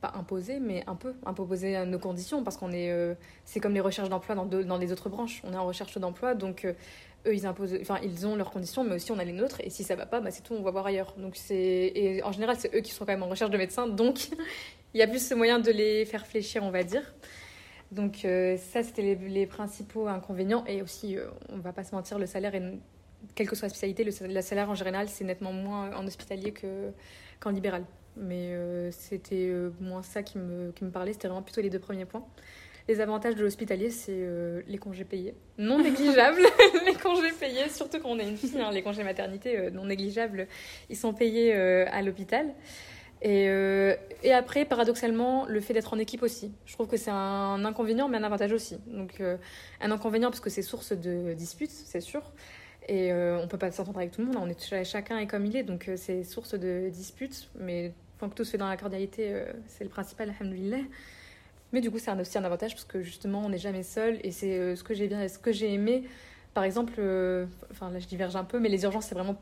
pas 0.00 0.12
imposer, 0.14 0.60
mais 0.60 0.84
un 0.86 0.94
peu 0.94 1.14
imposer 1.24 1.84
nos 1.86 1.98
conditions, 1.98 2.44
parce 2.44 2.56
qu'on 2.56 2.70
est, 2.70 2.94
c'est 3.44 3.58
comme 3.58 3.74
les 3.74 3.80
recherches 3.80 4.10
d'emploi 4.10 4.36
dans, 4.36 4.44
dans 4.46 4.78
les 4.78 4.92
autres 4.92 5.08
branches. 5.08 5.42
On 5.42 5.52
est 5.52 5.56
en 5.56 5.66
recherche 5.66 5.98
d'emploi, 5.98 6.34
donc 6.34 6.66
eux, 7.26 7.34
ils 7.34 7.46
imposent, 7.46 7.76
enfin, 7.80 7.98
ils 8.02 8.26
ont 8.26 8.36
leurs 8.36 8.50
conditions, 8.50 8.84
mais 8.84 8.94
aussi 8.94 9.10
on 9.10 9.18
a 9.18 9.24
les 9.24 9.32
nôtres. 9.32 9.60
Et 9.60 9.70
si 9.70 9.82
ça 9.82 9.96
va 9.96 10.06
pas, 10.06 10.20
bah, 10.20 10.30
c'est 10.30 10.42
tout, 10.42 10.54
on 10.54 10.62
va 10.62 10.70
voir 10.70 10.86
ailleurs. 10.86 11.14
Donc 11.18 11.34
c'est, 11.36 11.92
et 11.94 12.22
en 12.22 12.32
général, 12.32 12.56
c'est 12.58 12.74
eux 12.74 12.80
qui 12.80 12.92
sont 12.92 13.04
quand 13.04 13.12
même 13.12 13.24
en 13.24 13.28
recherche 13.28 13.50
de 13.50 13.58
médecins, 13.58 13.88
donc 13.88 14.28
il 14.94 15.00
y 15.00 15.02
a 15.02 15.08
plus 15.08 15.26
ce 15.26 15.34
moyen 15.34 15.58
de 15.58 15.70
les 15.70 16.04
faire 16.04 16.26
fléchir, 16.26 16.62
on 16.62 16.70
va 16.70 16.84
dire. 16.84 17.02
Donc 17.92 18.24
euh, 18.24 18.56
ça, 18.56 18.82
c'était 18.82 19.02
les, 19.02 19.14
les, 19.14 19.46
principaux 19.46 20.08
inconvénients. 20.08 20.64
Et 20.66 20.82
aussi, 20.82 21.16
euh, 21.16 21.28
on 21.50 21.58
va 21.58 21.72
pas 21.72 21.84
se 21.84 21.94
mentir, 21.94 22.18
le 22.18 22.26
salaire, 22.26 22.54
est, 22.54 22.62
quelle 23.34 23.48
que 23.48 23.56
soit 23.56 23.66
la 23.66 23.70
spécialité, 23.70 24.04
le, 24.04 24.40
salaire 24.42 24.70
en 24.70 24.74
général, 24.74 25.08
c'est 25.08 25.24
nettement 25.24 25.52
moins 25.52 25.94
en 25.96 26.06
hospitalier 26.06 26.52
qu'en 27.40 27.50
libéral. 27.50 27.84
Mais 28.16 28.52
euh, 28.52 28.90
c'était 28.92 29.52
moins 29.80 30.02
ça 30.02 30.22
qui 30.22 30.38
me, 30.38 30.72
qui 30.72 30.84
me 30.84 30.90
parlait, 30.90 31.12
c'était 31.12 31.28
vraiment 31.28 31.42
plutôt 31.42 31.60
les 31.60 31.70
deux 31.70 31.78
premiers 31.78 32.06
points. 32.06 32.26
Les 32.88 33.00
avantages 33.00 33.34
de 33.34 33.42
l'hospitalier, 33.42 33.90
c'est 33.90 34.28
les 34.64 34.78
congés 34.78 35.04
payés, 35.04 35.34
non 35.58 35.80
négligeables. 35.80 36.40
les 36.86 36.94
congés 36.94 37.32
payés, 37.32 37.68
surtout 37.68 37.98
quand 37.98 38.10
on 38.10 38.18
est 38.20 38.28
une 38.28 38.36
fille, 38.36 38.60
hein, 38.60 38.70
les 38.70 38.82
congés 38.82 39.02
maternité 39.02 39.72
non 39.72 39.86
négligeables, 39.86 40.46
ils 40.88 40.96
sont 40.96 41.12
payés 41.12 41.52
à 41.52 42.00
l'hôpital. 42.02 42.54
Et, 43.22 43.48
euh, 43.48 43.94
et, 44.22 44.32
après, 44.32 44.64
paradoxalement, 44.64 45.46
le 45.46 45.60
fait 45.60 45.72
d'être 45.72 45.94
en 45.94 45.98
équipe 45.98 46.22
aussi. 46.22 46.52
Je 46.66 46.74
trouve 46.74 46.86
que 46.86 46.96
c'est 46.96 47.10
un 47.10 47.64
inconvénient, 47.64 48.08
mais 48.08 48.18
un 48.18 48.24
avantage 48.24 48.52
aussi. 48.52 48.78
Donc, 48.86 49.20
euh, 49.20 49.36
un 49.80 49.90
inconvénient 49.90 50.30
parce 50.30 50.40
que 50.40 50.50
c'est 50.50 50.62
source 50.62 50.92
de 50.92 51.32
disputes, 51.32 51.70
c'est 51.70 52.00
sûr. 52.00 52.22
Et 52.88 53.12
euh, 53.12 53.40
on 53.42 53.48
peut 53.48 53.58
pas 53.58 53.70
s'entendre 53.72 53.98
avec 53.98 54.12
tout 54.12 54.20
le 54.20 54.26
monde. 54.28 54.36
On 54.38 54.48
est 54.48 54.84
chacun 54.84 55.18
est 55.18 55.26
comme 55.26 55.46
il 55.46 55.56
est, 55.56 55.62
donc 55.62 55.90
c'est 55.96 56.24
source 56.24 56.54
de 56.54 56.88
disputes. 56.90 57.48
Mais 57.58 57.92
tant 58.18 58.28
que 58.28 58.34
tout 58.34 58.44
se 58.44 58.50
fait 58.50 58.58
dans 58.58 58.68
la 58.68 58.76
cordialité, 58.76 59.44
c'est 59.66 59.84
le 59.84 59.90
principal, 59.90 60.32
alhamdoulilah. 60.38 60.84
Mais 61.72 61.80
du 61.80 61.90
coup, 61.90 61.98
c'est 61.98 62.12
aussi 62.12 62.38
un 62.38 62.44
avantage 62.44 62.74
parce 62.74 62.84
que 62.84 63.02
justement, 63.02 63.44
on 63.44 63.48
n'est 63.48 63.58
jamais 63.58 63.82
seul. 63.82 64.20
Et 64.22 64.30
c'est 64.30 64.76
ce 64.76 64.84
que 64.84 64.94
j'ai 64.94 65.08
bien, 65.08 65.26
ce 65.26 65.38
que 65.38 65.52
j'ai 65.52 65.72
aimé. 65.72 66.04
Par 66.54 66.64
exemple, 66.64 67.00
enfin 67.72 67.90
là, 67.90 67.98
je 67.98 68.06
diverge 68.06 68.36
un 68.36 68.44
peu, 68.44 68.60
mais 68.60 68.68
les 68.68 68.84
urgences, 68.84 69.06
c'est 69.06 69.14
vraiment 69.14 69.36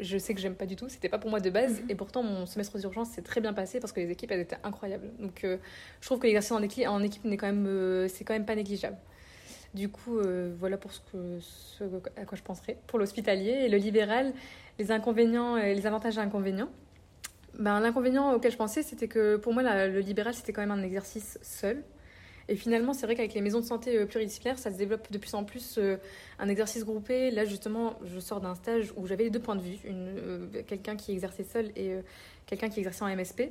je 0.00 0.18
sais 0.18 0.34
que 0.34 0.40
j'aime 0.40 0.54
pas 0.54 0.66
du 0.66 0.76
tout. 0.76 0.88
C'était 0.88 1.08
pas 1.08 1.18
pour 1.18 1.30
moi 1.30 1.40
de 1.40 1.50
base. 1.50 1.80
Mhm. 1.82 1.90
Et 1.90 1.94
pourtant, 1.94 2.22
mon 2.22 2.46
semestre 2.46 2.78
d'urgence 2.78 3.10
s'est 3.10 3.22
très 3.22 3.40
bien 3.40 3.52
passé 3.52 3.80
parce 3.80 3.92
que 3.92 4.00
les 4.00 4.10
équipes, 4.10 4.30
elles 4.30 4.40
étaient 4.40 4.58
incroyables. 4.64 5.10
Donc, 5.18 5.44
euh, 5.44 5.58
je 6.00 6.06
trouve 6.06 6.18
que 6.18 6.26
l'exercice 6.26 6.52
en, 6.52 6.62
équipe, 6.62 6.86
en 6.86 7.02
équipe 7.02 7.24
n'est 7.24 7.36
quand 7.36 7.46
même, 7.46 7.66
euh, 7.66 8.08
c'est 8.08 8.24
quand 8.24 8.34
même 8.34 8.46
pas 8.46 8.54
négligeable. 8.54 8.96
Du 9.74 9.88
coup, 9.88 10.18
euh, 10.18 10.54
voilà 10.58 10.76
pour 10.76 10.92
ce, 10.92 11.00
que, 11.00 11.38
ce 11.40 11.84
à 12.16 12.24
quoi 12.24 12.36
je 12.36 12.42
penserais. 12.42 12.76
Pour 12.86 12.98
l'hospitalier 12.98 13.52
et 13.52 13.68
le 13.68 13.78
libéral, 13.78 14.32
les 14.78 14.92
inconvénients 14.92 15.56
et 15.56 15.74
les 15.74 15.86
avantages 15.86 16.18
et 16.18 16.20
inconvénients. 16.20 16.68
Ben, 17.58 17.80
L'inconvénient 17.80 18.34
auquel 18.34 18.52
je 18.52 18.56
pensais, 18.56 18.82
c'était 18.82 19.08
que 19.08 19.36
pour 19.36 19.52
moi, 19.52 19.62
le 19.62 20.00
libéral, 20.00 20.34
c'était 20.34 20.52
quand 20.52 20.60
même 20.60 20.70
un 20.70 20.82
exercice 20.82 21.38
seul. 21.42 21.82
Et 22.48 22.56
finalement, 22.56 22.92
c'est 22.92 23.06
vrai 23.06 23.14
qu'avec 23.14 23.34
les 23.34 23.40
maisons 23.40 23.60
de 23.60 23.64
santé 23.64 23.96
euh, 23.96 24.06
pluridisciplinaires, 24.06 24.58
ça 24.58 24.70
se 24.70 24.76
développe 24.76 25.10
de 25.10 25.18
plus 25.18 25.34
en 25.34 25.44
plus 25.44 25.76
euh, 25.78 25.96
un 26.38 26.48
exercice 26.48 26.84
groupé. 26.84 27.30
Là, 27.30 27.44
justement, 27.44 27.98
je 28.04 28.18
sors 28.18 28.40
d'un 28.40 28.54
stage 28.54 28.92
où 28.96 29.06
j'avais 29.06 29.24
les 29.24 29.30
deux 29.30 29.40
points 29.40 29.56
de 29.56 29.62
vue, 29.62 29.78
euh, 29.86 30.46
quelqu'un 30.66 30.96
qui 30.96 31.12
exerçait 31.12 31.44
seul 31.44 31.70
et 31.76 31.92
quelqu'un 32.46 32.68
qui 32.68 32.80
exerçait 32.80 33.04
en 33.04 33.14
MSP. 33.14 33.50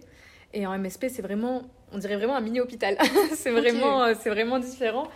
Et 0.54 0.68
en 0.68 0.78
MSP, 0.78 1.06
c'est 1.10 1.22
vraiment, 1.22 1.64
on 1.94 1.98
dirait 1.98 2.18
vraiment 2.18 2.36
un 2.36 2.42
mini-hôpital. 2.42 2.98
c'est 3.36 3.52
vraiment, 3.52 4.14
c'est 4.16 4.30
vraiment 4.30 4.60
différent. 4.60 5.08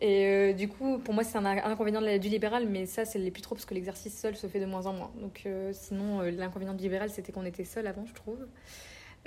Et 0.00 0.54
du 0.54 0.68
coup, 0.68 0.98
pour 0.98 1.12
moi, 1.12 1.24
c'est 1.24 1.36
un, 1.36 1.44
inconvénient 1.44 2.00
du 2.00 2.28
libéral, 2.28 2.66
mais 2.68 2.86
ça, 2.86 3.04
c'est 3.04 3.18
les 3.18 3.32
plus 3.32 3.42
trop 3.42 3.56
parce 3.56 3.66
que 3.66 3.74
l'exercice 3.74 4.16
seul 4.16 4.36
se 4.36 4.46
fait 4.46 4.60
de 4.60 4.64
moins 4.64 4.86
en 4.86 4.92
moins. 4.94 5.10
Donc, 5.20 5.46
sinon, 5.72 6.22
l'inconvénient 6.22 6.72
du 6.72 6.84
libéral, 6.84 7.10
c'était 7.10 7.32
qu'on 7.32 7.44
était 7.44 7.64
seul 7.64 7.86
avant, 7.86 8.06
je 8.06 8.14
trouve. 8.14 8.46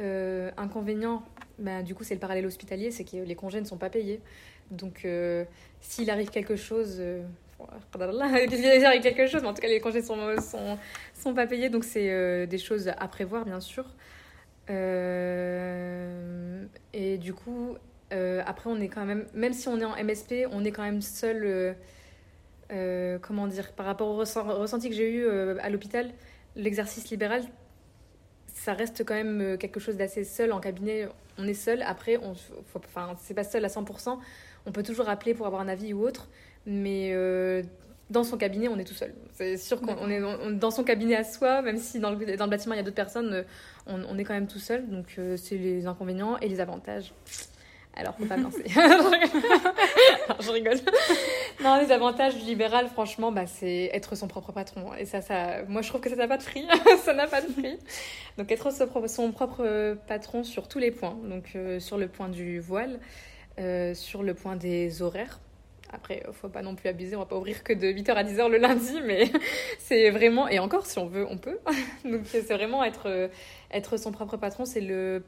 Euh, 0.01 0.51
inconvénient, 0.57 1.23
bah, 1.59 1.83
du 1.83 1.93
coup, 1.95 2.03
c'est 2.03 2.15
le 2.15 2.19
parallèle 2.19 2.45
hospitalier, 2.45 2.91
c'est 2.91 3.03
que 3.03 3.17
les 3.17 3.35
congés 3.35 3.61
ne 3.61 3.65
sont 3.65 3.77
pas 3.77 3.89
payés. 3.89 4.19
Donc, 4.71 5.05
euh, 5.05 5.45
s'il 5.81 6.09
arrive 6.09 6.29
quelque 6.29 6.55
chose, 6.55 6.97
euh, 6.99 7.21
il 7.99 8.85
arrive 8.85 9.01
quelque 9.01 9.27
chose, 9.27 9.41
mais 9.43 9.49
en 9.49 9.53
tout 9.53 9.61
cas, 9.61 9.67
les 9.67 9.79
congés 9.79 10.01
sont, 10.01 10.17
sont, 10.41 10.77
sont 11.13 11.33
pas 11.33 11.45
payés, 11.45 11.69
donc 11.69 11.83
c'est 11.83 12.09
euh, 12.09 12.45
des 12.47 12.57
choses 12.57 12.87
à 12.87 13.07
prévoir, 13.07 13.45
bien 13.45 13.59
sûr. 13.59 13.85
et 16.93 17.17
du 17.17 17.33
coup, 17.33 17.75
après, 18.11 18.69
on 18.69 18.79
est 18.79 18.87
quand 18.87 19.05
même, 19.05 19.25
même 19.33 19.53
si 19.53 19.67
on 19.67 19.79
est 19.79 19.85
en 19.85 19.95
MSP, 20.03 20.47
on 20.51 20.63
est 20.65 20.71
quand 20.71 20.83
même 20.83 21.01
seul. 21.01 21.75
comment 23.21 23.47
dire, 23.47 23.73
par 23.73 23.85
rapport 23.85 24.07
au 24.07 24.15
ressenti 24.15 24.89
que 24.89 24.95
j'ai 24.95 25.11
eu 25.11 25.27
à 25.59 25.69
l'hôpital, 25.69 26.09
l'exercice 26.55 27.09
libéral, 27.09 27.43
ça 28.63 28.73
reste 28.73 29.03
quand 29.03 29.15
même 29.15 29.41
euh, 29.41 29.57
quelque 29.57 29.79
chose 29.79 29.97
d'assez 29.97 30.23
seul 30.23 30.51
en 30.51 30.59
cabinet. 30.59 31.07
On 31.39 31.47
est 31.47 31.55
seul. 31.55 31.81
Après, 31.81 32.17
on, 32.17 32.33
enfin, 32.75 33.15
c'est 33.19 33.33
pas 33.33 33.43
seul 33.43 33.65
à 33.65 33.69
100%. 33.69 34.19
On 34.67 34.71
peut 34.71 34.83
toujours 34.83 35.09
appeler 35.09 35.33
pour 35.33 35.47
avoir 35.47 35.61
un 35.61 35.67
avis 35.67 35.93
ou 35.93 36.03
autre, 36.05 36.29
mais 36.67 37.11
euh, 37.13 37.63
dans 38.11 38.23
son 38.23 38.37
cabinet, 38.37 38.67
on 38.67 38.77
est 38.77 38.83
tout 38.83 38.93
seul. 38.93 39.15
C'est 39.33 39.57
sûr 39.57 39.81
qu'on 39.81 40.09
est 40.09 40.21
dans 40.51 40.69
son 40.69 40.83
cabinet 40.83 41.15
à 41.15 41.23
soi, 41.23 41.63
même 41.63 41.77
si 41.77 41.99
dans 41.99 42.11
le, 42.11 42.17
bâtiment 42.17 42.75
il 42.75 42.77
y 42.77 42.81
a 42.81 42.83
d'autres 42.83 42.95
personnes, 42.95 43.33
euh, 43.33 43.43
on, 43.87 44.17
est 44.19 44.23
quand 44.23 44.35
même 44.35 44.47
tout 44.47 44.59
seul. 44.59 44.87
Donc 44.87 45.19
c'est 45.37 45.57
les 45.57 45.87
inconvénients 45.87 46.37
et 46.37 46.47
les 46.47 46.59
avantages. 46.59 47.13
Alors, 47.95 48.15
faut 48.15 48.25
pas 48.25 48.37
penser. 48.37 48.63
je 50.39 50.51
rigole. 50.51 50.77
Non, 51.61 51.79
les 51.81 51.91
avantages 51.91 52.35
du 52.37 52.45
libéral, 52.45 52.87
franchement, 52.87 53.31
bah, 53.31 53.47
c'est 53.47 53.89
être 53.93 54.15
son 54.15 54.27
propre 54.27 54.53
patron. 54.53 54.93
Et 54.95 55.05
ça, 55.05 55.21
ça, 55.21 55.63
moi, 55.67 55.81
je 55.81 55.89
trouve 55.89 55.99
que 55.99 56.09
ça 56.09 56.15
n'a 56.15 56.27
pas 56.27 56.37
de 56.37 56.43
prix. 56.43 56.65
ça 57.03 57.13
n'a 57.13 57.27
pas 57.27 57.41
de 57.41 57.51
prix. 57.51 57.77
Donc, 58.37 58.51
être 58.51 58.71
son 58.71 59.31
propre 59.31 59.97
patron 60.07 60.43
sur 60.43 60.67
tous 60.69 60.79
les 60.79 60.91
points. 60.91 61.17
Donc, 61.25 61.51
euh, 61.55 61.79
sur 61.79 61.97
le 61.97 62.07
point 62.07 62.29
du 62.29 62.59
voile, 62.59 62.99
euh, 63.59 63.93
sur 63.93 64.23
le 64.23 64.33
point 64.33 64.55
des 64.55 65.01
horaires. 65.01 65.39
Après, 65.93 66.23
faut 66.31 66.47
pas 66.47 66.61
non 66.61 66.75
plus 66.75 66.87
abuser, 66.87 67.17
on 67.17 67.19
va 67.19 67.25
pas 67.25 67.35
ouvrir 67.35 67.65
que 67.65 67.73
de 67.73 67.87
8h 67.87 68.13
à 68.13 68.23
10h 68.23 68.47
le 68.47 68.57
lundi, 68.57 69.01
mais 69.05 69.29
c'est 69.79 70.09
vraiment, 70.09 70.47
et 70.47 70.57
encore, 70.57 70.85
si 70.85 70.97
on 70.97 71.07
veut, 71.07 71.27
on 71.29 71.37
peut. 71.37 71.59
Donc, 72.05 72.21
c'est 72.23 72.53
vraiment 72.53 72.81
être, 72.85 73.29
être 73.69 73.97
son 73.97 74.13
propre 74.13 74.37
patron, 74.37 74.63
c'est 74.63 74.79
le 74.79 75.21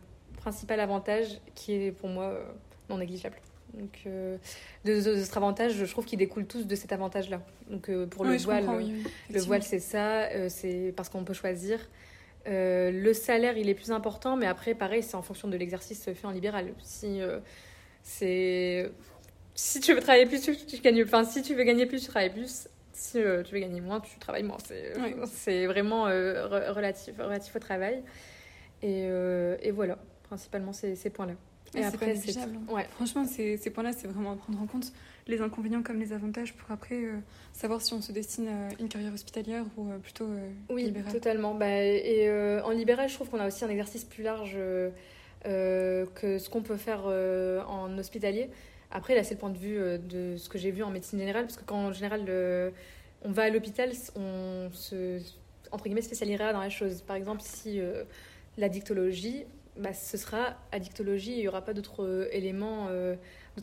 principal 0.44 0.82
avantage 0.82 1.40
qui 1.56 1.74
est 1.74 1.92
pour 1.92 2.10
moi 2.10 2.26
euh, 2.26 2.44
non 2.90 2.98
négligeable. 2.98 3.38
Donc, 3.74 4.02
euh, 4.06 4.38
de, 4.84 5.02
de, 5.02 5.24
cet 5.24 5.38
avantage, 5.38 5.74
je 5.74 5.86
trouve 5.86 6.06
qu'ils 6.06 6.20
découlent 6.20 6.46
tous 6.46 6.68
de 6.68 6.76
cet 6.76 6.92
avantage-là. 6.92 7.42
Donc, 7.70 7.90
euh, 7.90 8.06
pour 8.06 8.26
le 8.26 8.38
voile, 8.38 8.66
le 9.32 9.40
voile, 9.40 9.64
c'est 9.64 9.80
ça, 9.80 10.28
c'est 10.50 10.94
parce 10.96 11.10
qu'on 11.10 11.24
peut 11.24 11.34
choisir. 11.34 11.80
le 12.46 13.14
salaire, 13.14 13.58
il 13.58 13.70
est 13.70 13.74
plus 13.74 13.92
important, 13.92 14.36
mais 14.36 14.46
après, 14.46 14.76
pareil, 14.76 15.02
c'est 15.02 15.16
en 15.16 15.22
fonction 15.22 15.48
de 15.48 15.58
l'exercice 15.58 16.04
fait 16.04 16.28
en 16.28 16.32
libéral. 16.32 16.74
Si 16.84 17.22
c'est 18.04 18.92
si 19.56 19.80
tu 19.80 19.94
veux 19.94 20.02
travailler 20.02 20.26
plus, 20.26 20.42
tu, 20.42 20.78
gagnes. 20.82 21.04
Enfin, 21.04 21.24
si 21.24 21.42
tu 21.42 21.56
veux 21.56 21.64
gagner 21.64 21.86
plus, 21.86 22.02
tu 22.02 22.08
travailles 22.08 22.34
plus. 22.34 22.68
Si 22.92 23.14
tu 23.14 23.54
veux 23.54 23.60
gagner 23.60 23.82
moins, 23.82 24.02
tu 24.02 24.20
travailles 24.20 24.44
moins. 24.44 24.58
C'est 25.28 25.66
vraiment 25.74 26.04
relatif, 26.04 27.16
relatif 27.18 27.56
au 27.56 27.60
travail. 27.60 28.04
Et, 28.84 29.06
et 29.68 29.72
voilà 29.72 29.98
principalement 30.34 30.74
ces, 30.74 30.96
ces 30.96 31.10
points-là. 31.10 31.36
Et, 31.76 31.84
après, 31.84 32.16
c'est 32.16 32.38
hein. 32.38 32.50
ouais. 32.70 32.86
Franchement, 32.96 33.26
ces, 33.26 33.58
ces 33.58 33.70
points-là, 33.70 33.94
c'est 33.94 34.08
vraiment 34.08 34.32
à 34.32 34.36
prendre 34.36 34.62
en 34.62 34.68
compte 34.68 34.92
les 35.28 35.42
inconvénients 35.42 35.82
comme 35.82 36.00
les 36.00 36.12
avantages 36.14 36.54
pour 36.54 36.70
après 36.72 37.04
euh, 37.04 37.18
savoir 37.54 37.82
si 37.82 37.94
on 37.94 38.02
se 38.02 38.12
destine 38.12 38.48
à 38.48 38.70
une 38.80 38.90
carrière 38.90 39.14
hospitalière 39.14 39.66
ou 39.78 39.90
euh, 39.90 39.98
plutôt 39.98 40.26
euh, 40.26 40.50
oui, 40.70 40.84
libérale. 40.86 41.12
totalement. 41.12 41.56
Bah, 41.56 41.82
et 41.82 42.30
en 42.64 42.72
libéral, 42.72 43.10
je 43.10 43.16
trouve 43.16 43.30
qu'on 43.30 43.40
a 43.40 43.48
aussi 43.48 43.64
un 43.64 43.70
exercice 43.70 44.04
plus 44.04 44.24
large 44.24 44.58
que 45.44 46.38
ce 46.40 46.50
qu'on 46.50 46.62
peut 46.62 46.78
faire 46.78 47.06
en 47.06 47.98
hospitalier. 47.98 48.50
Après, 48.92 49.16
là, 49.16 49.24
c'est 49.24 49.34
le 49.34 49.40
point 49.40 49.50
de 49.50 49.58
vue 49.58 49.78
de 50.00 50.38
ce 50.38 50.50
que 50.50 50.58
j'ai 50.58 50.72
vu 50.72 50.84
en 50.84 50.92
médecine 50.92 51.20
générale, 51.20 51.46
parce 51.46 51.58
que 51.58 51.64
quand 51.66 51.88
en 51.88 51.92
général 51.92 52.22
on 53.24 53.32
va 53.32 53.44
à 53.44 53.50
l'hôpital, 53.50 53.92
on 54.16 54.70
se 54.72 55.20
entre 55.72 55.86
guillemets 55.86 56.04
spécialisera 56.04 56.54
dans 56.54 56.60
la 56.60 56.70
chose. 56.70 57.02
Par 57.02 57.16
exemple, 57.16 57.42
si 57.44 57.80
la 58.58 58.70
dictologie, 58.70 59.46
bah, 59.78 59.94
ce 59.94 60.18
sera 60.18 60.56
addictologie, 60.72 61.32
il 61.32 61.40
n'y 61.40 61.48
aura 61.48 61.62
pas 61.62 61.74
d'autres 61.74 62.04
euh, 62.04 62.28
éléments, 62.32 62.88
euh, 62.92 63.16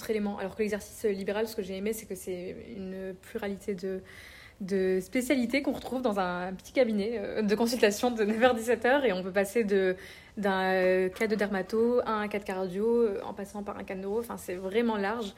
éléments. 0.08 0.38
Alors 0.38 0.56
que 0.56 0.62
l'exercice 0.62 1.04
libéral, 1.04 1.46
ce 1.46 1.54
que 1.54 1.62
j'ai 1.62 1.76
aimé, 1.76 1.92
c'est 1.92 2.06
que 2.06 2.16
c'est 2.16 2.56
une 2.76 3.14
pluralité 3.22 3.74
de, 3.74 4.02
de 4.60 4.98
spécialités 5.00 5.62
qu'on 5.62 5.72
retrouve 5.72 6.02
dans 6.02 6.18
un 6.18 6.52
petit 6.52 6.72
cabinet 6.72 7.12
euh, 7.14 7.42
de 7.42 7.54
consultation 7.54 8.10
de 8.10 8.24
9h-17h 8.24 9.04
et 9.04 9.12
on 9.12 9.22
peut 9.22 9.30
passer 9.30 9.62
d'un 9.64 11.08
cas 11.10 11.26
de 11.28 11.34
dermato 11.36 12.00
à 12.00 12.12
un 12.12 12.28
cas 12.28 12.40
de 12.40 12.44
cardio 12.44 13.06
en 13.24 13.32
passant 13.32 13.62
par 13.62 13.78
un 13.78 13.84
cas 13.84 13.94
de 13.94 14.00
neuro. 14.00 14.18
Enfin, 14.18 14.36
c'est 14.36 14.56
vraiment 14.56 14.96
large. 14.96 15.32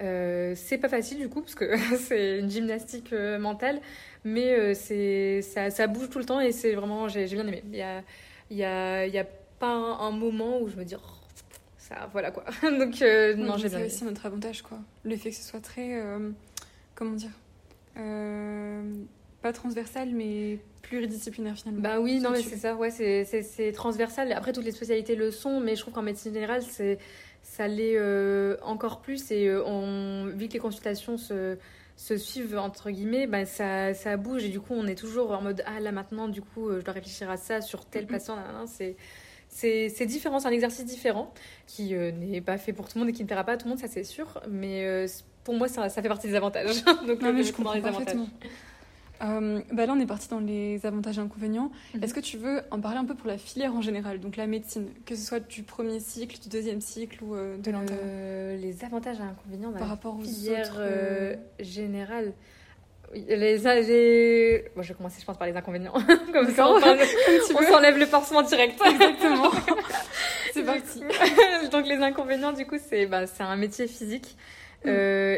Euh, 0.00 0.54
c'est 0.56 0.78
pas 0.78 0.88
facile 0.88 1.18
du 1.18 1.28
coup 1.28 1.42
parce 1.42 1.54
que 1.54 1.76
c'est 1.96 2.38
une 2.38 2.50
gymnastique 2.50 3.12
mentale, 3.12 3.80
mais 4.24 4.74
ça, 4.74 5.86
bouge 5.88 6.10
tout 6.10 6.18
le 6.20 6.24
temps 6.24 6.40
et 6.40 6.52
c'est 6.52 6.74
vraiment 6.74 7.08
j'ai 7.08 7.26
bien 7.26 7.46
aimé. 7.46 7.62
Y 7.72 7.82
a, 7.82 9.06
il 9.06 9.12
y 9.12 9.18
a 9.18 9.26
pas 9.62 9.68
un, 9.68 10.10
moment 10.10 10.60
où 10.60 10.68
je 10.68 10.74
me 10.74 10.84
dis, 10.84 10.96
oh, 10.96 11.56
ça, 11.78 12.08
voilà 12.10 12.32
quoi. 12.32 12.44
Donc, 12.62 13.00
euh, 13.00 13.36
non, 13.36 13.56
j'ai 13.56 13.68
bien. 13.68 13.78
C'est 13.78 13.86
aussi 13.86 14.04
notre 14.04 14.26
avantage, 14.26 14.60
quoi. 14.62 14.78
Le 15.04 15.16
fait 15.16 15.30
que 15.30 15.36
ce 15.36 15.48
soit 15.48 15.60
très. 15.60 16.00
Euh, 16.00 16.30
comment 16.96 17.12
dire 17.12 17.30
euh, 17.96 18.82
Pas 19.40 19.52
transversal, 19.52 20.10
mais 20.10 20.58
pluridisciplinaire 20.82 21.54
finalement. 21.54 21.80
Bah 21.80 22.00
oui, 22.00 22.18
non, 22.18 22.30
mais 22.30 22.42
c'est 22.42 22.56
ça, 22.56 22.74
ouais, 22.74 22.90
c'est 22.90 23.72
transversal. 23.72 24.32
Après, 24.32 24.52
toutes 24.52 24.64
les 24.64 24.72
spécialités 24.72 25.14
le 25.14 25.30
sont, 25.30 25.60
mais 25.60 25.76
je 25.76 25.82
trouve 25.82 25.94
qu'en 25.94 26.02
médecine 26.02 26.34
générale, 26.34 26.62
c'est 26.62 26.98
ça 27.44 27.68
l'est 27.68 27.96
encore 28.62 29.00
plus. 29.00 29.30
Et 29.30 29.48
on, 29.64 30.26
vu 30.26 30.48
que 30.48 30.54
les 30.54 30.58
consultations 30.58 31.18
se, 31.18 31.56
se 31.96 32.16
suivent, 32.16 32.58
entre 32.58 32.90
guillemets, 32.90 33.28
bah, 33.28 33.46
ça, 33.46 33.94
ça 33.94 34.16
bouge. 34.16 34.42
Et 34.42 34.48
du 34.48 34.58
coup, 34.58 34.74
on 34.74 34.88
est 34.88 34.98
toujours 34.98 35.30
en 35.30 35.40
mode 35.40 35.62
Ah 35.66 35.78
là 35.78 35.92
maintenant, 35.92 36.26
du 36.26 36.42
coup, 36.42 36.68
je 36.72 36.80
dois 36.80 36.94
réfléchir 36.94 37.30
à 37.30 37.36
ça 37.36 37.60
sur 37.60 37.84
tel 37.84 38.08
patient. 38.08 38.36
C'est 38.66 38.96
c'est 39.52 40.06
différent, 40.06 40.40
c'est 40.40 40.48
un 40.48 40.52
exercice 40.52 40.84
différent 40.84 41.32
qui 41.66 41.94
n'est 41.94 42.40
pas 42.40 42.58
fait 42.58 42.72
pour 42.72 42.88
tout 42.88 42.98
le 42.98 43.00
monde 43.00 43.10
et 43.10 43.12
qui 43.12 43.22
ne 43.22 43.26
plaira 43.26 43.44
pas 43.44 43.52
à 43.52 43.56
tout 43.56 43.66
le 43.66 43.70
monde, 43.70 43.78
ça 43.78 43.88
c'est 43.88 44.04
sûr. 44.04 44.40
Mais 44.50 45.06
pour 45.44 45.54
moi, 45.54 45.68
ça, 45.68 45.88
ça, 45.88 46.02
fait 46.02 46.08
partie 46.08 46.28
des 46.28 46.34
avantages. 46.34 46.84
Donc, 47.06 47.20
non, 47.20 47.32
mais 47.32 47.42
je 47.42 47.52
comprends 47.52 47.74
les 47.74 47.84
avantages. 47.84 48.16
Euh, 49.22 49.60
bah 49.72 49.86
là, 49.86 49.92
on 49.92 50.00
est 50.00 50.06
parti 50.06 50.28
dans 50.28 50.40
les 50.40 50.84
avantages 50.84 51.18
et 51.18 51.20
inconvénients. 51.20 51.70
Mhm. 51.94 52.02
Est-ce 52.02 52.14
que 52.14 52.20
tu 52.20 52.38
veux 52.38 52.62
en 52.70 52.80
parler 52.80 52.98
un 52.98 53.04
peu 53.04 53.14
pour 53.14 53.28
la 53.28 53.38
filière 53.38 53.74
en 53.74 53.80
général, 53.80 54.18
donc 54.18 54.36
la 54.36 54.46
médecine, 54.46 54.88
que 55.06 55.14
ce 55.14 55.24
soit 55.24 55.40
du 55.40 55.62
premier 55.62 56.00
cycle, 56.00 56.40
du 56.40 56.48
deuxième 56.48 56.80
cycle 56.80 57.22
ou 57.22 57.34
euh, 57.34 57.56
de 57.56 57.70
l'intérieur 57.70 58.04
euh, 58.04 58.56
Les 58.56 58.84
avantages 58.84 59.18
et 59.18 59.22
inconvénients 59.22 59.72
par 59.72 59.88
rapport 59.88 60.16
aux 60.16 60.22
filière 60.22 60.72
autres, 60.72 61.38
générale. 61.60 62.32
Les, 63.14 63.58
les... 63.58 64.64
Bon, 64.74 64.82
je 64.82 64.88
vais 64.88 64.94
commencer, 64.94 65.18
je 65.20 65.26
pense, 65.26 65.36
par 65.36 65.46
les 65.46 65.56
inconvénients. 65.56 65.92
Comme 66.32 66.50
ça, 66.50 66.68
on, 66.68 66.76
on 66.76 67.62
s'enlève 67.62 67.98
le 67.98 68.06
pansement 68.06 68.42
direct. 68.42 68.80
Exactement. 68.86 69.50
c'est 70.52 70.62
parti. 70.62 71.00
donc, 71.70 71.86
les 71.86 71.98
inconvénients, 71.98 72.52
du 72.52 72.66
coup, 72.66 72.76
c'est 72.78 73.06
bah, 73.06 73.24
un 73.40 73.56
métier 73.56 73.86
physique. 73.86 74.36
Mm. 74.84 74.88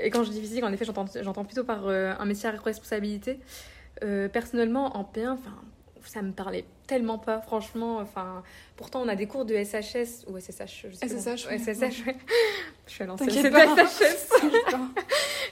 et 0.02 0.10
quand 0.10 0.24
je 0.24 0.30
dis 0.30 0.40
physique, 0.40 0.64
en 0.64 0.72
effet, 0.72 0.86
j'entends 0.86 1.44
plutôt 1.44 1.64
par 1.64 1.88
un 1.88 2.24
métier 2.24 2.48
à 2.48 2.52
responsabilité. 2.52 3.38
Euh, 4.02 4.28
personnellement, 4.28 4.96
en 4.96 5.02
P1, 5.02 5.30
enfin, 5.30 5.54
ça 6.08 6.22
me 6.22 6.32
parlait 6.32 6.64
tellement 6.86 7.18
pas, 7.18 7.40
franchement. 7.40 7.98
Enfin, 7.98 8.42
pourtant, 8.76 9.02
on 9.02 9.08
a 9.08 9.14
des 9.14 9.26
cours 9.26 9.44
de 9.44 9.54
SHS 9.54 10.26
ou 10.26 10.38
SSH. 10.38 10.86
Je 10.90 10.96
sais 10.96 11.08
SSH. 11.08 11.46
SSH, 11.46 12.06
ouais. 12.06 12.16
Je 12.86 12.92
suis 12.92 13.02
à 13.02 13.06
l'ancienne. 13.06 13.30
SHS. 13.30 14.30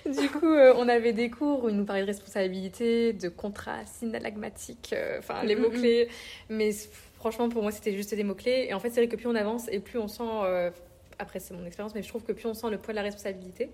du 0.21 0.29
coup, 0.29 0.53
euh, 0.53 0.75
on 0.77 0.89
avait 0.89 1.13
des 1.13 1.31
cours 1.31 1.65
où 1.65 1.69
ils 1.69 1.77
nous 1.77 1.85
parlaient 1.85 2.03
de 2.03 2.07
responsabilité, 2.07 3.13
de 3.13 3.29
contrat 3.29 3.85
synalagmatique, 3.87 4.91
euh, 4.93 5.19
enfin, 5.19 5.43
les 5.45 5.55
mm, 5.55 5.59
mm, 5.59 5.63
mots-clés. 5.63 6.09
Mm. 6.51 6.57
Mais 6.57 6.71
franchement, 7.17 7.49
pour 7.49 7.63
moi, 7.63 7.73
c'était 7.73 7.95
juste 7.95 8.15
des 8.15 8.25
mots-clés. 8.25 8.67
Et 8.69 8.75
en 8.75 8.81
fait, 8.81 8.91
c'est 8.91 9.01
vrai 9.01 9.09
que 9.09 9.17
plus 9.17 9.29
on 9.29 9.35
avance 9.35 9.69
et 9.71 9.81
plus 9.81 9.99
on 9.99 10.09
sent. 10.09 10.73
après, 11.19 11.41
c'est 11.41 11.55
mon 11.55 11.65
expérience, 11.65 11.95
mais 11.95 12.03
je 12.03 12.09
trouve 12.09 12.25
que 12.25 12.33
plus 12.33 12.47
on 12.47 12.55
sent 12.55 12.71
le 12.71 12.79
poids 12.79 12.93
de 12.93 12.97
la 12.97 13.03
responsabilité. 13.03 13.71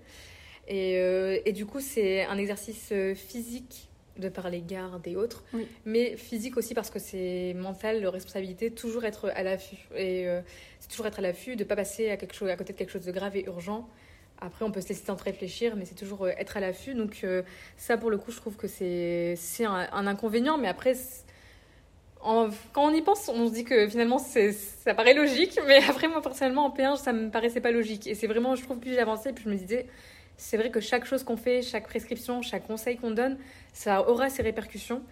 Et, 0.67 0.93
et 1.45 1.51
du 1.51 1.65
coup, 1.65 1.79
c'est 1.79 2.25
un 2.25 2.37
exercice 2.37 2.93
physique 3.15 3.89
de 4.17 4.29
par 4.29 4.49
les 4.49 4.61
gardes 4.61 5.07
et 5.07 5.15
autres, 5.15 5.43
mais 5.85 6.17
physique 6.17 6.57
aussi 6.57 6.73
parce 6.73 6.89
que 6.89 6.99
c'est 6.99 7.53
mental, 7.55 8.05
responsabilité, 8.07 8.71
toujours 8.71 9.05
être 9.05 9.31
à 9.35 9.43
l'affût. 9.43 9.87
Et 9.95 10.27
euh, 10.27 10.41
c'est 10.79 10.89
toujours 10.89 11.07
être 11.07 11.19
à 11.19 11.21
l'affût, 11.21 11.55
de 11.55 11.63
ne 11.63 11.67
pas 11.67 11.75
passer 11.75 12.09
à, 12.09 12.17
quelque 12.17 12.35
chose, 12.35 12.49
à 12.49 12.55
côté 12.55 12.73
de 12.73 12.77
quelque 12.77 12.91
chose 12.91 13.05
de 13.05 13.11
grave 13.11 13.35
et 13.37 13.45
urgent. 13.45 13.87
Après, 14.41 14.63
on 14.63 14.71
peut 14.71 14.81
se 14.81 14.89
laisser 14.89 15.05
temps 15.05 15.15
de 15.15 15.21
réfléchir, 15.21 15.75
mais 15.75 15.85
c'est 15.85 15.95
toujours 15.95 16.25
euh, 16.25 16.31
être 16.37 16.57
à 16.57 16.59
l'affût. 16.59 16.93
Donc 16.93 17.21
euh, 17.23 17.43
ça, 17.77 17.97
pour 17.97 18.09
le 18.09 18.17
coup, 18.17 18.31
je 18.31 18.37
trouve 18.37 18.55
que 18.55 18.67
c'est 18.67 19.35
un, 19.65 19.87
un 19.91 20.07
inconvénient, 20.07 20.57
mais 20.57 20.67
après... 20.67 20.95
quand 22.21 22.51
on 22.75 22.93
y 22.93 23.01
pense, 23.01 23.29
on 23.29 23.47
se 23.47 23.53
dit 23.53 23.63
que 23.63 23.87
finalement 23.87 24.19
ça 24.19 24.93
paraît 24.93 25.13
logique, 25.13 25.59
mais 25.67 25.81
après 25.87 26.07
moi 26.07 26.21
personnellement 26.21 26.65
en 26.65 26.69
P1 26.69 26.97
ça 26.97 27.13
me 27.13 27.29
paraissait 27.29 27.61
pas 27.61 27.71
logique. 27.71 28.07
Et 28.07 28.15
c'est 28.15 28.27
vraiment, 28.27 28.55
je 28.55 28.63
trouve, 28.63 28.79
plus 28.79 28.93
j'avançais, 28.93 29.33
plus 29.33 29.45
je 29.45 29.49
me 29.49 29.55
disais, 29.55 29.87
c'est 30.39 30.55
vrai 30.55 30.71
que 30.71 30.79
chaque 30.79 31.03
chose 31.03 31.23
qu'on 31.23 31.35
fait, 31.35 31.61
chaque 31.61 31.85
prescription, 31.85 32.41
chaque 32.41 32.65
conseil 32.65 32.95
qu'on 32.97 33.11
donne, 33.11 33.37
ça 33.73 34.09
aura 34.09 34.29
ses 34.29 34.41
répercussions. 34.41 35.03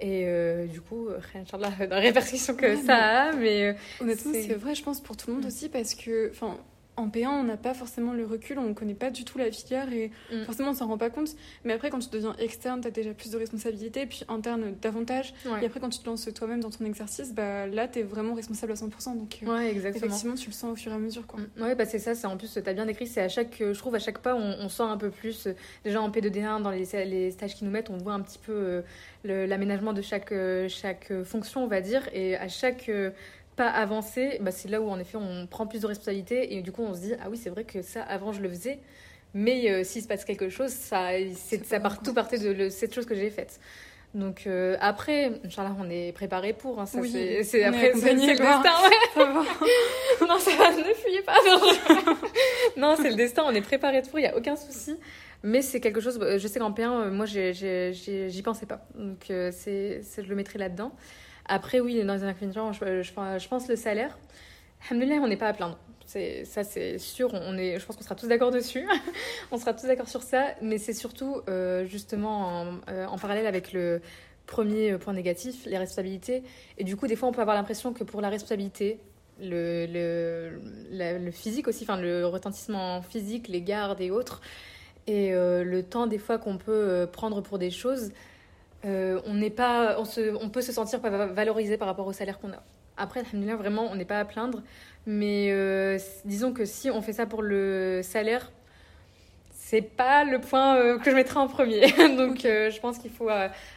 Et 0.00 0.24
euh, 0.26 0.66
du 0.66 0.80
coup, 0.80 1.08
rien 1.32 1.42
de 1.42 1.86
la 1.90 1.98
répercussion 1.98 2.54
que 2.54 2.76
ça 2.76 2.96
a, 2.96 3.32
mais... 3.32 3.64
Euh, 3.64 3.72
honnêtement, 4.00 4.32
c'est 4.34 4.54
vrai, 4.54 4.74
je 4.74 4.82
pense, 4.82 5.00
pour 5.00 5.16
tout 5.16 5.28
le 5.28 5.34
monde 5.34 5.44
mm. 5.44 5.48
aussi, 5.48 5.68
parce 5.68 5.94
que, 5.94 6.30
enfin, 6.30 6.58
en 6.96 7.08
P1, 7.08 7.28
on 7.28 7.42
n'a 7.44 7.56
pas 7.56 7.74
forcément 7.74 8.12
le 8.12 8.24
recul, 8.24 8.58
on 8.58 8.68
ne 8.68 8.72
connaît 8.72 8.94
pas 8.94 9.10
du 9.10 9.24
tout 9.24 9.38
la 9.38 9.50
filière 9.50 9.92
et 9.92 10.10
mm. 10.32 10.44
forcément 10.44 10.70
on 10.70 10.74
s'en 10.74 10.86
rend 10.86 10.98
pas 10.98 11.10
compte. 11.10 11.30
Mais 11.64 11.72
après, 11.72 11.90
quand 11.90 11.98
tu 11.98 12.08
deviens 12.10 12.34
externe, 12.38 12.80
tu 12.80 12.88
as 12.88 12.90
déjà 12.90 13.12
plus 13.12 13.30
de 13.30 13.36
responsabilités, 13.36 14.06
puis 14.06 14.24
interne 14.28 14.74
davantage. 14.80 15.34
Et 15.62 15.66
après, 15.66 15.80
quand 15.80 15.90
tu 15.90 15.98
te 15.98 16.06
lances 16.06 16.28
toi-même 16.34 16.60
dans 16.60 16.70
ton 16.70 16.84
exercice, 16.84 17.34
bah, 17.34 17.66
là, 17.66 17.86
tu 17.88 18.00
es 18.00 18.02
vraiment 18.02 18.34
responsable 18.34 18.72
à 18.72 18.76
100%. 18.76 19.16
Donc, 19.18 19.38
euh, 19.42 19.46
ouais, 19.46 19.70
exactement. 19.70 20.06
effectivement, 20.06 20.34
tu 20.34 20.48
le 20.48 20.54
sens 20.54 20.72
au 20.72 20.76
fur 20.76 20.92
et 20.92 20.94
à 20.94 20.98
mesure. 20.98 21.26
Quoi. 21.26 21.40
Mm. 21.40 21.62
Ouais, 21.62 21.74
bah, 21.74 21.84
c'est 21.84 21.98
ça, 21.98 22.14
c'est 22.14 22.26
en 22.26 22.36
plus, 22.36 22.52
tu 22.52 22.58
as 22.58 22.72
bien 22.72 22.86
décrit, 22.86 23.06
c'est 23.06 23.22
à 23.22 23.28
chaque, 23.28 23.56
je 23.58 23.78
trouve, 23.78 23.94
à 23.94 23.98
chaque 23.98 24.18
pas, 24.18 24.34
on, 24.34 24.56
on, 24.60 24.68
sent 24.68 24.82
un 24.82 24.96
peu 24.96 25.10
plus. 25.10 25.48
Déjà 25.84 26.00
en 26.00 26.10
P2D1, 26.10 26.62
dans 26.62 26.70
les, 26.70 26.86
les 27.04 27.30
stages 27.30 27.54
qui 27.54 27.64
nous 27.64 27.70
mettent, 27.70 27.90
on 27.90 27.98
voit 27.98 28.14
un 28.14 28.20
petit 28.20 28.38
peu 28.38 28.52
euh, 28.52 29.46
l'aménagement 29.46 29.92
de 29.92 30.02
chaque, 30.02 30.32
euh, 30.32 30.68
chaque 30.68 31.12
fonction, 31.24 31.64
on 31.64 31.68
va 31.68 31.80
dire. 31.80 32.08
Et 32.12 32.36
à 32.36 32.48
chaque 32.48 32.90
pas 33.56 33.68
avancer, 33.68 34.38
bah, 34.40 34.50
c'est 34.50 34.68
là 34.68 34.80
où 34.80 34.88
en 34.88 34.98
effet 34.98 35.16
on 35.16 35.46
prend 35.46 35.66
plus 35.66 35.80
de 35.80 35.86
responsabilités 35.86 36.54
et 36.54 36.62
du 36.62 36.72
coup 36.72 36.82
on 36.82 36.94
se 36.94 37.00
dit 37.00 37.12
ah 37.20 37.28
oui 37.30 37.38
c'est 37.42 37.50
vrai 37.50 37.64
que 37.64 37.82
ça 37.82 38.02
avant 38.02 38.32
je 38.32 38.42
le 38.42 38.48
faisais, 38.50 38.78
mais 39.34 39.70
euh, 39.70 39.84
s'il 39.84 40.02
se 40.02 40.08
passe 40.08 40.24
quelque 40.24 40.48
chose, 40.48 40.70
ça, 40.70 41.08
ça 41.64 41.80
part 41.80 42.02
tout 42.02 42.14
partait 42.14 42.38
de 42.38 42.68
cette 42.68 42.94
chose 42.94 43.06
que 43.06 43.14
j'ai 43.14 43.30
faite. 43.30 43.60
Donc 44.14 44.44
euh, 44.46 44.76
après, 44.80 45.32
Inch'Allah, 45.44 45.76
on 45.78 45.90
est 45.90 46.12
préparé 46.12 46.54
pour. 46.54 46.80
Hein, 46.80 46.86
ça, 46.86 47.00
c'est, 47.02 47.64
après, 47.64 47.92
c'est, 47.94 48.14
le 48.14 48.20
destin. 48.20 48.62
Ouais. 49.16 49.24
non, 50.26 50.38
ça 50.38 50.50
va, 50.56 50.70
ne 50.70 50.94
fuyez 50.94 51.22
pas. 51.22 51.36
Non, 52.78 52.94
c'est 52.96 53.10
le 53.10 53.16
destin, 53.16 53.42
on 53.46 53.54
est 53.54 53.62
préparé 53.62 54.02
pour, 54.02 54.18
il 54.18 54.22
n'y 54.22 54.28
a 54.28 54.36
aucun 54.36 54.56
souci. 54.56 54.96
Mais 55.42 55.62
c'est 55.62 55.80
quelque 55.80 56.00
chose, 56.00 56.18
je 56.38 56.48
sais 56.48 56.58
qu'en 56.58 56.72
P1, 56.72 57.10
moi, 57.10 57.26
j'y 57.26 58.42
pensais 58.42 58.66
pas. 58.66 58.86
Donc 58.94 59.26
c'est, 59.28 60.00
je 60.16 60.28
le 60.28 60.34
mettrai 60.34 60.58
là-dedans. 60.58 60.92
Après, 61.48 61.80
oui, 61.80 62.02
dans 62.04 62.14
les 62.14 62.24
inconvénients, 62.24 62.72
je, 62.72 63.02
je, 63.02 63.48
pense 63.48 63.68
le 63.68 63.76
salaire. 63.76 64.18
Alhamdoulilah, 64.88 65.16
on 65.16 65.28
n'est 65.28 65.36
pas 65.36 65.48
à 65.48 65.52
plaindre. 65.52 65.78
Ça, 66.06 66.64
c'est 66.64 66.98
sûr. 66.98 67.30
On 67.34 67.56
est, 67.58 67.78
je 67.78 67.86
pense 67.86 67.96
qu'on 67.96 68.04
sera 68.04 68.14
tous 68.14 68.28
d'accord 68.28 68.50
dessus. 68.50 68.86
on 69.50 69.58
sera 69.58 69.74
tous 69.74 69.86
d'accord 69.86 70.08
sur 70.08 70.22
ça. 70.22 70.54
Mais 70.62 70.78
c'est 70.78 70.92
surtout, 70.92 71.42
euh, 71.48 71.84
justement, 71.84 72.64
euh, 72.88 73.06
en, 73.06 73.18
parallèle 73.18 73.46
avec 73.46 73.72
le 73.72 74.00
premier 74.46 74.96
point 74.98 75.12
négatif, 75.12 75.66
les 75.66 75.78
responsabilités. 75.78 76.42
Et 76.78 76.84
du 76.84 76.96
coup, 76.96 77.06
des 77.06 77.16
fois, 77.16 77.28
on 77.28 77.32
peut 77.32 77.40
avoir 77.40 77.56
l'impression 77.56 77.92
que 77.92 78.04
pour 78.04 78.20
la 78.20 78.28
responsabilité, 78.28 79.00
le, 79.40 79.86
le, 79.86 81.18
le, 81.18 81.30
physique 81.30 81.68
aussi, 81.68 81.84
enfin, 81.84 82.00
le 82.00 82.26
retentissement 82.26 83.02
physique, 83.02 83.48
les 83.48 83.60
gardes 83.60 84.00
et 84.00 84.10
autres, 84.10 84.40
et 85.06 85.34
euh, 85.34 85.62
le 85.62 85.82
temps, 85.82 86.06
des 86.06 86.18
fois, 86.18 86.38
qu'on 86.38 86.56
peut 86.56 87.08
prendre 87.12 87.40
pour 87.42 87.58
des 87.58 87.70
choses, 87.70 88.12
euh, 88.86 89.20
on 89.26 89.34
n'est 89.34 89.50
pas, 89.50 89.96
on, 89.98 90.04
se, 90.04 90.34
on 90.40 90.48
peut 90.48 90.62
se 90.62 90.72
sentir 90.72 91.00
valorisé 91.00 91.76
par 91.76 91.88
rapport 91.88 92.06
au 92.06 92.12
salaire 92.12 92.38
qu'on 92.38 92.52
a. 92.52 92.62
Après, 92.96 93.22
vraiment, 93.22 93.88
on 93.90 93.96
n'est 93.96 94.04
pas 94.04 94.20
à 94.20 94.24
plaindre. 94.24 94.62
Mais 95.06 95.50
euh, 95.50 95.98
disons 96.24 96.52
que 96.52 96.64
si 96.64 96.90
on 96.90 97.02
fait 97.02 97.12
ça 97.12 97.26
pour 97.26 97.42
le 97.42 98.00
salaire, 98.02 98.52
c'est 99.52 99.82
pas 99.82 100.24
le 100.24 100.40
point 100.40 100.76
euh, 100.76 100.98
que 100.98 101.10
je 101.10 101.16
mettrai 101.16 101.38
en 101.38 101.48
premier. 101.48 101.80
Donc, 102.16 102.40
je 102.42 102.80
pense 102.80 102.98
qu'il 102.98 103.10
faut 103.10 103.28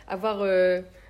avoir 0.08 0.46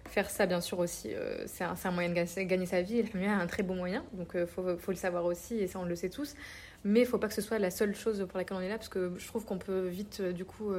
faire 0.05 0.29
ça, 0.29 0.45
bien 0.45 0.61
sûr, 0.61 0.79
aussi. 0.79 1.11
c'est 1.45 1.63
un, 1.63 1.75
un, 1.83 1.91
moyen 1.91 2.09
de 2.09 2.41
gagner, 2.43 2.65
sa 2.65 2.81
vie. 2.81 2.99
Et 2.99 3.27
un 3.27 3.47
très 3.47 3.63
bon 3.63 3.75
moyen. 3.75 4.03
Donc, 4.13 4.31
il 4.33 4.47
faut, 4.47 4.77
faut, 4.77 4.91
le 4.91 4.97
savoir 4.97 5.25
aussi. 5.25 5.59
Et 5.59 5.67
ça, 5.67 5.79
on 5.79 5.85
le 5.85 5.95
sait 5.95 6.09
tous. 6.09 6.35
Mais 6.85 7.01
il 7.01 7.05
faut 7.05 7.17
pas 7.17 7.27
que 7.27 7.33
ce 7.33 7.41
soit 7.41 7.59
la 7.59 7.71
seule 7.71 7.93
chose 7.93 8.25
pour 8.29 8.37
laquelle 8.37 8.57
on 8.57 8.61
est 8.61 8.69
là. 8.69 8.77
Parce 8.77 8.89
que 8.89 9.13
je 9.17 9.27
trouve 9.27 9.45
qu'on 9.45 9.57
peut 9.57 9.87
vite, 9.87 10.21
du 10.21 10.45
coup, 10.45 10.71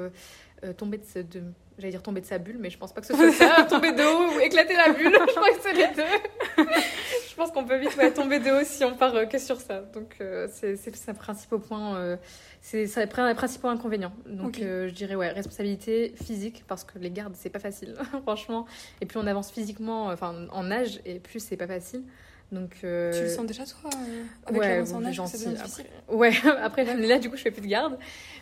tomber 0.78 0.98
de, 0.98 1.22
de 1.22 1.42
J'allais 1.80 1.92
dire 1.92 2.02
tomber 2.02 2.20
de 2.20 2.26
sa 2.26 2.36
bulle, 2.36 2.58
mais 2.58 2.68
je 2.68 2.76
pense 2.76 2.92
pas 2.92 3.00
que 3.00 3.06
ce 3.06 3.14
soit 3.14 3.32
ça. 3.32 3.64
tomber 3.68 3.92
de 3.92 4.02
haut 4.02 4.36
ou 4.36 4.40
éclater 4.40 4.76
la 4.76 4.92
bulle, 4.92 5.14
je 5.14 5.34
crois 5.34 5.50
que 5.50 5.62
c'est 5.62 5.72
les 5.72 5.88
deux. 5.88 6.64
je 7.28 7.34
pense 7.34 7.50
qu'on 7.50 7.64
peut 7.64 7.78
vite 7.78 8.14
tomber 8.14 8.38
de 8.38 8.50
haut 8.50 8.64
si 8.64 8.84
on 8.84 8.94
part 8.94 9.14
euh, 9.14 9.24
que 9.24 9.38
sur 9.38 9.58
ça. 9.60 9.80
Donc, 9.80 10.16
euh, 10.20 10.46
c'est 10.52 11.08
un 11.08 11.14
principal 11.14 11.58
point. 11.60 11.96
Euh, 11.96 12.16
c'est 12.60 12.98
un 12.98 13.34
principal 13.34 13.70
inconvénient. 13.70 14.12
Donc, 14.26 14.58
je 14.58 14.90
dirais, 14.90 15.14
ouais, 15.14 15.30
responsabilité 15.30 16.12
physique, 16.22 16.64
parce 16.68 16.84
que 16.84 16.98
les 16.98 17.10
gardes, 17.10 17.34
c'est 17.34 17.48
pas 17.48 17.58
facile, 17.58 17.96
franchement. 18.22 18.66
Et 19.00 19.06
plus 19.06 19.18
on 19.18 19.26
avance 19.26 19.50
physiquement, 19.50 20.06
enfin, 20.08 20.46
en 20.52 20.70
âge, 20.70 21.00
et 21.06 21.18
plus 21.18 21.42
c'est 21.42 21.56
pas 21.56 21.66
facile. 21.66 22.02
Donc, 22.52 22.78
euh... 22.82 23.12
Tu 23.12 23.22
le 23.22 23.28
sens 23.28 23.46
déjà 23.46 23.64
toi 23.64 23.90
euh, 23.94 24.24
avec 24.46 24.60
ouais, 24.60 24.82
bon, 24.82 24.96
en 24.96 25.04
âge, 25.04 25.14
gentil, 25.14 25.46
après. 25.56 25.86
Ouais, 26.08 26.32
après 26.62 26.84
là 26.96 27.18
du 27.18 27.30
coup 27.30 27.36
je 27.36 27.42
fais 27.42 27.52
plus 27.52 27.62
de 27.62 27.68
garde, 27.68 27.96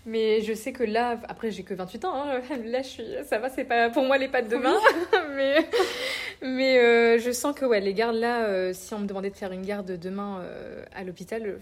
mais 0.07 0.41
je 0.41 0.55
sais 0.55 0.73
que 0.73 0.83
là 0.83 1.21
après 1.29 1.51
j'ai 1.51 1.63
que 1.63 1.75
28 1.75 2.05
ans, 2.07 2.15
hein, 2.15 2.41
là 2.65 2.81
je 2.81 2.89
suis 2.89 3.05
ça 3.29 3.39
va, 3.39 3.51
c'est 3.51 3.65
pas 3.65 3.91
pour 3.91 4.05
moi 4.05 4.17
les 4.17 4.29
pattes 4.29 4.49
de 4.49 4.57
main, 4.57 4.79
mais 5.37 5.69
mais 6.41 6.79
euh, 6.79 7.19
je 7.19 7.31
sens 7.33 7.55
que 7.55 7.67
ouais 7.67 7.81
les 7.81 7.93
gardes 7.93 8.17
là 8.17 8.73
si 8.73 8.95
on 8.95 9.01
me 9.01 9.07
demandait 9.07 9.31
de 9.31 9.37
faire 9.37 9.53
une 9.53 9.67
garde 9.67 9.99
demain 9.99 10.43
à 10.95 11.05
l'hôpital 11.05 11.59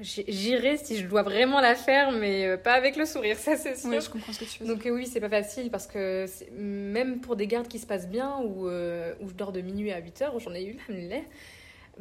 J'irai 0.00 0.78
si 0.78 0.96
je 0.96 1.06
dois 1.06 1.22
vraiment 1.22 1.60
la 1.60 1.74
faire, 1.74 2.12
mais 2.12 2.56
pas 2.56 2.72
avec 2.72 2.96
le 2.96 3.04
sourire, 3.04 3.36
ça 3.36 3.56
c'est 3.56 3.76
sûr. 3.76 3.90
Ouais, 3.90 4.00
je 4.00 4.08
comprends 4.08 4.32
ce 4.32 4.40
que 4.40 4.44
tu 4.46 4.62
veux 4.62 4.74
Donc 4.74 4.88
oui, 4.90 5.06
c'est 5.06 5.20
pas 5.20 5.28
facile 5.28 5.70
parce 5.70 5.86
que 5.86 6.26
même 6.56 7.20
pour 7.20 7.36
des 7.36 7.46
gardes 7.46 7.68
qui 7.68 7.78
se 7.78 7.86
passent 7.86 8.08
bien, 8.08 8.38
ou 8.38 8.68
où 8.68 9.28
je 9.28 9.34
dors 9.34 9.52
de 9.52 9.60
minuit 9.60 9.92
à 9.92 9.98
8 9.98 10.22
heures, 10.22 10.38
j'en 10.38 10.54
ai 10.54 10.64
eu, 10.64 10.78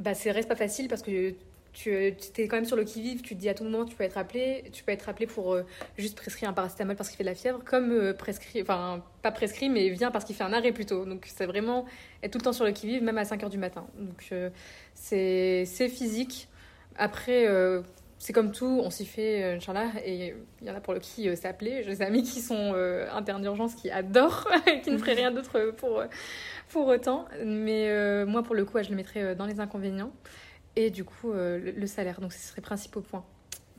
bah, 0.01 0.13
ça 0.13 0.31
reste 0.31 0.49
pas 0.49 0.55
facile 0.55 0.87
parce 0.87 1.01
que 1.01 1.35
tu 1.73 1.93
es 1.93 2.47
quand 2.47 2.57
même 2.57 2.65
sur 2.65 2.75
le 2.75 2.83
qui-vive, 2.83 3.21
tu 3.21 3.35
te 3.35 3.39
dis 3.39 3.47
à 3.47 3.53
tout 3.53 3.63
moment 3.63 3.85
tu 3.85 3.95
peux 3.95 4.03
être 4.03 4.17
appelé, 4.17 4.65
tu 4.73 4.83
peux 4.83 4.91
être 4.91 5.07
appelé 5.07 5.25
pour 5.25 5.53
euh, 5.53 5.63
juste 5.97 6.17
prescrire 6.17 6.49
un 6.49 6.53
paracétamol 6.53 6.95
parce 6.97 7.09
qu'il 7.09 7.17
fait 7.17 7.23
de 7.23 7.29
la 7.29 7.35
fièvre, 7.35 7.63
comme 7.63 7.91
euh, 7.91 8.13
prescrit, 8.13 8.61
enfin 8.61 9.03
pas 9.21 9.31
prescrit, 9.31 9.69
mais 9.69 9.89
vient 9.89 10.11
parce 10.11 10.25
qu'il 10.25 10.35
fait 10.35 10.43
un 10.43 10.53
arrêt 10.53 10.73
plutôt. 10.73 11.05
Donc 11.05 11.25
c'est 11.33 11.45
vraiment 11.45 11.85
être 12.23 12.31
tout 12.31 12.39
le 12.39 12.43
temps 12.43 12.53
sur 12.53 12.65
le 12.65 12.71
qui-vive, 12.71 13.03
même 13.03 13.17
à 13.17 13.25
5 13.25 13.43
heures 13.43 13.49
du 13.49 13.57
matin. 13.57 13.85
Donc 13.97 14.27
euh, 14.31 14.49
c'est 14.95 15.65
physique. 15.89 16.49
Après, 16.97 17.47
c'est 18.23 18.33
comme 18.33 18.51
tout, 18.51 18.81
on 18.83 18.91
s'y 18.91 19.05
fait, 19.05 19.55
Inch'Allah, 19.55 19.89
et 20.05 20.35
il 20.61 20.67
y 20.67 20.69
en 20.69 20.75
a 20.75 20.79
pour 20.79 20.93
le 20.93 20.99
qui 20.99 21.35
s'appeler. 21.35 21.81
J'ai 21.83 21.89
des 21.89 22.01
amis 22.03 22.21
qui 22.21 22.39
sont 22.39 22.73
internes 23.11 23.41
d'urgence 23.41 23.73
qui 23.73 23.89
adorent 23.89 24.47
qui 24.83 24.91
ne 24.91 24.97
feraient 24.99 25.15
rien 25.15 25.31
d'autre 25.31 25.71
pour 25.75 26.03
pour 26.71 26.87
autant. 26.87 27.25
Mais 27.45 27.89
euh, 27.89 28.25
moi, 28.25 28.43
pour 28.43 28.55
le 28.55 28.65
coup, 28.65 28.81
je 28.81 28.89
le 28.89 28.95
mettrais 28.95 29.21
euh, 29.21 29.35
dans 29.35 29.45
les 29.45 29.59
inconvénients. 29.59 30.11
et 30.75 30.89
du 30.89 31.03
coup 31.03 31.33
le, 31.33 31.87
salaire. 31.87 32.21
Donc 32.21 32.33
ce 32.33 32.39
serait 32.39 32.61
principaux 32.61 33.01
points. 33.01 33.25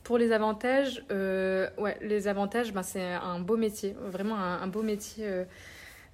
Pour 0.03 0.17
les 0.17 0.31
avantages, 0.31 1.03
ouais, 1.09 1.97
les 2.01 2.27
avantages, 2.27 2.73
ben, 2.73 2.83
c'est 2.83 3.13
un 3.13 3.39
beau 3.39 3.57
métier, 3.57 3.95
vraiment 4.01 4.35
un, 4.35 4.67
beau 4.67 4.83
métier. 4.83 5.25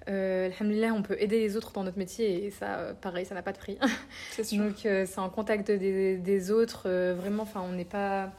Euh, 0.08 0.46
Alhamdulillah, 0.46 0.92
on 0.94 1.02
peut 1.02 1.16
aider 1.20 1.40
les 1.40 1.56
autres 1.56 1.72
dans 1.72 1.84
notre 1.84 1.98
métier 1.98 2.46
et 2.46 2.50
ça, 2.50 2.94
pareil, 3.00 3.26
ça 3.26 3.34
n'a 3.34 3.42
pas 3.42 3.52
de 3.52 3.58
prix. 3.58 3.78
Donc, 4.52 4.76
c'est 4.82 5.18
en 5.18 5.28
contact 5.28 5.70
des, 5.70 6.16
des 6.16 6.50
autres, 6.50 6.88
vraiment, 7.12 7.42
enfin, 7.42 7.62
on 7.64 7.72
n'est 7.72 7.84
pas. 7.84 8.32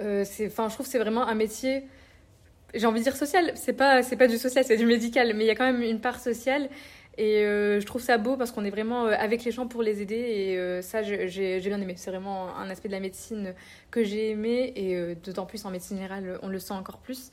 Enfin, 0.00 0.68
je 0.68 0.74
trouve 0.74 0.86
que 0.86 0.92
c'est 0.92 0.98
vraiment 0.98 1.26
un 1.26 1.34
métier 1.34 1.84
j'ai 2.74 2.86
envie 2.86 3.00
de 3.00 3.04
dire 3.04 3.16
social, 3.16 3.52
c'est 3.54 3.72
pas, 3.72 4.02
c'est 4.02 4.16
pas 4.16 4.28
du 4.28 4.38
social, 4.38 4.64
c'est 4.64 4.76
du 4.76 4.86
médical, 4.86 5.34
mais 5.34 5.44
il 5.44 5.46
y 5.46 5.50
a 5.50 5.54
quand 5.54 5.70
même 5.70 5.82
une 5.82 6.00
part 6.00 6.20
sociale. 6.20 6.68
Et 7.18 7.44
euh, 7.44 7.78
je 7.78 7.84
trouve 7.84 8.00
ça 8.00 8.16
beau 8.16 8.36
parce 8.36 8.52
qu'on 8.52 8.64
est 8.64 8.70
vraiment 8.70 9.04
euh, 9.04 9.14
avec 9.18 9.44
les 9.44 9.50
gens 9.50 9.66
pour 9.66 9.82
les 9.82 10.00
aider. 10.00 10.16
Et 10.16 10.58
euh, 10.58 10.80
ça, 10.80 11.02
j'ai 11.02 11.60
bien 11.60 11.80
aimé. 11.80 11.94
C'est 11.96 12.10
vraiment 12.10 12.56
un 12.56 12.70
aspect 12.70 12.88
de 12.88 12.94
la 12.94 13.00
médecine 13.00 13.54
que 13.90 14.02
j'ai 14.02 14.30
aimé. 14.30 14.72
Et 14.76 15.14
d'autant 15.16 15.44
plus 15.44 15.64
en 15.66 15.70
médecine 15.70 15.98
générale, 15.98 16.38
on 16.42 16.48
le 16.48 16.58
sent 16.58 16.72
encore 16.72 16.98
plus. 16.98 17.30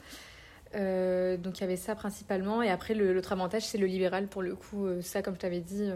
Donc 0.74 1.58
il 1.58 1.62
y 1.62 1.64
avait 1.64 1.78
ça 1.78 1.96
principalement. 1.96 2.62
Et 2.62 2.70
après, 2.70 2.94
l'autre 2.94 3.32
avantage, 3.32 3.66
c'est 3.66 3.78
le 3.78 3.88
libéral 3.88 4.28
pour 4.28 4.42
le 4.42 4.56
coup. 4.56 4.88
ça, 5.02 5.22
comme 5.22 5.36
je 5.36 5.40
t'avais 5.40 5.62
dit, 5.62 5.90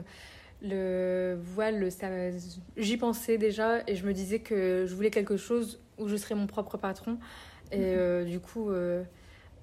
le 0.61 1.38
voile, 1.41 1.89
j'y 2.78 2.97
pensais 2.97 3.38
déjà. 3.38 3.82
Et 3.88 3.95
je 3.95 4.05
me 4.05 4.13
disais 4.13 4.39
que 4.39 4.86
je 4.88 4.95
voulais 4.95 5.11
quelque 5.11 5.38
chose 5.38 5.80
où 5.97 6.07
je 6.07 6.15
serais 6.15 6.36
mon 6.36 6.47
propre 6.47 6.78
patron. 6.78 7.17
Et 7.71 7.95
mhm. 7.95 8.26
du 8.26 8.39
coup. 8.39 8.71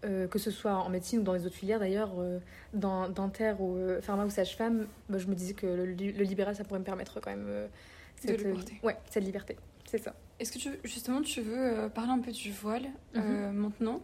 Euh, 0.04 0.26
que 0.26 0.38
ce 0.38 0.50
soit 0.50 0.72
en 0.72 0.88
médecine 0.88 1.20
ou 1.20 1.22
dans 1.22 1.34
les 1.34 1.44
autres 1.44 1.56
filières 1.56 1.78
d'ailleurs, 1.78 2.12
euh, 2.18 2.38
dans 2.72 3.10
dentaire 3.10 3.60
ou 3.60 3.76
euh, 3.76 4.00
pharma 4.00 4.24
ou 4.24 4.30
sage-femme, 4.30 4.86
bah, 5.10 5.18
je 5.18 5.26
me 5.26 5.34
disais 5.34 5.52
que 5.52 5.66
le, 5.66 5.84
libéral, 5.84 6.56
ça 6.56 6.64
pourrait 6.64 6.78
me 6.78 6.84
permettre 6.84 7.20
quand 7.20 7.30
même 7.30 7.68
cette, 8.16 8.42
liberté. 8.42 8.80
ouais, 8.82 8.96
cette 9.10 9.24
liberté. 9.24 9.56
C'est 9.84 9.98
ça. 9.98 10.14
Est-ce 10.38 10.52
que 10.52 10.58
tu, 10.58 10.70
justement 10.84 11.20
tu 11.20 11.42
veux 11.42 11.90
parler 11.90 12.12
un 12.12 12.20
peu 12.20 12.32
du 12.32 12.50
voile 12.50 12.86
mhm. 13.14 13.52
maintenant? 13.52 14.00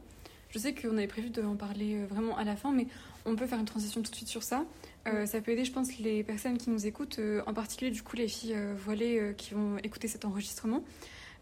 Je 0.51 0.59
sais 0.59 0.75
qu'on 0.75 0.97
avait 0.97 1.07
prévu 1.07 1.31
d'en 1.31 1.57
parler 1.57 2.05
vraiment 2.05 2.37
à 2.37 2.45
la 2.45 2.57
fin, 2.57 2.73
mais 2.73 2.87
on 3.25 3.37
peut 3.37 3.47
faire 3.47 3.59
une 3.59 3.67
transition 3.67 4.03
tout 4.03 4.11
de 4.11 4.17
suite 4.17 4.29
sur 4.29 4.43
ça. 4.43 4.65
ça 5.05 5.41
peut 5.41 5.53
aider, 5.53 5.65
je 5.65 5.73
pense, 5.73 5.99
les 5.99 6.23
personnes 6.23 6.57
qui 6.57 6.71
nous 6.71 6.87
écoutent, 6.87 7.21
en 7.47 7.53
particulier 7.53 7.91
du 7.91 8.03
coup 8.03 8.17
les 8.17 8.29
filles 8.29 8.57
voilées 8.77 9.35
qui 9.37 9.55
vont 9.55 9.77
écouter 9.79 10.09
cet 10.09 10.25
enregistrement. 10.25 10.83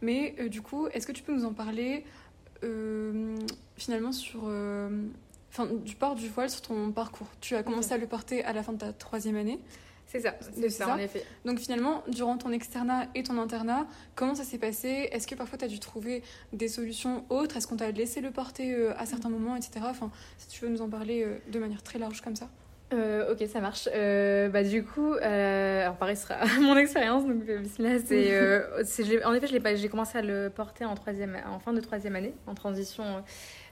Mais 0.02 0.34
du 0.48 0.62
coup, 0.62 0.88
est-ce 0.88 1.06
que 1.06 1.12
tu 1.12 1.22
peux 1.22 1.34
nous 1.34 1.44
en 1.44 1.52
parler 1.52 2.04
euh, 2.62 3.36
finalement 3.76 4.12
sur, 4.12 4.42
euh, 4.44 4.88
du 5.84 5.96
port 5.96 6.14
du 6.14 6.28
voile 6.28 6.50
sur 6.50 6.62
ton 6.62 6.92
parcours? 6.92 7.28
Tu 7.40 7.54
as 7.54 7.62
commencé 7.62 7.92
à 7.92 7.98
le 7.98 8.06
porter 8.06 8.44
à 8.44 8.52
la 8.52 8.62
fin 8.62 8.72
de 8.72 8.78
ta 8.78 8.92
troisième 8.92 9.36
année. 9.36 9.58
C'est 10.14 10.20
ça, 10.20 10.34
c'est 10.40 10.70
ça, 10.70 10.94
en 10.94 10.98
effet. 10.98 11.24
Donc 11.44 11.58
finalement, 11.58 12.04
durant 12.06 12.38
ton 12.38 12.52
externat 12.52 13.08
et 13.14 13.24
ton 13.24 13.36
internat, 13.38 13.86
comment 14.14 14.34
ça 14.34 14.44
s'est 14.44 14.58
passé? 14.58 15.08
Est-ce 15.10 15.26
que 15.26 15.34
parfois 15.34 15.58
tu 15.58 15.64
as 15.64 15.68
dû 15.68 15.80
trouver 15.80 16.22
des 16.52 16.68
solutions 16.68 17.24
autres? 17.30 17.56
Est-ce 17.56 17.66
qu'on 17.66 17.76
t'a 17.76 17.90
laissé 17.90 18.20
le 18.20 18.30
porter 18.30 18.72
euh, 18.72 18.96
à 18.96 19.06
certains 19.06 19.28
moments, 19.28 19.56
etc. 19.56 19.80
Enfin, 19.88 20.10
si 20.38 20.48
tu 20.48 20.64
veux 20.64 20.70
nous 20.70 20.82
en 20.82 20.88
parler 20.88 21.26
de 21.50 21.58
manière 21.58 21.82
très 21.82 21.98
large 21.98 22.20
comme 22.20 22.36
ça. 22.36 22.48
Euh, 22.94 23.32
ok, 23.32 23.46
ça 23.48 23.60
marche. 23.60 23.88
Euh, 23.94 24.48
bah, 24.48 24.62
du 24.62 24.84
coup, 24.84 25.14
euh, 25.14 25.82
alors 25.82 25.96
pareil, 25.96 26.16
ce 26.16 26.24
sera 26.24 26.44
mon 26.60 26.76
expérience. 26.76 27.24
Donc, 27.26 27.42
là, 27.78 27.98
c'est, 28.04 29.24
en 29.24 29.34
effet, 29.34 29.76
j'ai 29.76 29.88
commencé 29.88 30.18
à 30.18 30.22
le 30.22 30.50
porter 30.50 30.84
en, 30.84 30.94
troisième, 30.94 31.36
en 31.46 31.58
fin 31.58 31.72
de 31.72 31.80
troisième 31.80 32.16
année, 32.16 32.34
en 32.46 32.54
transition 32.54 33.24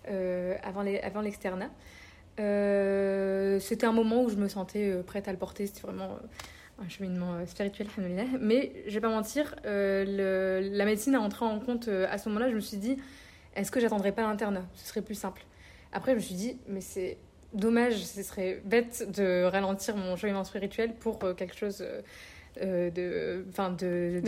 avant, 0.08 0.84
avant 1.02 1.20
l'externat. 2.38 3.60
c'était 3.60 3.86
un 3.86 3.92
moment 3.92 4.22
où 4.22 4.28
je 4.28 4.36
me 4.36 4.48
sentais 4.48 4.94
prête 5.06 5.28
à 5.28 5.32
le 5.32 5.38
porter. 5.38 5.66
C'était 5.66 5.82
vraiment 5.82 6.18
un 6.82 6.88
cheminement 6.88 7.46
spirituel, 7.46 7.86
mais 8.40 8.72
je 8.86 8.94
vais 8.94 9.00
pas 9.00 9.10
mentir, 9.10 9.54
le, 9.64 10.60
la 10.72 10.84
médecine 10.84 11.14
a 11.14 11.20
entré 11.20 11.44
en 11.44 11.60
compte 11.60 11.88
à 11.88 12.18
ce 12.18 12.28
moment-là. 12.28 12.50
Je 12.50 12.54
me 12.54 12.60
suis 12.60 12.78
dit, 12.78 12.96
est-ce 13.54 13.70
que 13.70 13.80
j'attendrais 13.80 14.12
pas 14.12 14.22
l'internat? 14.22 14.64
Ce 14.74 14.88
serait 14.88 15.02
plus 15.02 15.14
simple. 15.14 15.44
Après, 15.92 16.12
je 16.12 16.16
me 16.16 16.20
suis 16.20 16.34
dit, 16.34 16.56
mais 16.66 16.80
c'est 16.80 17.18
dommage, 17.52 17.96
ce 18.04 18.22
serait 18.22 18.62
bête 18.64 19.10
de 19.14 19.44
ralentir 19.44 19.96
mon 19.96 20.16
cheminement 20.16 20.44
spirituel 20.44 20.94
pour 20.94 21.22
euh, 21.22 21.34
quelque 21.34 21.56
chose 21.56 21.82
euh, 21.82 22.00
euh, 22.62 22.90
de. 22.90 23.44
Enfin, 23.50 23.70
de. 23.70 24.22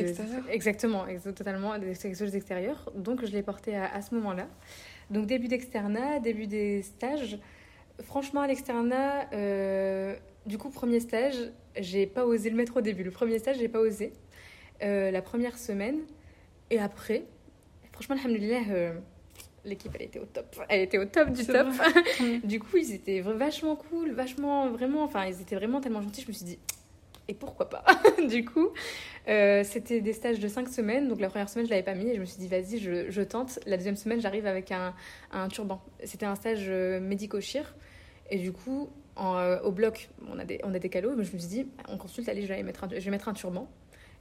exactement, 0.51 1.07
totalement, 1.35 1.79
quelque 1.81 2.17
chose 2.17 2.33
d'extérieur. 2.33 2.91
Donc, 2.95 3.25
je 3.25 3.33
l'ai 3.33 3.43
porté 3.43 3.77
à, 3.77 4.01
ce 4.03 4.15
moment-là. 4.15 4.47
Donc, 5.11 5.27
début 5.27 5.49
d'externat, 5.49 6.21
début 6.21 6.47
des 6.47 6.83
stages. 6.83 7.39
Franchement, 8.03 8.41
à 8.41 8.47
l'externat, 8.47 9.27
du 10.47 10.59
coup, 10.59 10.71
premier 10.71 11.01
stage, 11.01 11.37
j'ai 11.77 12.07
pas 12.07 12.27
osé 12.27 12.51
le 12.51 12.57
mettre 12.57 12.79
au 12.79 12.81
début. 12.81 13.05
Le 13.05 13.11
premier 13.11 13.39
stage, 13.39 13.59
j'ai 13.59 13.69
pas 13.69 13.81
osé. 13.81 14.13
la 14.81 15.23
première 15.23 15.57
semaine. 15.59 16.01
Et 16.71 16.79
après, 16.79 17.25
franchement, 17.93 18.17
alhamdoulilah 18.17 18.95
l'équipe 19.65 19.93
elle 19.95 20.07
était 20.07 20.19
au 20.19 20.27
top. 20.27 20.57
Elle 20.69 20.83
était 20.83 20.99
au 20.99 21.05
top 21.05 21.31
du 21.31 21.47
top. 21.47 21.69
du 22.45 22.61
coup 22.61 22.77
ils 22.77 22.93
étaient 22.93 23.21
vachement 23.21 23.77
cool 23.77 24.13
vachement 24.13 24.69
vraiment 24.69 25.03
enfin 25.03 25.27
ils 25.27 25.41
étaient 25.41 25.57
vraiment 25.57 25.81
tellement 25.81 26.03
gentils 26.03 26.23
je 26.23 26.29
me 26.29 26.33
suis 26.33 26.45
dit 26.45 26.59
et 27.27 27.35
pourquoi 27.35 27.71
pas? 27.71 27.85
Du 28.29 28.45
coup 28.45 28.69
euh, 29.29 29.65
c'était 29.65 30.03
des 30.03 30.13
stages 30.13 30.41
de 30.41 30.49
5 30.49 30.69
semaines. 30.69 31.09
Donc 31.09 31.21
la 31.21 31.31
première 31.31 31.49
semaine 31.49 31.65
je 31.65 31.71
l'avais 31.71 31.83
pas 31.83 31.95
mis 31.95 32.11
et 32.11 32.17
je 32.17 32.21
me 32.21 32.27
suis 32.27 32.39
dit 32.39 32.49
vas-y 32.49 32.79
je, 32.79 33.11
je, 33.11 33.23
tente. 33.23 33.59
La 33.67 33.79
deuxième 33.79 33.97
semaine 33.97 34.21
j'arrive 34.21 34.47
avec 34.47 34.71
un, 34.71 34.95
un, 35.33 35.49
turban. 35.49 35.83
C'était 36.05 36.27
un 36.27 36.35
stage 36.35 36.67
euh, 36.69 37.01
médico-chir 37.01 37.75
et 38.31 38.39
du 38.39 38.53
coup 38.53 38.91
en, 39.17 39.37
euh, 39.37 39.61
au 39.63 39.71
bloc 39.71 40.09
on 40.29 40.39
a 40.39 40.45
des, 40.45 40.61
on 40.65 40.75
a 40.75 40.79
des 40.79 40.89
calots 40.89 41.15
mais 41.17 41.25
je 41.25 41.33
me 41.33 41.39
suis 41.39 41.49
dit 41.49 41.67
on 41.89 41.99
consulte 41.99 42.29
allez 42.29 42.43
je 42.43 42.49
vais 42.49 42.63
mettre 42.63 42.85
un, 42.85 42.89
je 42.91 42.99
vais 42.99 43.11
mettre 43.11 43.29
un 43.29 43.35
turban 43.35 43.69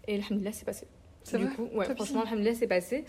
et 0.08 0.18
là 0.18 0.52
c'est 0.52 0.66
passé 0.66 0.88
du 1.32 1.48
coup, 1.48 1.70
ouais, 1.74 1.86
franchement, 1.96 2.22
Alhamdulillah, 2.22 2.56
c'est 2.56 2.68
passé. 2.68 3.06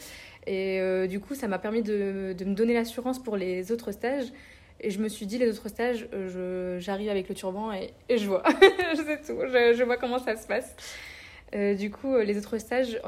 Et 0.47 0.80
euh, 0.80 1.07
du 1.07 1.20
coup, 1.20 1.34
ça 1.34 1.49
m'a 1.49 1.59
permis 1.59 1.82
de, 1.82 2.34
de, 2.36 2.45
me 2.45 2.55
donner 2.55 2.74
l'assurance 2.74 3.22
pour 3.22 3.36
les 3.36 3.72
autres 3.72 3.92
stages. 3.92 4.32
Et 4.80 4.90
je 4.90 5.01
me 5.01 5.09
suis 5.09 5.26
dit, 5.26 5.38
les 5.38 5.49
autres 5.51 5.68
stages, 5.68 6.09
euh, 6.12 6.78
j'arrive 6.80 7.11
avec 7.11 7.28
le 7.28 7.34
turban 7.34 7.72
et, 7.72 7.92
et 8.09 8.18
je 8.18 8.26
vois. 8.26 8.42
je 8.51 9.03
sais 9.03 9.18
tout, 9.18 9.38
je, 9.40 9.74
je, 9.76 9.82
vois 9.82 9.97
comment 9.97 10.18
ça 10.18 10.36
se 10.36 10.47
passe. 10.47 10.74
Euh, 11.55 11.74
du 11.74 11.90
coup, 11.90 12.16
les 12.18 12.36
autres 12.36 12.59
stages, 12.59 13.00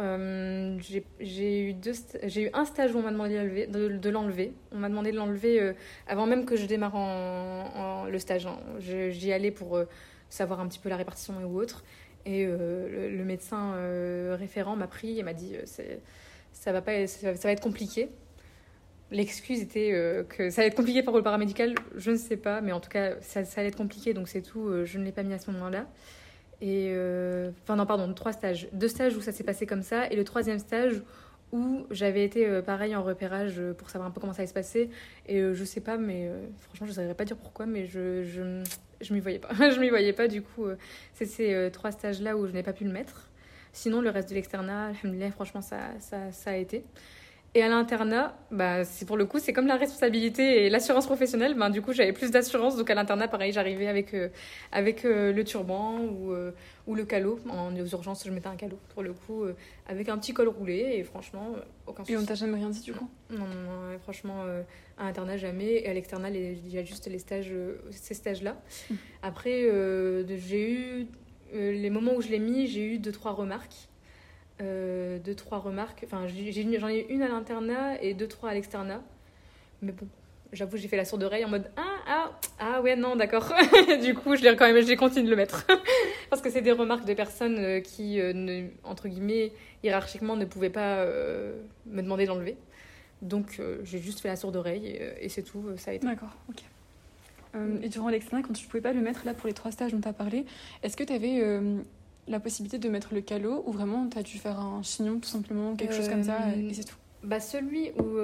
j'ai 1.21 1.71
eu, 1.71 2.51
un 2.53 2.65
stage 2.65 2.95
où 2.95 2.99
on 2.99 3.03
m'a 3.03 3.11
demandé 3.11 3.67
de, 3.67 4.09
l'enlever. 4.09 4.53
On 4.73 4.79
m'a 4.79 4.89
demandé 4.89 5.11
de 5.11 5.17
l'enlever 5.17 5.73
avant 6.07 6.27
même 6.27 6.45
que 6.45 6.57
je 6.57 6.67
démarre 6.67 8.07
le 8.09 8.19
stage. 8.19 8.47
Hein. 8.47 8.59
J'y 8.79 9.33
allais 9.33 9.51
pour 9.51 9.79
savoir 10.29 10.61
un 10.61 10.69
petit 10.69 10.79
peu 10.79 10.89
la 10.89 10.97
répartition 10.97 11.41
et 11.41 11.45
ou 11.45 11.59
autre. 11.59 11.83
Et 12.27 12.45
euh, 12.45 13.17
le, 13.17 13.25
médecin 13.25 13.75
euh, 13.75 14.37
référent 14.39 14.75
m'a 14.75 14.89
pris 14.89 15.19
et 15.19 15.23
m'a 15.23 15.33
dit 15.33 15.55
euh, 15.55 15.97
ça 16.53 16.73
va, 16.73 16.83
pas, 16.83 17.07
ça, 17.07 17.33
va 17.33 17.53
être 17.53 17.63
compliqué. 17.63 18.09
L'excuse 19.13 19.61
était 19.61 19.93
que 20.29 20.51
ça 20.51 20.63
allait 20.63 20.69
être 20.69 20.77
compliqué 20.77 21.05
pour 21.05 21.17
le 21.17 21.23
paramédical, 21.23 21.77
je 21.95 22.11
ne 22.11 22.17
sais 22.17 22.37
pas, 22.37 22.61
mais 22.61 22.73
en 22.73 22.81
tout 22.81 22.89
cas, 22.89 23.13
ça 23.21 23.41
allait 23.57 23.69
être 23.69 23.77
compliqué, 23.77 24.15
donc 24.15 24.27
c'est 24.27 24.43
tout. 24.43 24.85
je 24.85 24.99
ne 24.99 25.05
l'ai 25.05 25.13
pas 25.13 25.23
mis 25.23 25.33
à 25.33 25.39
ce 25.39 25.49
moment-là. 25.53 25.87
Et 26.61 26.91
enfin, 27.63 27.77
non, 27.77 27.87
pardon, 27.87 28.13
trois 28.15 28.33
stages. 28.33 28.69
Deux 28.73 28.89
stages 28.89 29.17
où 29.17 29.21
ça 29.21 29.33
s'est 29.33 29.45
passé 29.45 29.67
comme 29.67 29.83
ça, 29.83 30.11
et 30.11 30.17
le 30.17 30.25
troisième 30.25 30.59
stage 30.59 31.03
où 31.53 31.87
j'avais 31.91 32.25
été 32.25 32.61
pareil 32.63 32.97
en 32.97 33.03
repérage 33.03 33.61
pour 33.79 33.91
savoir 33.91 34.09
un 34.09 34.11
peu 34.11 34.21
comment 34.21 34.33
ça 34.33 34.41
allait 34.41 34.49
se 34.49 34.55
passer. 34.55 34.91
Et 35.27 35.41
je 35.41 35.65
sais 35.65 35.81
pas, 35.81 35.97
mais 35.97 36.31
franchement, 36.61 36.87
je 36.87 36.93
saurais 36.93 37.15
pas 37.15 37.25
dire 37.25 37.37
pourquoi, 37.37 37.67
mais 37.67 37.87
je, 37.87 38.25
je, 38.25 38.63
je 39.01 39.15
m'y 39.15 39.21
voyais 39.21 39.39
pas. 39.39 39.49
je 39.71 39.81
m'y 39.81 39.89
voyais 39.89 40.13
pas, 40.13 40.29
du 40.29 40.43
coup, 40.43 40.67
euh, 40.67 40.77
c'est 41.15 41.27
ces 41.27 41.53
euh, 41.53 41.71
trois 41.71 41.93
stages-là 41.93 42.37
où 42.37 42.47
je 42.47 42.53
n'ai 42.53 42.63
pas 42.63 42.73
pu 42.73 42.85
le 42.85 42.91
mettre. 42.91 43.29
Sinon, 43.73 44.01
le 44.01 44.11
reste 44.11 44.31
de 44.31 44.35
l'externat, 44.35 44.93
franchement, 45.33 45.61
ça, 45.61 45.79
ça, 46.01 46.33
ça, 46.33 46.51
a 46.51 46.57
été. 46.57 46.83
Et 47.57 47.63
à 47.63 47.69
l'internat, 47.69 48.37
bah, 48.51 48.85
c'est 48.85 49.07
pour 49.07 49.17
le 49.17 49.25
coup, 49.25 49.39
c'est 49.39 49.53
comme 49.53 49.67
la 49.67 49.77
responsabilité 49.77 50.67
et 50.67 50.71
l'assurance 50.71 51.07
professionnelle. 51.07 51.55
Ben, 51.55 51.71
du 51.71 51.81
coup, 51.81 51.93
j'avais 51.93 52.13
plus 52.13 52.31
d'assurance. 52.31 52.77
Donc 52.77 52.91
à 52.91 52.95
l'internat, 52.95 53.29
pareil, 53.29 53.51
j'arrivais 53.53 53.87
avec, 53.89 54.13
euh, 54.13 54.29
avec 54.73 55.05
le 55.05 55.43
turban 55.43 56.01
ou, 56.01 56.35
ou 56.87 56.95
le 56.95 57.05
calot. 57.05 57.41
En 57.49 57.75
urgence, 57.75 58.25
je 58.27 58.31
mettais 58.31 58.49
un 58.49 58.57
calot 58.57 58.79
pour 58.93 59.03
le 59.03 59.15
coup, 59.15 59.45
avec 59.89 60.09
un 60.11 60.19
petit 60.19 60.35
col 60.35 60.49
roulé. 60.49 60.97
Et 60.97 61.03
franchement, 61.03 61.55
aucun 61.87 62.05
souci. 62.05 62.13
Et 62.13 62.17
on 62.19 62.25
t'a 62.25 62.35
jamais 62.35 62.57
rien 62.57 62.69
dit 62.69 62.83
du 62.83 62.93
coup? 62.93 63.09
Non, 63.31 63.39
non, 63.39 63.47
non 63.47 63.99
franchement, 64.01 64.45
à 64.99 65.05
l'internat, 65.05 65.37
jamais. 65.37 65.83
Et 65.83 65.89
à 65.89 65.95
l'externat, 65.95 66.31
il 66.31 66.69
y 66.69 66.79
a 66.79 66.85
juste 66.85 67.07
les 67.07 67.19
stages, 67.19 67.51
euh, 67.53 67.79
ces 67.91 68.15
stages-là. 68.15 68.57
Mmh. 68.91 68.95
Après, 69.23 69.65
euh, 69.65 70.25
j'ai 70.37 70.71
eu. 70.71 71.07
Euh, 71.55 71.73
les 71.73 71.91
moments 71.91 72.15
où 72.15 72.21
je 72.21 72.29
l'ai 72.29 72.41
mis, 72.41 72.67
j'ai 72.67 72.85
eu 72.85 72.99
deux, 72.99 73.13
trois 73.13 73.33
remarques. 73.33 73.89
Deux, 74.61 75.35
trois 75.35 75.59
remarques. 75.59 76.03
Enfin, 76.05 76.27
j'en 76.27 76.89
ai, 76.89 77.07
une 77.09 77.23
à 77.23 77.29
l'internat 77.29 78.03
et 78.03 78.15
deux, 78.15 78.29
trois 78.29 78.51
à 78.51 78.55
l'externat. 78.55 79.03
Mais 79.83 79.93
bon, 79.93 80.07
j'avoue, 80.53 80.77
j'ai 80.77 80.89
fait 80.89 80.97
la 80.97 81.05
sourde 81.05 81.23
oreille 81.23 81.45
en 81.45 81.49
mode 81.49 81.71
Ah, 81.77 81.83
ah, 82.07 82.31
ah, 82.59 82.81
ouais, 82.83 82.97
non, 82.97 83.17
d'accord. 83.17 83.53
du 84.03 84.15
coup, 84.15 84.37
je 84.37 84.43
l'ai 84.43 84.57
quand 84.57 84.67
même, 84.67 84.85
j'ai 84.85 84.97
continué 84.97 85.25
de 85.25 85.31
le 85.31 85.37
mettre. 85.37 85.67
Parce 86.31 86.43
que 86.43 86.51
c'est 86.51 86.63
des 86.63 86.73
remarques 86.73 87.05
de 87.05 87.15
personnes 87.15 87.83
qui, 87.83 88.21
entre 88.85 89.09
guillemets, 89.09 89.53
hiérarchiquement, 89.83 90.37
ne 90.37 90.45
pouvaient 90.45 90.71
pas 90.71 91.05
me 91.05 92.03
demander 92.03 92.27
d'enlever. 92.27 92.57
Donc 93.23 93.57
euh, 93.59 93.79
j'ai 93.85 93.99
juste 93.99 94.21
fait 94.21 94.29
la 94.29 94.37
sourde 94.37 94.57
oreille 94.57 94.87
et, 94.87 95.03
euh, 95.03 95.29
c'est 95.29 95.43
tout, 95.43 95.65
euh, 95.67 95.77
ça 95.77 95.91
a 95.91 95.95
été. 95.95 96.07
D'accord, 96.07 96.37
ok. 96.49 96.63
et 97.83 97.89
durant 97.89 98.09
l'externat, 98.11 98.43
quand 98.47 98.53
tu 98.53 98.67
pouvais 98.67 98.83
pas 98.83 98.93
le 98.93 99.01
mettre 99.01 99.25
là 99.25 99.33
pour 99.33 99.47
les 99.47 99.55
trois 99.55 99.71
stages 99.71 99.93
dont 99.93 100.01
tu 100.01 100.09
as 100.09 100.13
parlé, 100.13 100.45
est-ce 100.83 100.97
que 100.97 101.05
tu 101.05 101.13
avais 101.13 101.41
la 102.29 102.41
possibilité 102.41 102.79
de 102.79 102.89
mettre 102.89 103.15
le 103.15 103.21
calot 103.21 103.63
ou 103.67 103.73
vraiment 103.73 104.09
tu 104.09 104.19
as 104.19 104.23
dû 104.23 104.39
faire 104.39 104.59
un 104.59 104.83
chignon 104.83 105.19
tout 105.21 105.29
simplement, 105.29 105.77
quelque 105.77 105.95
chose 105.95 106.09
comme 106.09 106.25
ça 106.25 106.39
et 106.57 106.73
c'est 106.75 106.85
tout 106.85 106.97
bah 107.23 107.41
celui 107.41 107.91
où 107.99 108.19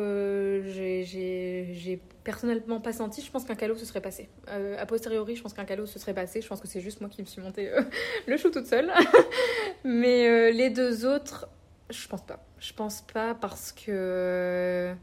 j'ai 0.64 2.00
personnellement 2.22 2.80
pas 2.80 2.92
senti, 2.92 3.20
je 3.20 3.32
pense 3.32 3.44
qu'un 3.44 3.56
calot 3.56 3.74
se 3.74 3.84
serait 3.84 4.00
passé. 4.00 4.28
a 4.46 4.86
posteriori, 4.86 5.34
je 5.34 5.42
pense 5.42 5.54
qu'un 5.54 5.64
calot 5.64 5.86
se 5.86 5.98
serait 5.98 6.14
passé. 6.14 6.40
Je 6.40 6.46
pense 6.46 6.60
que 6.60 6.68
c'est 6.68 6.80
juste 6.80 7.00
moi 7.00 7.10
qui 7.10 7.20
me 7.20 7.26
suis 7.26 7.42
monté 7.42 7.68
le 8.28 8.36
chou 8.36 8.50
toute 8.50 8.66
seule. 8.66 8.92
Mais 9.84 10.52
les 10.52 10.70
deux 10.70 11.04
autres, 11.04 11.48
je 11.90 12.08
pense 12.08 12.22
pas. 12.22 12.44
Je 12.58 12.72
pense 12.72 13.02
pas 13.02 13.34
parce 13.34 13.72
que. 13.72 14.94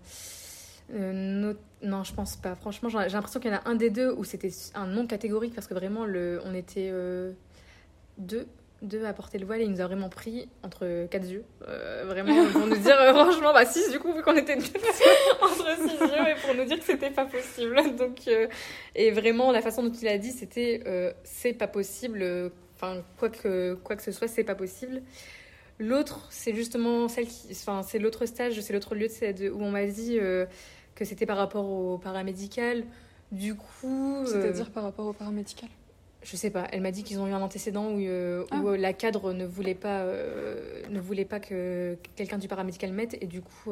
Euh, 0.91 1.53
non, 1.83 2.03
je 2.03 2.13
pense 2.13 2.35
pas. 2.35 2.55
Franchement, 2.55 2.89
j'ai 2.89 3.09
l'impression 3.09 3.39
qu'il 3.39 3.51
y 3.51 3.53
en 3.53 3.57
a 3.57 3.69
un 3.69 3.75
des 3.75 3.89
deux 3.89 4.11
où 4.11 4.23
c'était 4.23 4.51
un 4.73 4.87
non 4.87 5.07
catégorique 5.07 5.53
parce 5.53 5.67
que 5.67 5.73
vraiment, 5.73 6.05
le... 6.05 6.41
on 6.45 6.53
était 6.53 6.89
euh, 6.91 7.33
deux, 8.17 8.47
deux 8.81 9.05
à 9.05 9.13
porter 9.13 9.37
le 9.37 9.45
voile 9.45 9.61
et 9.61 9.65
il 9.65 9.71
nous 9.71 9.81
a 9.81 9.87
vraiment 9.87 10.09
pris 10.09 10.49
entre 10.63 11.07
quatre 11.07 11.27
yeux. 11.27 11.43
Euh, 11.67 12.03
vraiment, 12.05 12.45
pour 12.51 12.65
nous 12.67 12.77
dire, 12.77 12.95
franchement, 13.13 13.53
bah 13.53 13.65
six 13.65 13.91
du 13.91 13.99
coup, 13.99 14.13
vu 14.13 14.21
qu'on 14.21 14.35
était 14.35 14.55
entre 15.41 15.77
six 15.77 15.99
yeux 15.99 16.27
et 16.29 16.35
pour 16.45 16.55
nous 16.55 16.65
dire 16.65 16.79
que 16.79 16.85
c'était 16.85 17.11
pas 17.11 17.25
possible. 17.25 17.75
Donc, 17.97 18.29
et 18.95 19.11
vraiment, 19.11 19.51
la 19.51 19.61
façon 19.61 19.83
dont 19.83 19.91
il 19.91 20.07
a 20.07 20.17
dit, 20.17 20.31
c'était 20.31 21.13
c'est 21.23 21.53
pas 21.53 21.67
possible. 21.67 22.51
Enfin, 22.75 23.03
quoi 23.17 23.29
que, 23.29 23.73
quoi 23.83 23.95
que 23.97 24.03
ce 24.03 24.11
soit, 24.11 24.27
c'est 24.27 24.45
pas 24.45 24.55
possible. 24.55 25.01
L'autre, 25.79 26.27
c'est 26.29 26.53
justement 26.53 27.07
celle 27.07 27.27
qui. 27.27 27.47
Enfin, 27.51 27.83
c'est 27.83 27.99
l'autre 27.99 28.25
stage, 28.25 28.59
c'est 28.59 28.73
l'autre 28.73 28.95
lieu 28.95 29.07
de, 29.07 29.49
où 29.49 29.61
on 29.61 29.71
m'a 29.71 29.85
dit 29.85 30.19
euh, 30.19 30.45
que 30.93 31.05
c'était 31.05 31.25
par 31.25 31.37
rapport 31.37 31.69
au 31.69 31.97
paramédical. 31.97 32.83
Du 33.31 33.55
coup. 33.55 34.17
Euh, 34.17 34.25
C'est-à-dire 34.25 34.71
par 34.71 34.83
rapport 34.83 35.07
au 35.07 35.13
paramédical? 35.13 35.69
Je 36.21 36.35
sais 36.35 36.49
pas. 36.49 36.67
Elle 36.71 36.81
m'a 36.81 36.91
dit 36.91 37.03
qu'ils 37.03 37.19
ont 37.19 37.27
eu 37.27 37.31
un 37.31 37.41
antécédent 37.41 37.91
où, 37.91 37.99
euh, 37.99 38.45
ah. 38.51 38.61
la 38.77 38.93
cadre 38.93 39.33
ne 39.33 39.45
voulait 39.45 39.75
pas, 39.75 40.05
ne 40.89 40.99
voulait 40.99 41.25
pas 41.25 41.39
que 41.39 41.97
quelqu'un 42.15 42.37
du 42.37 42.47
paramédical 42.47 42.91
mette. 42.91 43.17
Et 43.21 43.25
du 43.25 43.41
coup, 43.41 43.71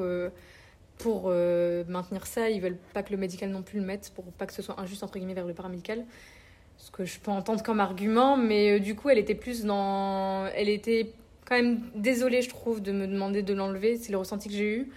pour 0.98 1.30
maintenir 1.30 2.26
ça, 2.26 2.50
ils 2.50 2.62
veulent 2.62 2.78
pas 2.94 3.04
que 3.04 3.12
le 3.12 3.18
médical 3.18 3.50
non 3.50 3.64
plus 3.64 3.80
le 3.80 3.86
mette, 3.86 4.12
pour 4.16 4.26
pas 4.26 4.46
que 4.46 4.54
ce 4.54 4.62
soit 4.62 4.80
injuste 4.80 5.04
entre 5.04 5.18
guillemets 5.18 5.34
vers 5.34 5.46
le 5.46 5.54
paramédical 5.54 6.06
ce 6.78 6.92
que 6.92 7.06
je 7.06 7.20
peux 7.20 7.32
entendre 7.32 7.64
comme 7.64 7.80
argument, 7.80 8.38
mais 8.38 8.80
du 8.80 8.96
coup, 8.96 9.10
elle 9.10 9.18
était 9.18 9.36
plus 9.36 9.66
dans. 9.66 10.46
Elle 10.56 10.70
était 10.70 11.12
quand 11.46 11.56
même 11.56 11.82
désolée, 11.96 12.42
je 12.42 12.50
trouve, 12.50 12.82
de 12.82 12.92
me 12.92 13.08
demander 13.08 13.42
de 13.42 13.54
l'enlever. 13.54 13.98
C'est 13.98 14.12
le 14.12 14.18
ressenti 14.18 14.50
que 14.50 14.56
j'ai 14.56 14.78
eu. 14.78 14.92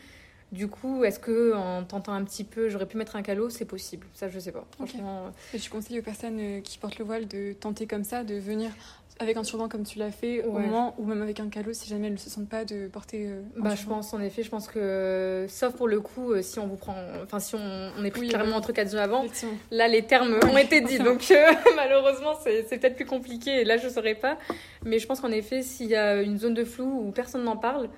Du 0.52 0.68
coup, 0.68 1.04
est-ce 1.04 1.20
que 1.20 1.54
en 1.54 1.84
tentant 1.84 2.12
un 2.12 2.24
petit 2.24 2.44
peu, 2.44 2.68
j'aurais 2.68 2.86
pu 2.86 2.96
mettre 2.96 3.16
un 3.16 3.22
calot? 3.22 3.50
C'est 3.50 3.64
possible. 3.64 4.06
Ça, 4.14 4.28
je 4.28 4.38
sais 4.38 4.52
pas. 4.52 4.66
Franchement. 4.72 5.30
Et 5.54 5.58
je 5.58 5.70
conseille 5.70 5.98
aux 5.98 6.02
personnes 6.02 6.38
euh, 6.40 6.60
qui 6.60 6.78
portent 6.78 6.98
le 6.98 7.04
voile 7.04 7.28
de 7.28 7.52
tenter 7.52 7.86
comme 7.86 8.04
ça, 8.04 8.24
de 8.24 8.34
venir 8.34 8.72
avec 9.20 9.36
un 9.36 9.42
turban 9.42 9.68
comme 9.68 9.84
tu 9.84 9.98
l'as 9.98 10.10
fait 10.10 10.42
au 10.44 10.58
moins, 10.58 10.94
ou 10.96 11.04
même 11.04 11.20
avec 11.20 11.40
un 11.40 11.50
calot 11.50 11.74
si 11.74 11.88
jamais 11.88 12.06
elles 12.06 12.14
ne 12.14 12.18
se 12.18 12.30
sentent 12.30 12.48
pas 12.48 12.64
de 12.64 12.88
porter. 12.88 13.26
Euh, 13.26 13.42
bah, 13.58 13.74
je 13.74 13.84
pense 13.84 14.14
en 14.14 14.20
effet, 14.20 14.42
je 14.42 14.48
pense 14.48 14.66
que 14.66 15.44
sauf 15.48 15.74
pour 15.74 15.88
le 15.88 16.00
coup, 16.00 16.32
euh, 16.32 16.40
si 16.40 16.58
on 16.58 16.66
vous 16.66 16.76
prend, 16.76 16.96
enfin 17.22 17.38
si 17.38 17.54
on, 17.54 18.02
est 18.02 18.10
pris 18.10 18.28
carrément 18.28 18.56
entre 18.56 18.72
quatre 18.72 18.90
yeux 18.90 18.98
avant, 18.98 19.26
là 19.70 19.88
les 19.88 20.06
termes 20.06 20.40
ont 20.42 20.56
été 20.56 20.80
dits, 20.80 20.98
donc 20.98 21.22
malheureusement 21.76 22.32
c'est 22.42 22.80
peut-être 22.80 22.96
plus 22.96 23.04
compliqué. 23.04 23.60
Et 23.60 23.64
là 23.64 23.76
je 23.76 23.90
saurais 23.90 24.14
pas, 24.14 24.38
mais 24.84 24.98
je 24.98 25.06
pense 25.06 25.20
qu'en 25.20 25.32
effet 25.32 25.62
s'il 25.62 25.88
y 25.88 25.96
a 25.96 26.22
une 26.22 26.38
zone 26.38 26.54
de 26.54 26.64
flou 26.64 26.86
où 26.86 27.10
personne 27.10 27.44
n'en 27.44 27.58
parle 27.58 27.90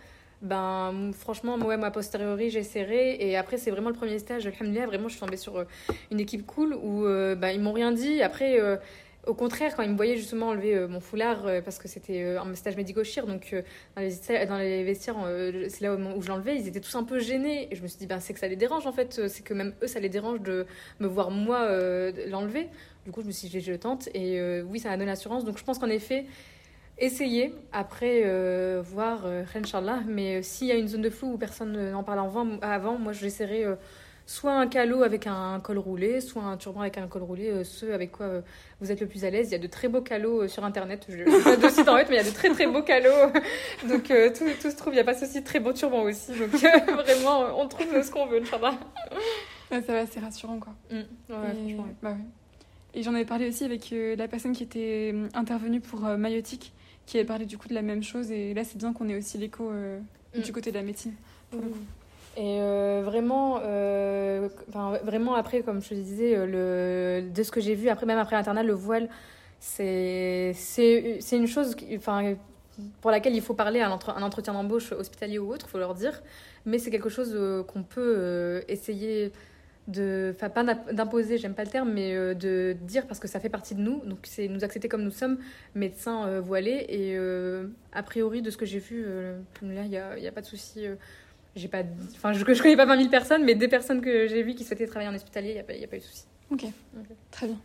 ben 0.42 1.12
franchement 1.16 1.56
moi 1.56 1.76
moi 1.76 1.90
posteriori 1.92 2.50
j'essaierai 2.50 3.16
et 3.20 3.36
après 3.36 3.58
c'est 3.58 3.70
vraiment 3.70 3.90
le 3.90 3.94
premier 3.94 4.18
stage 4.18 4.44
alhamdoulilah 4.46 4.86
vraiment 4.86 5.06
je 5.06 5.12
suis 5.12 5.20
tombée 5.20 5.36
sur 5.36 5.56
euh, 5.56 5.64
une 6.10 6.18
équipe 6.18 6.44
cool 6.44 6.74
où 6.74 7.06
euh, 7.06 7.36
ben, 7.36 7.50
ils 7.50 7.60
m'ont 7.60 7.72
rien 7.72 7.92
dit 7.92 8.22
après 8.22 8.60
euh, 8.60 8.76
au 9.24 9.34
contraire, 9.34 9.76
quand 9.76 9.84
ils 9.84 9.90
me 9.90 9.94
voyaient 9.94 10.16
justement 10.16 10.48
enlever 10.48 10.88
mon 10.88 10.98
foulard, 10.98 11.46
parce 11.64 11.78
que 11.78 11.86
c'était 11.86 12.34
un 12.36 12.56
stage 12.56 12.74
médico-chir, 12.74 13.24
donc 13.24 13.54
dans, 13.94 14.02
les, 14.02 14.82
vestiaires, 14.82 15.14
c'est 15.68 15.80
là 15.82 15.94
où, 15.94 16.20
je 16.20 16.26
l'enlevais, 16.26 16.56
ils 16.56 16.66
étaient 16.66 16.80
tous 16.80 16.96
un 16.96 17.04
peu 17.04 17.20
gênés. 17.20 17.68
Et 17.70 17.76
je 17.76 17.82
me 17.84 17.86
suis 17.86 17.98
dit, 17.98 18.08
ben, 18.08 18.18
c'est 18.18 18.34
que 18.34 18.40
ça 18.40 18.48
les 18.48 18.56
dérange 18.56 18.84
en 18.84 18.90
fait, 18.90 19.28
c'est 19.28 19.44
que 19.44 19.54
même 19.54 19.74
eux, 19.80 19.86
ça 19.86 20.00
les 20.00 20.08
dérange 20.08 20.40
de 20.40 20.66
me 20.98 21.06
voir 21.06 21.30
moi 21.30 21.68
l'enlever. 22.26 22.68
Du 23.04 23.12
coup, 23.12 23.22
je 23.22 23.28
me 23.28 23.30
suis 23.30 23.46
dit, 23.46 23.60
je 23.60 23.74
tente. 23.74 24.08
Et 24.12 24.60
oui, 24.62 24.80
ça 24.80 24.88
m'a 24.88 24.96
donné 24.96 25.06
l'assurance. 25.06 25.44
Donc 25.44 25.56
je 25.56 25.62
pense 25.62 25.78
qu'en 25.78 25.86
effet, 25.86 26.26
essayer, 27.02 27.52
après 27.72 28.22
euh, 28.24 28.80
voir, 28.84 29.22
euh, 29.26 29.42
Inch'Allah, 29.54 30.00
mais 30.06 30.36
euh, 30.36 30.42
s'il 30.42 30.68
y 30.68 30.72
a 30.72 30.76
une 30.76 30.86
zone 30.86 31.02
de 31.02 31.10
flou 31.10 31.32
où 31.32 31.36
personne 31.36 31.90
n'en 31.90 32.04
parle 32.04 32.20
avant, 32.20 32.46
avant 32.62 32.96
moi 32.96 33.12
j'essaierai 33.12 33.66
soit 34.24 34.52
un 34.52 34.68
calot 34.68 35.02
avec 35.02 35.26
un 35.26 35.58
col 35.58 35.78
roulé, 35.78 36.20
soit 36.20 36.44
un 36.44 36.56
turban 36.56 36.82
avec 36.82 36.98
un 36.98 37.08
col 37.08 37.22
roulé, 37.22 37.64
ceux 37.64 37.92
avec 37.92 38.12
quoi 38.12 38.28
vous 38.80 38.92
êtes 38.92 39.00
le 39.00 39.08
plus 39.08 39.24
à 39.24 39.30
l'aise. 39.30 39.48
Il 39.48 39.52
y 39.52 39.56
a 39.56 39.58
de 39.58 39.66
très 39.66 39.88
beaux 39.88 40.00
calots 40.00 40.46
sur 40.46 40.64
internet, 40.64 41.06
je 41.08 41.16
n'ai 41.16 41.24
pas 41.24 41.56
de 41.56 41.68
site 41.68 41.88
en 41.88 41.96
fait, 41.96 42.08
mais 42.08 42.16
il 42.16 42.24
y 42.24 42.26
a 42.26 42.30
de 42.30 42.34
très 42.34 42.50
très 42.50 42.68
beaux 42.68 42.82
calots, 42.82 43.32
donc 43.88 44.04
tout, 44.04 44.44
tout, 44.62 44.70
se 44.70 44.76
trouve, 44.76 44.94
il 44.94 44.98
y 44.98 45.00
a 45.00 45.04
pas 45.04 45.14
ceci, 45.14 45.42
très 45.42 45.58
beaux 45.58 45.72
turbans 45.72 46.02
aussi, 46.02 46.30
donc 46.38 46.50
vraiment 46.94 47.60
on 47.60 47.66
trouve 47.66 48.00
ce 48.00 48.10
qu'on 48.12 48.26
veut, 48.26 48.40
Inch'Allah. 48.40 48.74
ça 49.70 49.80
va, 49.80 50.06
c'est 50.06 50.20
rassurant 50.20 50.60
quoi. 50.60 50.72
Mm. 50.90 51.00
et, 51.68 51.76
bah 52.00 52.16
et 52.94 53.02
j'en 53.02 53.14
avais 53.14 53.24
parlé 53.24 53.48
aussi 53.48 53.64
avec 53.64 53.92
la 53.92 54.28
personne 54.28 54.52
qui 54.52 54.62
était 54.62 55.14
intervenue 55.34 55.80
pour 55.80 56.00
Mayotique 56.02 56.72
qui 57.06 57.18
avait 57.18 57.26
parlé 57.26 57.46
du 57.46 57.58
coup 57.58 57.68
de 57.68 57.74
la 57.74 57.82
même 57.82 58.02
chose. 58.02 58.30
Et 58.30 58.54
là, 58.54 58.64
c'est 58.64 58.78
bien 58.78 58.92
qu'on 58.92 59.08
ait 59.08 59.16
aussi 59.16 59.38
l'écho 59.38 59.70
euh, 59.70 59.98
mm. 60.36 60.40
du 60.40 60.52
côté 60.52 60.70
de 60.70 60.76
la 60.76 60.82
médecine. 60.82 61.14
Mm. 61.52 61.58
Et 62.36 62.60
euh, 62.60 63.02
vraiment, 63.04 63.60
euh, 63.62 64.48
vraiment 65.04 65.34
après, 65.34 65.60
comme 65.62 65.82
je 65.82 65.90
te 65.90 65.94
disais, 65.94 66.46
le, 66.46 67.22
de 67.22 67.42
ce 67.42 67.50
que 67.50 67.60
j'ai 67.60 67.74
vu, 67.74 67.88
après, 67.88 68.06
même 68.06 68.18
après 68.18 68.36
l'internat, 68.36 68.62
le 68.62 68.72
voile, 68.72 69.08
c'est 69.60 70.54
une 71.32 71.46
chose 71.46 71.76
enfin, 71.94 72.34
pour 73.02 73.10
laquelle 73.10 73.34
il 73.34 73.42
faut 73.42 73.52
parler 73.52 73.80
à 73.80 73.90
un 73.90 74.22
entretien 74.22 74.54
d'embauche 74.54 74.92
hospitalier 74.92 75.38
ou 75.38 75.52
autre, 75.52 75.66
il 75.68 75.70
faut 75.70 75.78
leur 75.78 75.94
dire. 75.94 76.22
Mais 76.64 76.78
c'est 76.78 76.90
quelque 76.90 77.10
chose 77.10 77.38
qu'on 77.68 77.82
peut 77.82 78.64
essayer 78.66 79.30
de 79.88 80.32
enfin 80.36 80.48
pas 80.48 80.62
d'imposer 80.62 81.38
j'aime 81.38 81.54
pas 81.54 81.64
le 81.64 81.70
terme 81.70 81.92
mais 81.92 82.14
euh, 82.14 82.34
de 82.34 82.76
dire 82.82 83.06
parce 83.06 83.18
que 83.18 83.26
ça 83.26 83.40
fait 83.40 83.48
partie 83.48 83.74
de 83.74 83.80
nous 83.80 84.00
donc 84.04 84.20
c'est 84.22 84.46
nous 84.46 84.62
accepter 84.62 84.88
comme 84.88 85.02
nous 85.02 85.10
sommes 85.10 85.38
médecins 85.74 86.26
euh, 86.26 86.40
voilés 86.40 86.86
et 86.88 87.16
euh, 87.16 87.66
a 87.92 88.04
priori 88.04 88.42
de 88.42 88.50
ce 88.50 88.56
que 88.56 88.64
j'ai 88.64 88.78
vu 88.78 89.04
là 89.62 89.84
il 89.84 89.90
y 89.90 89.96
a, 89.96 90.18
y 90.18 90.28
a, 90.28 90.32
pas 90.32 90.40
de 90.40 90.46
souci 90.46 90.84
j'ai 91.56 91.66
pas 91.66 91.82
enfin 92.14 92.32
je, 92.32 92.38
je 92.38 92.62
connais 92.62 92.76
pas 92.76 92.86
20 92.86 92.96
000 92.96 93.08
personnes 93.08 93.44
mais 93.44 93.56
des 93.56 93.68
personnes 93.68 94.00
que 94.00 94.28
j'ai 94.28 94.42
vues 94.44 94.54
qui 94.54 94.64
souhaitaient 94.64 94.86
travailler 94.86 95.10
en 95.10 95.14
hospitalier 95.14 95.50
il 95.50 95.56
y 95.56 95.60
a 95.60 95.64
pas, 95.64 95.74
y 95.74 95.84
a 95.84 95.88
pas 95.88 95.96
eu 95.96 96.00
de 96.00 96.04
souci. 96.04 96.26
Ok, 96.50 96.64
très 97.30 97.46
bien. 97.46 97.58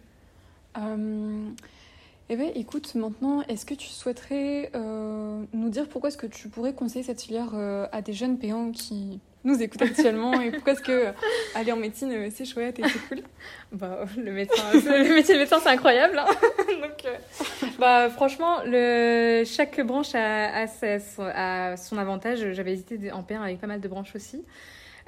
Eh 2.30 2.36
bien, 2.36 2.51
écoute, 2.55 2.93
maintenant, 2.95 3.41
est-ce 3.43 3.65
que 3.65 3.74
tu 3.74 3.88
souhaiterais 3.88 4.72
nous 4.74 5.70
dire 5.70 5.88
pourquoi 5.89 6.09
est-ce 6.09 6.18
que 6.18 6.28
tu 6.28 6.49
pourrais 6.49 6.74
conseiller 6.74 7.03
cette 7.03 7.22
filière 7.22 7.53
à 7.55 8.01
des 8.01 8.13
jeunes 8.13 8.38
payants 8.38 8.72
qui 8.72 9.20
nous 9.43 9.61
écoutent 9.61 9.81
actuellement 9.81 10.39
et 10.41 10.51
pourquoi 10.51 10.73
est-ce 10.73 10.81
que 10.81 10.91
euh, 10.91 11.11
aller 11.55 11.71
en 11.71 11.77
médecine 11.77 12.11
euh, 12.11 12.29
c'est 12.33 12.45
chouette 12.45 12.79
et 12.79 12.83
c'est 12.83 12.99
cool 13.07 13.23
bah, 13.71 14.05
le 14.17 14.31
médecin 14.31 14.63
le 14.73 15.15
métier 15.15 15.35
de 15.35 15.39
médecin 15.39 15.57
c'est 15.61 15.69
incroyable 15.69 16.19
hein. 16.19 16.25
donc 16.81 17.05
euh, 17.05 17.67
bah 17.79 18.09
franchement 18.09 18.57
le 18.65 19.43
chaque 19.45 19.79
branche 19.81 20.15
a, 20.15 20.63
a, 20.63 21.77
son 21.77 21.97
avantage 21.97 22.51
j'avais 22.53 22.73
hésité 22.73 23.11
en 23.11 23.23
pair 23.23 23.41
avec 23.41 23.59
pas 23.59 23.67
mal 23.67 23.79
de 23.79 23.88
branches 23.88 24.15
aussi 24.15 24.43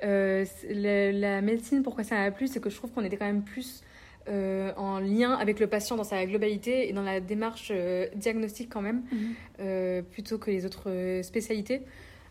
la 0.02 1.42
médecine 1.42 1.84
pourquoi 1.84 2.04
ça 2.04 2.16
m'a 2.16 2.32
plu 2.32 2.48
c'est 2.48 2.62
que 2.62 2.70
je 2.70 2.76
trouve 2.76 2.92
qu'on 2.92 3.04
était 3.04 3.18
quand 3.18 3.26
même 3.26 3.44
plus 3.44 3.84
en 4.78 5.00
lien 5.00 5.34
avec 5.34 5.60
le 5.60 5.66
patient 5.66 5.96
dans 5.96 6.04
sa 6.04 6.24
globalité 6.24 6.88
et 6.88 6.94
dans 6.94 7.02
la 7.02 7.20
démarche 7.20 7.74
diagnostique 8.14 8.70
quand 8.72 8.82
même, 8.84 9.02
mhm. 9.12 10.04
plutôt 10.04 10.38
que 10.38 10.52
les 10.52 10.68
autres 10.68 11.22
spécialités. 11.24 11.82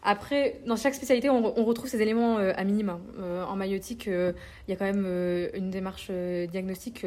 Après, 0.03 0.61
dans 0.67 0.77
chaque 0.77 0.95
spécialité, 0.95 1.29
on, 1.29 1.65
retrouve 1.65 1.89
ces 1.89 2.01
éléments 2.01 2.39
euh, 2.39 2.53
à 2.57 2.65
minima. 2.65 3.01
Euh, 3.19 3.45
en 3.45 3.57
maïotique, 3.57 4.07
euh, 4.09 4.33
il 4.67 4.71
y 4.71 4.75
a 4.75 4.77
quand 4.77 4.85
même 4.85 5.07
une 5.55 5.71
démarche 5.71 6.11
diagnostique, 6.51 7.05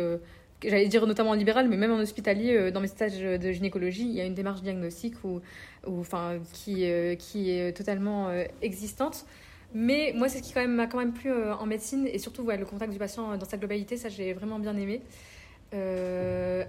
j'allais 0.64 0.88
dire 0.88 1.08
notamment 1.08 1.32
en 1.32 1.36
libéral, 1.36 1.68
mais 1.70 1.78
même 1.78 1.92
en 1.92 2.00
hospitalier, 2.00 2.72
dans 2.72 2.82
mes 2.82 2.88
stages 2.88 3.20
de 3.20 3.52
gynécologie, 3.52 4.04
il 4.04 4.14
y 4.14 4.22
a 4.22 4.26
une 4.26 4.36
démarche 4.36 4.62
diagnostique 4.62 5.16
où, 5.24 5.42
enfin, 5.88 6.40
qui, 6.54 6.86
qui 7.18 7.52
est 7.52 7.76
totalement 7.76 8.30
existante. 8.62 9.26
Mais 9.74 10.12
moi, 10.16 10.28
c'est 10.28 10.40
ce 10.40 10.44
qui 10.44 10.54
quand 10.54 10.60
même, 10.60 10.76
m'a 10.76 10.88
quand 10.88 10.98
même 10.98 11.14
plu 11.14 11.32
en 11.32 11.66
médecine, 11.66 12.06
et 12.12 12.20
surtout 12.20 12.46
le 12.46 12.66
contact 12.66 12.92
du 12.92 13.00
patient 13.00 13.38
dans 13.38 13.46
sa 13.46 13.58
globalité, 13.58 13.96
ça 13.96 14.10
j'ai 14.10 14.34
vraiment 14.34 14.60
bien 14.60 14.76
aimé. 14.76 15.02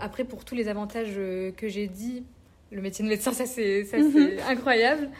après, 0.00 0.24
pour 0.24 0.44
tous 0.44 0.54
les 0.54 0.68
avantages 0.68 1.14
que 1.14 1.68
j'ai 1.68 1.88
dit, 1.88 2.22
le 2.70 2.80
métier 2.80 3.04
de 3.04 3.10
médecin, 3.10 3.32
ça 3.32 3.44
c'est 3.44 3.84
mhm. 3.92 4.38
incroyable. 4.48 5.10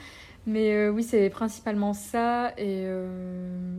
Mais 0.46 0.72
euh, 0.72 0.90
oui, 0.90 1.02
c'est 1.02 1.30
principalement 1.30 1.92
ça 1.92 2.52
et, 2.58 2.84
euh, 2.86 3.76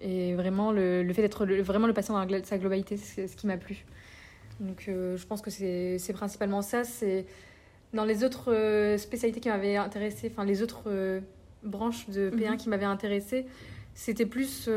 et 0.00 0.34
vraiment 0.34 0.72
le, 0.72 1.02
le 1.02 1.12
fait 1.12 1.22
d'être 1.22 1.44
vraiment 1.44 1.86
le 1.86 1.92
patient 1.92 2.14
dans 2.14 2.44
sa 2.44 2.58
globalité, 2.58 2.96
c'est 2.96 3.26
ce 3.26 3.36
qui 3.36 3.46
m'a 3.46 3.58
plu. 3.58 3.84
Donc 4.60 4.86
euh, 4.88 5.16
je 5.16 5.26
pense 5.26 5.42
que 5.42 5.50
c'est 5.50 6.12
principalement 6.14 6.62
ça. 6.62 6.84
C'est 6.84 7.26
dans 7.92 8.04
les 8.04 8.24
autres 8.24 8.96
spécialités 8.98 9.40
qui 9.40 9.48
m'avaient 9.48 9.76
intéressé, 9.76 10.30
enfin 10.32 10.44
les 10.44 10.62
autres 10.62 11.20
branches 11.62 12.08
de 12.08 12.30
P1 12.30 12.52
mhm. 12.52 12.56
qui 12.56 12.68
m'avaient 12.68 12.84
intéressé, 12.84 13.46
c'était 13.94 14.26
plus 14.26 14.68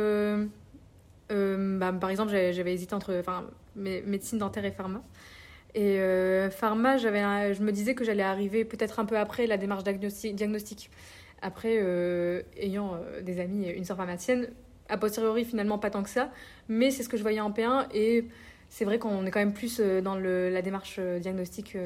bah, 1.29 1.93
par 1.93 2.09
exemple, 2.09 2.31
j'avais 2.31 2.73
hésité 2.73 2.93
entre 2.93 3.17
enfin, 3.19 3.45
médecine 3.75 4.39
dentaire 4.39 4.65
et 4.65 4.71
pharma. 4.71 5.01
Et 5.73 5.99
pharma, 6.51 6.97
je 6.97 7.61
me 7.61 7.71
disais 7.71 7.95
que 7.95 8.03
j'allais 8.03 8.23
arriver 8.23 8.65
peut-être 8.65 8.99
un 8.99 9.05
peu 9.05 9.17
après 9.17 9.47
la 9.47 9.57
démarche 9.57 9.83
diagnosti- 9.83 10.33
diagnostique. 10.33 10.89
Après, 11.41 11.77
euh, 11.81 12.41
ayant 12.57 12.95
euh, 12.95 13.21
des 13.21 13.39
amis 13.39 13.67
et 13.67 13.75
une 13.75 13.85
sœur 13.85 13.97
pharmacienne, 13.97 14.47
a 14.89 14.97
posteriori, 14.97 15.45
finalement, 15.45 15.77
pas 15.77 15.89
tant 15.89 16.03
que 16.03 16.09
ça. 16.09 16.31
Mais 16.67 16.91
c'est 16.91 17.03
ce 17.03 17.09
que 17.09 17.17
je 17.17 17.21
voyais 17.21 17.39
en 17.39 17.51
P1. 17.51 17.85
Et 17.93 18.25
c'est 18.69 18.85
vrai 18.85 18.99
qu'on 18.99 19.25
est 19.25 19.31
quand 19.31 19.39
même 19.39 19.53
plus 19.53 19.79
euh, 19.79 20.01
dans 20.01 20.15
le- 20.15 20.49
la 20.49 20.61
démarche 20.61 20.99
diagnostique 20.99 21.77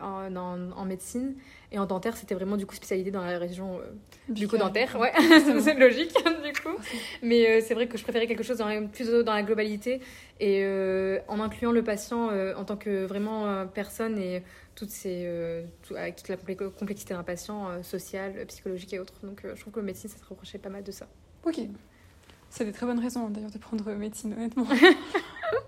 en, 0.00 0.84
médecine. 0.84 1.34
Et 1.72 1.78
en 1.78 1.86
dentaire, 1.86 2.16
c'était 2.16 2.34
vraiment 2.34 2.56
du 2.56 2.66
coup 2.66 2.74
spécialité 2.74 3.10
dans 3.10 3.24
la 3.24 3.38
région 3.38 3.80
du 4.28 4.46
coup 4.46 4.58
dentaire. 4.58 4.96
Ouais, 5.00 5.12
c'est 5.60 5.74
logique, 5.74 6.14
du 6.44 6.52
coup. 6.52 6.76
Mais 7.22 7.60
c'est 7.62 7.74
vrai 7.74 7.86
que 7.88 7.96
je 7.98 8.02
préférais 8.04 8.26
quelque 8.26 8.42
chose 8.44 8.58
dans 8.58 8.68
la- 8.68 8.82
plus 8.82 9.08
dans 9.24 9.32
la 9.34 9.42
globalité 9.42 10.00
et 10.38 10.64
en 11.28 11.40
incluant 11.40 11.72
le 11.72 11.82
patient 11.82 12.28
en 12.56 12.64
tant 12.64 12.76
que 12.76 13.04
vraiment 13.06 13.66
personne 13.66 14.18
et 14.18 14.42
toutes 14.74 14.90
ces, 14.90 15.22
euh, 15.26 15.64
tout- 15.82 15.94
avec 15.94 16.16
toute 16.16 16.28
la 16.28 16.36
complexité 16.36 17.14
d'un 17.14 17.22
patient, 17.22 17.68
euh, 17.68 17.82
social, 17.82 18.32
psychologique 18.46 18.92
et 18.92 18.98
autres. 18.98 19.14
Donc 19.22 19.44
euh, 19.44 19.54
je 19.54 19.60
trouve 19.60 19.72
que 19.72 19.80
le 19.80 19.86
médecine, 19.86 20.08
ça 20.10 20.18
se 20.18 20.24
rapprochait 20.24 20.58
pas 20.58 20.70
mal 20.70 20.82
de 20.82 20.92
ça. 20.92 21.06
Ok. 21.44 21.60
C'est 22.50 22.64
des 22.64 22.72
très 22.72 22.86
bonnes 22.86 23.00
raisons 23.00 23.26
hein, 23.26 23.30
d'ailleurs 23.30 23.50
de 23.50 23.58
prendre 23.58 23.92
médecine, 23.92 24.32
honnêtement. 24.34 24.66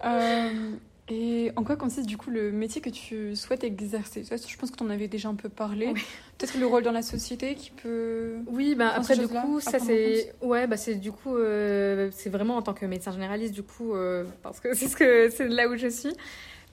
Euh, 0.02 0.72
et 1.10 1.52
en 1.56 1.64
quoi 1.64 1.76
consiste 1.76 2.06
du 2.06 2.16
coup 2.16 2.30
le 2.30 2.50
métier 2.50 2.80
que 2.80 2.88
tu 2.88 3.36
souhaites 3.36 3.64
exercer? 3.64 4.24
Je 4.24 4.56
pense 4.56 4.70
que 4.70 4.76
tu 4.76 4.82
en 4.82 4.88
avais 4.88 5.08
déjà 5.08 5.28
un 5.28 5.34
peu 5.34 5.50
parlé. 5.50 5.90
Oui. 5.92 6.02
Peut-être 6.38 6.58
le 6.58 6.66
rôle 6.66 6.82
dans 6.82 6.92
la 6.92 7.02
société 7.02 7.54
qui 7.54 7.70
peut. 7.70 8.36
Oui, 8.46 8.74
bah 8.74 8.92
après 8.94 9.16
du 9.16 9.28
coup, 9.28 9.60
ça 9.60 9.78
c'est 9.78 10.34
ouais, 10.40 10.66
bah 10.66 10.78
c'est 10.78 10.94
du 10.94 11.12
coup 11.12 11.36
euh, 11.36 12.10
c'est 12.12 12.30
vraiment 12.30 12.56
en 12.56 12.62
tant 12.62 12.72
que 12.72 12.86
médecin 12.86 13.12
généraliste 13.12 13.52
du 13.54 13.62
coup 13.62 13.94
euh, 13.94 14.24
parce 14.42 14.60
que 14.60 14.72
c'est 14.74 14.88
ce 14.88 14.96
que 14.96 15.28
c'est 15.28 15.48
là 15.48 15.68
où 15.68 15.76
je 15.76 15.88
suis. 15.88 16.14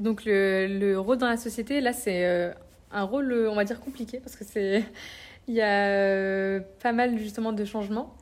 Donc 0.02 0.26
le, 0.26 0.68
le 0.68 1.00
rôle 1.00 1.18
dans 1.18 1.30
la 1.30 1.38
société 1.38 1.80
là 1.80 1.94
c'est 1.94 2.26
euh, 2.26 2.52
un 2.92 3.04
rôle 3.04 3.32
on 3.50 3.56
va 3.56 3.64
dire 3.64 3.80
compliqué 3.80 4.20
parce 4.20 4.36
que 4.36 4.44
c'est 4.44 4.84
il 5.48 5.54
y 5.54 5.62
a 5.62 5.88
euh, 5.88 6.60
pas 6.82 6.92
mal 6.92 7.18
justement 7.18 7.54
de 7.54 7.64
changements. 7.66 8.16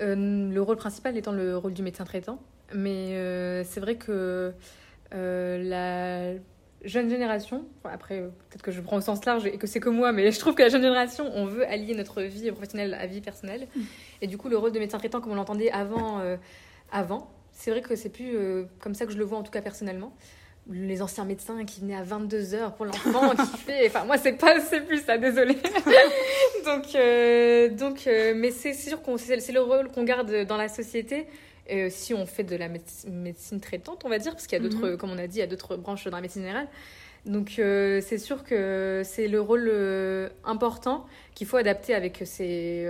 Euh, 0.00 0.50
le 0.50 0.62
rôle 0.62 0.76
principal 0.76 1.16
étant 1.16 1.32
le 1.32 1.56
rôle 1.56 1.74
du 1.74 1.82
médecin 1.82 2.04
traitant, 2.04 2.40
mais 2.74 3.14
euh, 3.14 3.64
c'est 3.64 3.80
vrai 3.80 3.96
que 3.96 4.52
euh, 5.14 5.62
la 5.62 6.40
jeune 6.84 7.10
génération, 7.10 7.66
après 7.84 8.20
peut-être 8.20 8.62
que 8.62 8.70
je 8.70 8.80
prends 8.80 8.96
au 8.96 9.02
sens 9.02 9.22
large 9.26 9.44
et 9.44 9.58
que 9.58 9.66
c'est 9.66 9.80
que 9.80 9.90
moi, 9.90 10.12
mais 10.12 10.32
je 10.32 10.38
trouve 10.38 10.54
que 10.54 10.62
la 10.62 10.70
jeune 10.70 10.80
génération, 10.80 11.30
on 11.34 11.44
veut 11.44 11.66
allier 11.66 11.94
notre 11.94 12.22
vie 12.22 12.50
professionnelle 12.50 12.94
à 12.94 13.06
vie 13.06 13.20
personnelle. 13.20 13.68
Et 14.22 14.26
du 14.26 14.38
coup, 14.38 14.48
le 14.48 14.56
rôle 14.56 14.72
de 14.72 14.78
médecin 14.78 14.98
traitant, 14.98 15.20
comme 15.20 15.32
on 15.32 15.36
l'entendait 15.36 15.70
avant, 15.70 16.22
avant 16.90 17.30
c'est 17.52 17.70
vrai 17.70 17.82
que 17.82 17.94
c'est 17.96 18.08
plus 18.08 18.34
comme 18.78 18.94
ça 18.94 19.04
que 19.04 19.12
je 19.12 19.18
le 19.18 19.24
vois, 19.24 19.36
en 19.36 19.42
tout 19.42 19.52
cas 19.52 19.60
personnellement. 19.60 20.14
Les 20.72 21.02
anciens 21.02 21.24
médecins 21.24 21.64
qui 21.64 21.80
venaient 21.80 21.96
à 21.96 22.02
22 22.04 22.54
heures 22.54 22.74
pour 22.74 22.86
l'enfant, 22.86 23.30
qui 23.30 23.56
fait. 23.66 23.86
Enfin, 23.88 24.04
moi, 24.04 24.18
c'est 24.18 24.34
pas, 24.34 24.60
c'est 24.60 24.82
plus 24.82 25.02
ça, 25.04 25.18
désolé. 25.18 25.54
donc, 26.64 26.94
euh, 26.94 27.68
donc, 27.70 28.06
euh, 28.06 28.34
mais 28.36 28.50
c'est 28.50 28.74
sûr 28.74 29.02
qu'on, 29.02 29.16
c'est 29.18 29.36
le 29.52 29.60
rôle 29.60 29.88
qu'on 29.90 30.04
garde 30.04 30.44
dans 30.46 30.56
la 30.56 30.68
société. 30.68 31.26
euh, 31.72 31.88
si 31.90 32.14
on 32.14 32.26
fait 32.26 32.42
de 32.42 32.56
la 32.56 32.68
méde- 32.68 32.82
médecine 33.08 33.60
traitante, 33.60 34.02
on 34.04 34.08
va 34.08 34.18
dire, 34.18 34.32
parce 34.32 34.46
qu'il 34.48 34.58
y 34.58 34.60
a 34.60 34.68
d'autres, 34.68 34.90
Mhm. 34.90 34.96
comme 34.96 35.10
on 35.12 35.18
a 35.18 35.26
dit, 35.28 35.36
il 35.36 35.40
y 35.40 35.42
a 35.42 35.46
d'autres 35.46 35.76
branches 35.76 36.04
dans 36.04 36.16
la 36.16 36.20
médecine 36.20 36.42
générale. 36.42 36.66
Donc 37.26 37.58
euh, 37.58 38.00
c'est 38.04 38.18
sûr 38.18 38.42
que 38.44 39.02
c'est 39.04 39.28
le 39.28 39.40
rôle 39.40 39.68
euh, 39.72 40.28
important 40.44 41.06
qu'il 41.34 41.46
faut 41.46 41.58
adapter 41.58 41.94
avec 41.94 42.22
ses, 42.24 42.88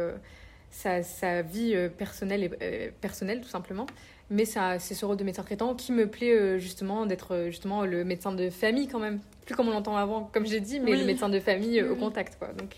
sa, 0.70 1.02
sa 1.02 1.42
vie 1.42 1.76
personnelle, 1.98 2.56
et, 2.62 2.90
personnelle 3.02 3.40
tout 3.42 3.48
simplement. 3.50 3.84
Mais 4.30 4.44
c'est 4.44 4.78
ce 4.94 5.04
rôle 5.04 5.16
de 5.16 5.24
médecin 5.24 5.42
traitant 5.42 5.74
qui 5.74 5.90
me 5.90 6.06
plaît 6.06 6.32
euh, 6.32 6.58
justement 6.58 7.04
d'être 7.04 7.34
euh, 7.34 7.46
justement 7.46 7.84
le 7.84 8.04
médecin 8.04 8.32
de 8.32 8.48
famille 8.48 8.86
quand 8.86 9.00
même. 9.00 9.18
Plus 9.44 9.56
comme 9.56 9.68
on 9.68 9.72
l'entend 9.72 9.96
avant, 9.96 10.30
comme 10.32 10.46
j'ai 10.46 10.60
dit, 10.60 10.78
mais 10.78 10.92
Oui. 10.92 11.00
le 11.00 11.04
médecin 11.04 11.28
de 11.28 11.40
famille 11.40 11.80
euh, 11.80 11.86
Oui, 11.86 11.90
au 11.90 11.96
contact. 11.96 12.38
Quoi. 12.38 12.48
Donc 12.52 12.76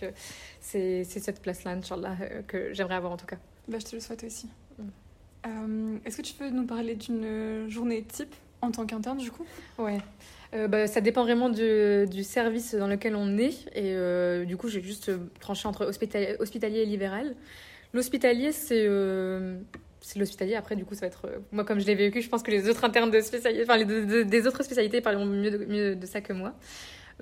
c'est 0.60 1.04
cette 1.04 1.42
place-là, 1.42 1.72
Inch'Allah, 1.72 2.16
euh, 2.22 2.40
que 2.46 2.72
j'aimerais 2.72 2.94
avoir 2.94 3.12
en 3.12 3.16
tout 3.18 3.26
cas. 3.26 3.36
Bah, 3.68 3.76
je 3.78 3.84
te 3.84 3.94
le 3.94 4.00
souhaite 4.00 4.24
aussi. 4.24 4.48
Mm. 4.78 4.82
Euh, 5.46 5.98
Est-ce 6.06 6.16
que 6.16 6.22
tu 6.22 6.34
peux 6.34 6.48
nous 6.48 6.64
parler 6.64 6.94
d'une 6.94 7.68
journée 7.68 8.02
type 8.02 8.34
en 8.62 8.70
tant 8.70 8.86
qu'interne 8.86 9.18
du 9.18 9.30
coup? 9.30 9.44
Ouais. 9.78 9.98
Euh, 10.54 10.68
bah, 10.68 10.86
ça 10.86 11.00
dépend 11.02 11.22
vraiment 11.24 11.50
du, 11.50 12.06
du 12.08 12.24
service 12.24 12.74
dans 12.74 12.86
lequel 12.86 13.14
on 13.16 13.36
est. 13.36 13.66
Et 13.74 13.92
euh, 13.94 14.44
du 14.46 14.56
coup, 14.56 14.68
j'ai 14.68 14.80
juste 14.80 15.10
tranché 15.40 15.68
entre 15.68 15.84
hospitalier, 15.84 16.36
hospitalier 16.38 16.80
et 16.80 16.86
libéral. 16.86 17.34
L'hospitalier, 17.92 18.52
c'est 18.52 18.84
euh, 18.86 19.58
c'est 20.02 20.18
l'hospitalier. 20.18 20.54
Après, 20.56 20.76
du 20.76 20.84
coup, 20.84 20.94
ça 20.94 21.00
va 21.02 21.06
être. 21.06 21.24
euh, 21.26 21.38
moi, 21.52 21.64
comme 21.64 21.80
je 21.80 21.86
l'ai 21.86 21.94
vécu, 21.94 22.20
je 22.20 22.28
pense 22.28 22.42
que 22.42 22.50
les 22.50 22.68
autres 22.68 22.84
internes 22.84 23.10
de 23.10 23.20
spécialité, 23.22 23.62
enfin, 23.62 23.78
les 23.78 23.86
de- 23.86 24.04
de- 24.04 24.22
des 24.24 24.46
autres 24.46 24.62
spécialités 24.62 25.00
parleront 25.00 25.24
mieux 25.24 25.50
de, 25.50 25.64
mieux 25.64 25.96
de 25.96 26.06
ça 26.06 26.20
que 26.20 26.34
moi. 26.34 26.52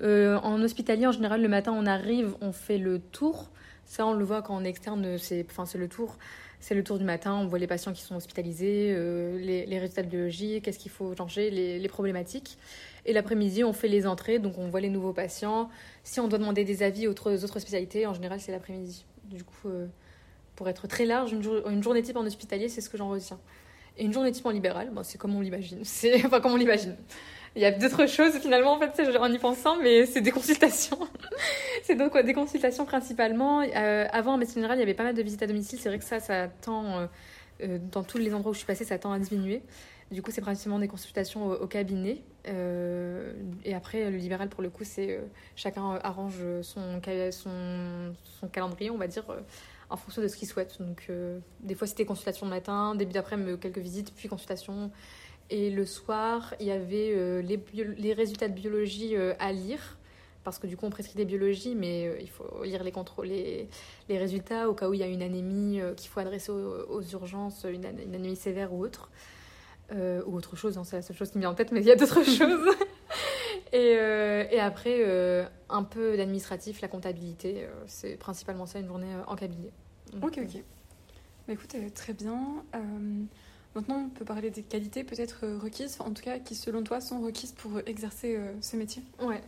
Euh, 0.01 0.37
en 0.39 0.61
hospitalier, 0.61 1.07
en 1.07 1.11
général, 1.13 1.41
le 1.41 1.47
matin, 1.47 1.71
on 1.73 1.85
arrive, 1.85 2.35
on 2.41 2.51
fait 2.51 2.77
le 2.77 2.99
tour. 2.99 3.49
Ça, 3.85 4.05
on 4.05 4.13
le 4.13 4.25
voit 4.25 4.41
quand 4.41 4.55
on 4.57 4.63
est 4.65 4.69
externe, 4.69 5.17
c'est 5.17 5.45
enfin, 5.49 5.65
c'est 5.65 5.77
le 5.77 5.87
tour. 5.87 6.17
C'est 6.63 6.75
le 6.75 6.83
tour 6.83 6.99
du 6.99 7.03
matin, 7.05 7.33
on 7.33 7.47
voit 7.47 7.57
les 7.57 7.65
patients 7.65 7.91
qui 7.91 8.03
sont 8.03 8.15
hospitalisés, 8.15 8.93
euh, 8.95 9.39
les, 9.39 9.65
les 9.65 9.79
résultats 9.79 10.03
de 10.03 10.07
biologie, 10.09 10.61
qu'est-ce 10.61 10.77
qu'il 10.77 10.91
faut 10.91 11.15
changer, 11.15 11.49
les, 11.49 11.79
les 11.79 11.87
problématiques. 11.87 12.57
Et 13.07 13.13
l'après-midi, 13.13 13.63
on 13.63 13.73
fait 13.73 13.87
les 13.87 14.05
entrées, 14.05 14.37
donc 14.37 14.59
on 14.59 14.67
voit 14.69 14.79
les 14.79 14.89
nouveaux 14.89 15.11
patients. 15.11 15.69
Si 16.03 16.19
on 16.19 16.27
doit 16.27 16.37
demander 16.37 16.63
des 16.63 16.83
avis 16.83 17.07
aux 17.07 17.13
autres, 17.13 17.59
spécialités, 17.59 18.05
en 18.05 18.13
général, 18.13 18.39
c'est 18.39 18.51
l'après-midi. 18.51 19.05
Du 19.25 19.43
coup, 19.43 19.69
pour 20.55 20.69
être 20.69 20.87
très 20.87 21.05
large, 21.05 21.31
une, 21.31 21.43
jour- 21.43 21.67
une 21.69 21.83
journée 21.83 22.01
type 22.01 22.17
en 22.17 22.25
hospitalier, 22.25 22.69
c'est 22.69 22.81
ce 22.81 22.89
que 22.89 22.97
j'en 22.97 23.09
retiens. 23.09 23.39
Et 23.97 24.05
une 24.05 24.13
journée 24.13 24.31
type 24.31 24.45
en 24.45 24.51
libéral, 24.51 24.89
bon, 24.91 25.03
c'est 25.03 25.17
comme 25.17 25.35
on 25.35 25.41
l'imagine. 25.41 25.79
C'est 25.83 26.25
enfin 26.25 26.39
comme 26.41 26.53
on 26.53 26.57
l'imagine. 26.57 26.95
Il 27.55 27.61
y 27.61 27.65
a 27.65 27.71
d'autres 27.71 28.07
choses 28.07 28.39
finalement 28.39 28.73
en 28.73 28.79
fait 28.79 29.17
en 29.17 29.31
y 29.31 29.37
pensant, 29.37 29.75
mais 29.75 30.05
c'est 30.05 30.21
des 30.21 30.31
consultations. 30.31 30.97
c'est 31.83 31.95
donc 31.95 32.15
ouais, 32.15 32.23
des 32.23 32.33
consultations 32.33 32.85
principalement. 32.85 33.61
Euh, 33.61 34.05
avant 34.13 34.35
en 34.35 34.37
médecine 34.37 34.55
générale, 34.55 34.77
il 34.77 34.81
y 34.81 34.83
avait 34.83 34.93
pas 34.93 35.03
mal 35.03 35.13
de 35.13 35.21
visites 35.21 35.43
à 35.43 35.47
domicile. 35.47 35.77
C'est 35.77 35.89
vrai 35.89 35.99
que 35.99 36.05
ça, 36.05 36.21
ça 36.21 36.47
tend 36.47 36.99
euh, 36.99 37.07
euh, 37.63 37.77
dans 37.91 38.03
tous 38.03 38.17
les 38.19 38.33
endroits 38.33 38.51
où 38.51 38.53
je 38.53 38.59
suis 38.59 38.67
passée, 38.67 38.85
ça 38.85 38.97
tend 38.97 39.11
à 39.11 39.19
diminuer. 39.19 39.61
Du 40.11 40.21
coup, 40.21 40.31
c'est 40.31 40.41
principalement 40.41 40.79
des 40.79 40.87
consultations 40.87 41.51
au, 41.51 41.67
cabinet. 41.67 42.21
Et 42.45 43.73
après, 43.73 44.09
le 44.09 44.17
libéral, 44.17 44.49
pour 44.49 44.61
le 44.61 44.69
coup, 44.69 44.83
c'est 44.83 45.21
chacun 45.55 45.99
arrange 46.03 46.35
son, 46.63 46.99
son, 47.31 48.13
son 48.41 48.47
calendrier, 48.49 48.89
on 48.89 48.97
va 48.97 49.07
dire, 49.07 49.23
en 49.91 49.97
fonction 49.97 50.21
de 50.21 50.27
ce 50.27 50.37
qu'il 50.37 50.47
souhaite. 50.47 50.81
Donc, 50.81 51.03
euh, 51.09 51.39
des 51.59 51.75
fois, 51.75 51.85
c'était 51.85 52.05
consultation 52.05 52.45
le 52.47 52.49
matin, 52.49 52.95
début 52.95 53.11
d'après-midi, 53.11 53.59
quelques 53.59 53.77
visites, 53.77 54.13
puis 54.15 54.29
consultation. 54.29 54.89
Et 55.49 55.69
le 55.69 55.85
soir, 55.85 56.55
il 56.61 56.67
y 56.67 56.71
avait 56.71 57.11
euh, 57.13 57.41
les, 57.41 58.13
résultats 58.13 58.47
de 58.47 58.53
biologie 58.53 59.17
euh, 59.17 59.33
à 59.37 59.51
lire. 59.51 59.97
Parce 60.45 60.57
que 60.57 60.65
du 60.65 60.75
coup, 60.75 60.87
on 60.87 60.89
prescrit 60.89 61.17
des 61.17 61.25
biologies, 61.25 61.75
mais 61.75 62.17
il 62.19 62.29
faut 62.29 62.63
lire 62.63 62.83
les, 62.83 62.91
les, 63.25 63.67
les 64.09 64.17
résultats 64.17 64.69
au 64.69 64.73
cas 64.73 64.89
où 64.89 64.93
il 64.95 64.99
y 64.99 65.03
a 65.03 65.07
une 65.07 65.21
anémie 65.21 65.79
qu'il 65.95 66.09
faut 66.09 66.19
adresser 66.19 66.51
aux, 66.51 67.03
urgences, 67.03 67.67
une, 67.69 67.85
an- 67.85 67.93
une 68.03 68.15
anémie 68.15 68.35
sévère 68.35 68.73
ou 68.73 68.83
autre. 68.83 69.11
Ou 69.91 70.35
autre 70.35 70.55
chose, 70.55 70.79
hein, 70.79 70.83
c'est 70.83 70.95
la 70.95 71.01
seule 71.03 71.15
chose 71.15 71.29
qui 71.29 71.37
me 71.37 71.41
vient 71.41 71.51
en 71.51 71.53
tête, 71.53 71.71
mais 71.71 71.81
il 71.81 71.85
y 71.85 71.91
a 71.91 71.95
d'autres 71.95 72.23
choses. 72.37 72.75
et, 73.71 74.59
après, 74.59 75.47
un 75.69 75.83
peu 75.83 76.17
d'administratif, 76.17 76.81
la 76.81 76.87
comptabilité, 76.87 77.67
c'est 77.85 78.17
principalement 78.17 78.65
ça, 78.65 78.79
une 78.79 78.87
journée 78.87 79.13
en 79.27 79.35
cabinet. 79.35 79.71
Donc, 80.13 80.23
Ok, 80.25 80.37
euh, 80.37 80.43
ok. 80.43 80.63
Bah, 81.47 81.53
écoute, 81.53 81.75
euh, 81.75 81.89
très 81.89 82.13
bien. 82.13 82.63
Euh, 82.75 83.23
maintenant, 83.75 84.05
on 84.05 84.09
peut 84.09 84.25
parler 84.25 84.51
des 84.51 84.63
qualités 84.63 85.03
peut-être 85.03 85.47
requises, 85.61 85.97
en 85.99 86.11
tout 86.13 86.23
cas 86.23 86.39
qui 86.39 86.55
selon 86.55 86.83
toi 86.83 87.01
sont 87.01 87.21
requises 87.21 87.51
pour 87.53 87.79
exercer 87.85 88.39
ce 88.61 88.75
métier? 88.77 89.03
Ouais. 89.21 89.41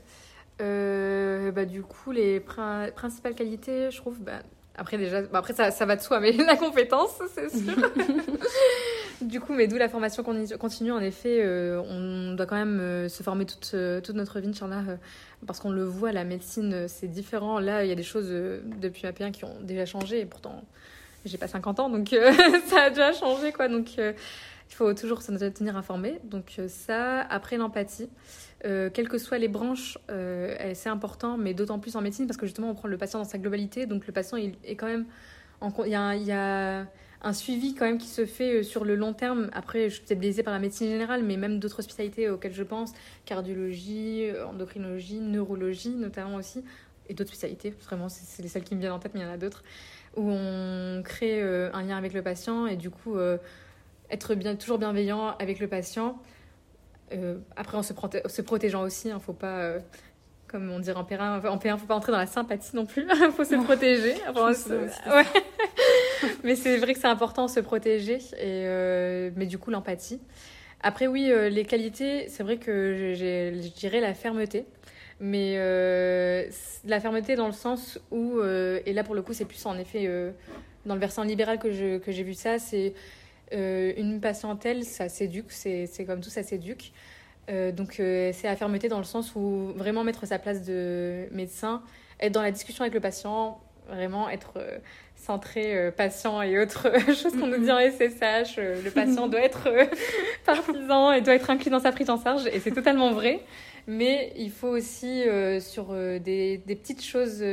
Bah, 0.60 1.66
du 1.66 1.84
coup, 1.84 2.12
les 2.12 2.40
prin- 2.40 2.90
principales 2.96 3.36
qualités, 3.36 3.92
je 3.92 3.98
trouve, 3.98 4.20
bah, 4.20 4.42
après 4.76 4.98
déjà, 4.98 5.22
bah, 5.22 5.40
après 5.40 5.54
ça, 5.54 5.72
ça 5.72 5.86
va 5.86 5.96
de 5.96 6.02
soi, 6.02 6.20
mais 6.20 6.32
la 6.34 6.56
compétence, 6.56 7.22
c'est 7.34 7.50
sûr. 7.50 7.76
du 9.22 9.40
coup, 9.40 9.54
mais 9.54 9.68
d'où 9.68 9.78
la 9.78 9.90
formation 9.90 10.24
con- 10.24 10.46
continue, 10.60 10.92
en 10.92 11.00
effet, 11.00 11.42
euh, 11.44 11.82
on 11.90 12.34
doit 12.36 12.46
quand 12.46 12.56
même 12.56 12.80
euh, 12.80 13.10
se 13.10 13.24
former 13.24 13.46
toute, 13.46 13.72
euh, 13.74 14.02
toute 14.02 14.16
notre 14.16 14.40
vie, 14.40 14.50
Inch'Allah, 14.50 14.84
euh, 14.90 14.96
parce 15.46 15.60
qu'on 15.60 15.72
le 15.72 15.84
voit, 15.84 16.12
la 16.12 16.24
médecine, 16.24 16.74
euh, 16.74 16.86
c'est 16.88 17.08
différent. 17.08 17.60
Là, 17.60 17.84
il 17.86 17.90
y 17.90 17.92
a 17.92 17.96
des 17.96 18.04
choses 18.04 18.28
euh, 18.30 18.62
depuis 18.82 19.04
ma 19.04 19.12
P1 19.12 19.32
qui 19.32 19.46
ont 19.46 19.58
déjà 19.62 19.86
changé, 19.86 20.20
et 20.22 20.26
pourtant, 20.26 20.64
j'ai 21.26 21.38
pas 21.38 21.48
50 21.48 21.80
ans, 21.80 21.90
donc 21.90 22.12
euh, 22.14 22.32
ça 22.68 22.84
a 22.84 22.90
déjà 22.90 23.14
changé, 23.14 23.52
quoi. 23.52 23.68
Donc, 23.68 23.90
euh, 24.00 24.14
il 24.70 24.76
faut 24.76 24.94
toujours 24.94 25.22
se 25.22 25.32
tenir 25.50 25.78
informé. 25.78 26.20
Donc, 26.24 26.56
euh, 26.60 26.68
ça, 26.68 27.22
après 27.22 27.58
l'empathie. 27.58 28.10
Euh, 28.66 28.90
quelles 28.92 29.10
que 29.10 29.18
soient 29.18 29.38
les 29.38 29.50
branches, 29.50 29.98
euh, 30.10 30.56
eh, 30.60 30.74
c'est 30.74 30.90
important, 30.90 31.38
mais 31.38 31.54
d'autant 31.54 31.80
plus 31.80 31.96
en 31.98 32.02
médecine 32.02 32.28
parce 32.28 32.38
que 32.38 32.46
justement 32.46 32.70
on 32.70 32.76
prend 32.76 32.88
le 32.88 32.98
patient 32.98 33.20
dans 33.20 33.26
sa 33.26 33.38
globalité, 33.38 33.86
donc 33.86 34.08
le 34.08 34.14
patient 34.14 34.38
il 34.38 34.56
est 34.64 34.76
quand 34.76 34.88
même, 34.88 35.06
il 35.62 35.92
y 35.92 36.32
a, 36.32 36.88
un- 37.22 37.34
suivi 37.34 37.76
quand 37.76 37.86
même 37.86 37.98
qui 37.98 38.08
se 38.08 38.26
fait 38.26 38.64
sur 38.64 38.86
le 38.86 38.96
long 38.96 39.14
terme. 39.14 39.50
Après, 39.54 39.90
je 39.90 39.96
suis 39.96 40.04
peut-être 40.06 40.20
biaisée 40.20 40.44
par 40.44 40.54
la 40.54 40.60
médecine 40.60 40.88
générale, 40.88 41.24
mais 41.24 41.36
même 41.36 41.60
d'autres 41.60 41.82
spécialités 41.82 42.30
auxquelles 42.30 42.54
je 42.54 42.64
pense, 42.64 42.94
cardiologie, 43.26 44.30
endocrinologie, 44.48 45.20
neurologie 45.20 45.96
notamment 45.96 46.36
aussi, 46.36 46.64
et 47.10 47.14
d'autres 47.14 47.32
spécialités. 47.32 47.72
Vraiment, 47.86 48.08
c'est 48.10 48.42
les 48.42 48.50
seules 48.50 48.64
qui 48.64 48.76
me 48.76 48.80
viennent 48.80 48.94
en 48.94 49.00
tête, 49.00 49.14
mais 49.14 49.22
il 49.22 49.24
y 49.24 49.30
en 49.30 49.34
a 49.34 49.38
d'autres 49.38 49.64
où 50.16 50.30
on 50.30 51.02
crée 51.04 51.42
un 51.42 51.82
lien 51.82 51.98
avec 51.98 52.14
le 52.14 52.22
patient 52.22 52.68
et 52.68 52.78
du 52.78 52.90
coup 52.90 53.18
être 54.14 54.36
bien, 54.36 54.56
toujours 54.56 54.78
bienveillant 54.78 55.36
avec 55.40 55.60
le 55.60 55.68
patient 55.68 56.22
après, 57.56 57.78
en 57.78 57.84
se, 57.84 57.94
se 58.26 58.42
protégeant 58.42 58.82
aussi, 58.82 59.10
il 59.10 59.12
hein, 59.12 59.16
ne 59.16 59.20
faut 59.20 59.34
pas 59.34 59.78
comme 60.54 60.70
on 60.70 60.78
dirait 60.78 61.00
en 61.00 61.04
Périn, 61.04 61.42
en 61.44 61.58
Périn, 61.58 61.80
faut 61.80 61.88
pas 61.88 61.96
entrer 61.96 62.12
dans 62.12 62.20
la 62.20 62.28
sympathie 62.28 62.76
non 62.76 62.86
plus, 62.86 63.08
il 63.10 63.32
faut 63.36 63.44
se 63.44 63.56
protéger. 63.56 64.14
ouais. 65.08 65.24
mais 66.44 66.56
c'est 66.56 66.78
vrai 66.78 66.94
que 66.94 67.00
c'est 67.00 67.08
important 67.08 67.48
de 67.48 67.50
se 67.50 67.60
protéger, 67.60 68.18
et, 68.38 68.68
euh, 68.68 69.32
mais 69.36 69.48
du 69.48 69.58
coup 69.58 69.72
l'empathie. 69.72 70.22
Après 70.84 71.08
oui, 71.08 71.32
euh, 71.32 71.50
les 71.50 71.66
qualités, 71.66 72.28
c'est 72.30 72.44
vrai 72.44 72.58
que 72.58 73.16
je 73.16 73.68
dirais 73.70 74.00
la 74.00 74.14
fermeté, 74.14 74.66
mais 75.20 75.56
euh, 75.58 76.46
la 76.86 77.00
fermeté 77.00 77.36
dans 77.36 77.48
le 77.48 77.54
sens 77.54 78.00
où, 78.12 78.40
et 78.44 78.94
là 78.94 79.04
pour 79.04 79.16
le 79.16 79.24
coup 79.24 79.34
c'est 79.34 79.46
plus 79.46 79.66
en 79.66 79.76
effet 79.80 80.08
dans 80.86 80.94
le 80.94 81.02
versant 81.02 81.24
libéral 81.24 81.58
que 81.58 81.72
j'ai 81.72 82.00
que 82.00 82.12
vu 82.12 82.36
ça, 82.36 82.60
c'est 82.60 82.94
une 83.54 84.20
patientèle, 84.20 84.84
ça 84.84 85.10
s'éduque, 85.10 85.52
c'est 85.52 86.06
comme 86.06 86.22
tout, 86.22 86.30
ça 86.30 86.44
s'éduque. 86.44 86.92
Euh, 87.50 87.72
donc 87.72 88.00
euh, 88.00 88.32
c'est 88.34 88.48
la 88.48 88.56
fermeté 88.56 88.88
dans 88.88 89.00
le 89.00 89.04
sens 89.04 89.36
où 89.36 89.74
vraiment 89.76 90.04
mettre 90.04 90.26
sa 90.26 90.40
place 90.40 90.64
de 90.64 91.28
médecin, 91.32 91.82
être 92.20 92.32
dans 92.32 92.42
la 92.42 92.52
discussion 92.52 92.84
avec 92.84 92.94
le 92.94 93.02
patient, 93.02 93.60
vraiment 93.90 94.30
être 94.30 94.54
euh, 94.58 94.78
centré 95.16 95.92
patient 95.96 96.42
et 96.42 96.58
autres 96.58 96.90
choses 97.08 97.34
qu'on 97.34 97.48
nous 97.48 97.58
dit 97.58 97.72
en 97.72 97.80
SSH. 97.80 98.58
le 98.58 98.90
patient 98.92 99.28
doit 99.30 99.42
être 99.42 99.70
partisan 100.46 101.12
et 101.12 101.22
doit 101.22 101.36
être 101.36 101.50
inclus 101.50 101.70
dans 101.70 101.80
sa 101.80 101.92
prise 101.92 102.10
en 102.10 102.22
charge 102.22 102.48
et 102.48 102.60
c'est 102.60 102.72
totalement 102.72 103.12
vrai. 103.12 103.42
Mais 103.86 104.32
il 104.38 104.50
faut 104.50 104.70
aussi 104.70 105.24
sur 105.60 105.94
des, 105.94 106.58
des, 106.66 106.76
petites 106.76 107.04
choses 107.04 107.44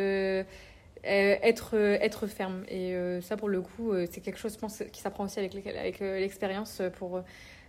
être, 1.05 1.75
être 1.75 2.27
ferme. 2.27 2.65
Et 2.69 2.95
ça 3.23 3.37
pour 3.37 3.49
le 3.49 3.61
coup 3.61 3.93
c'est 4.11 4.21
quelque 4.21 4.39
chose 4.39 4.59
qui 4.93 5.01
s'apprend 5.01 5.25
aussi 5.25 5.39
avec 5.39 5.55
l'expérience 5.55 6.83
pour 6.99 7.23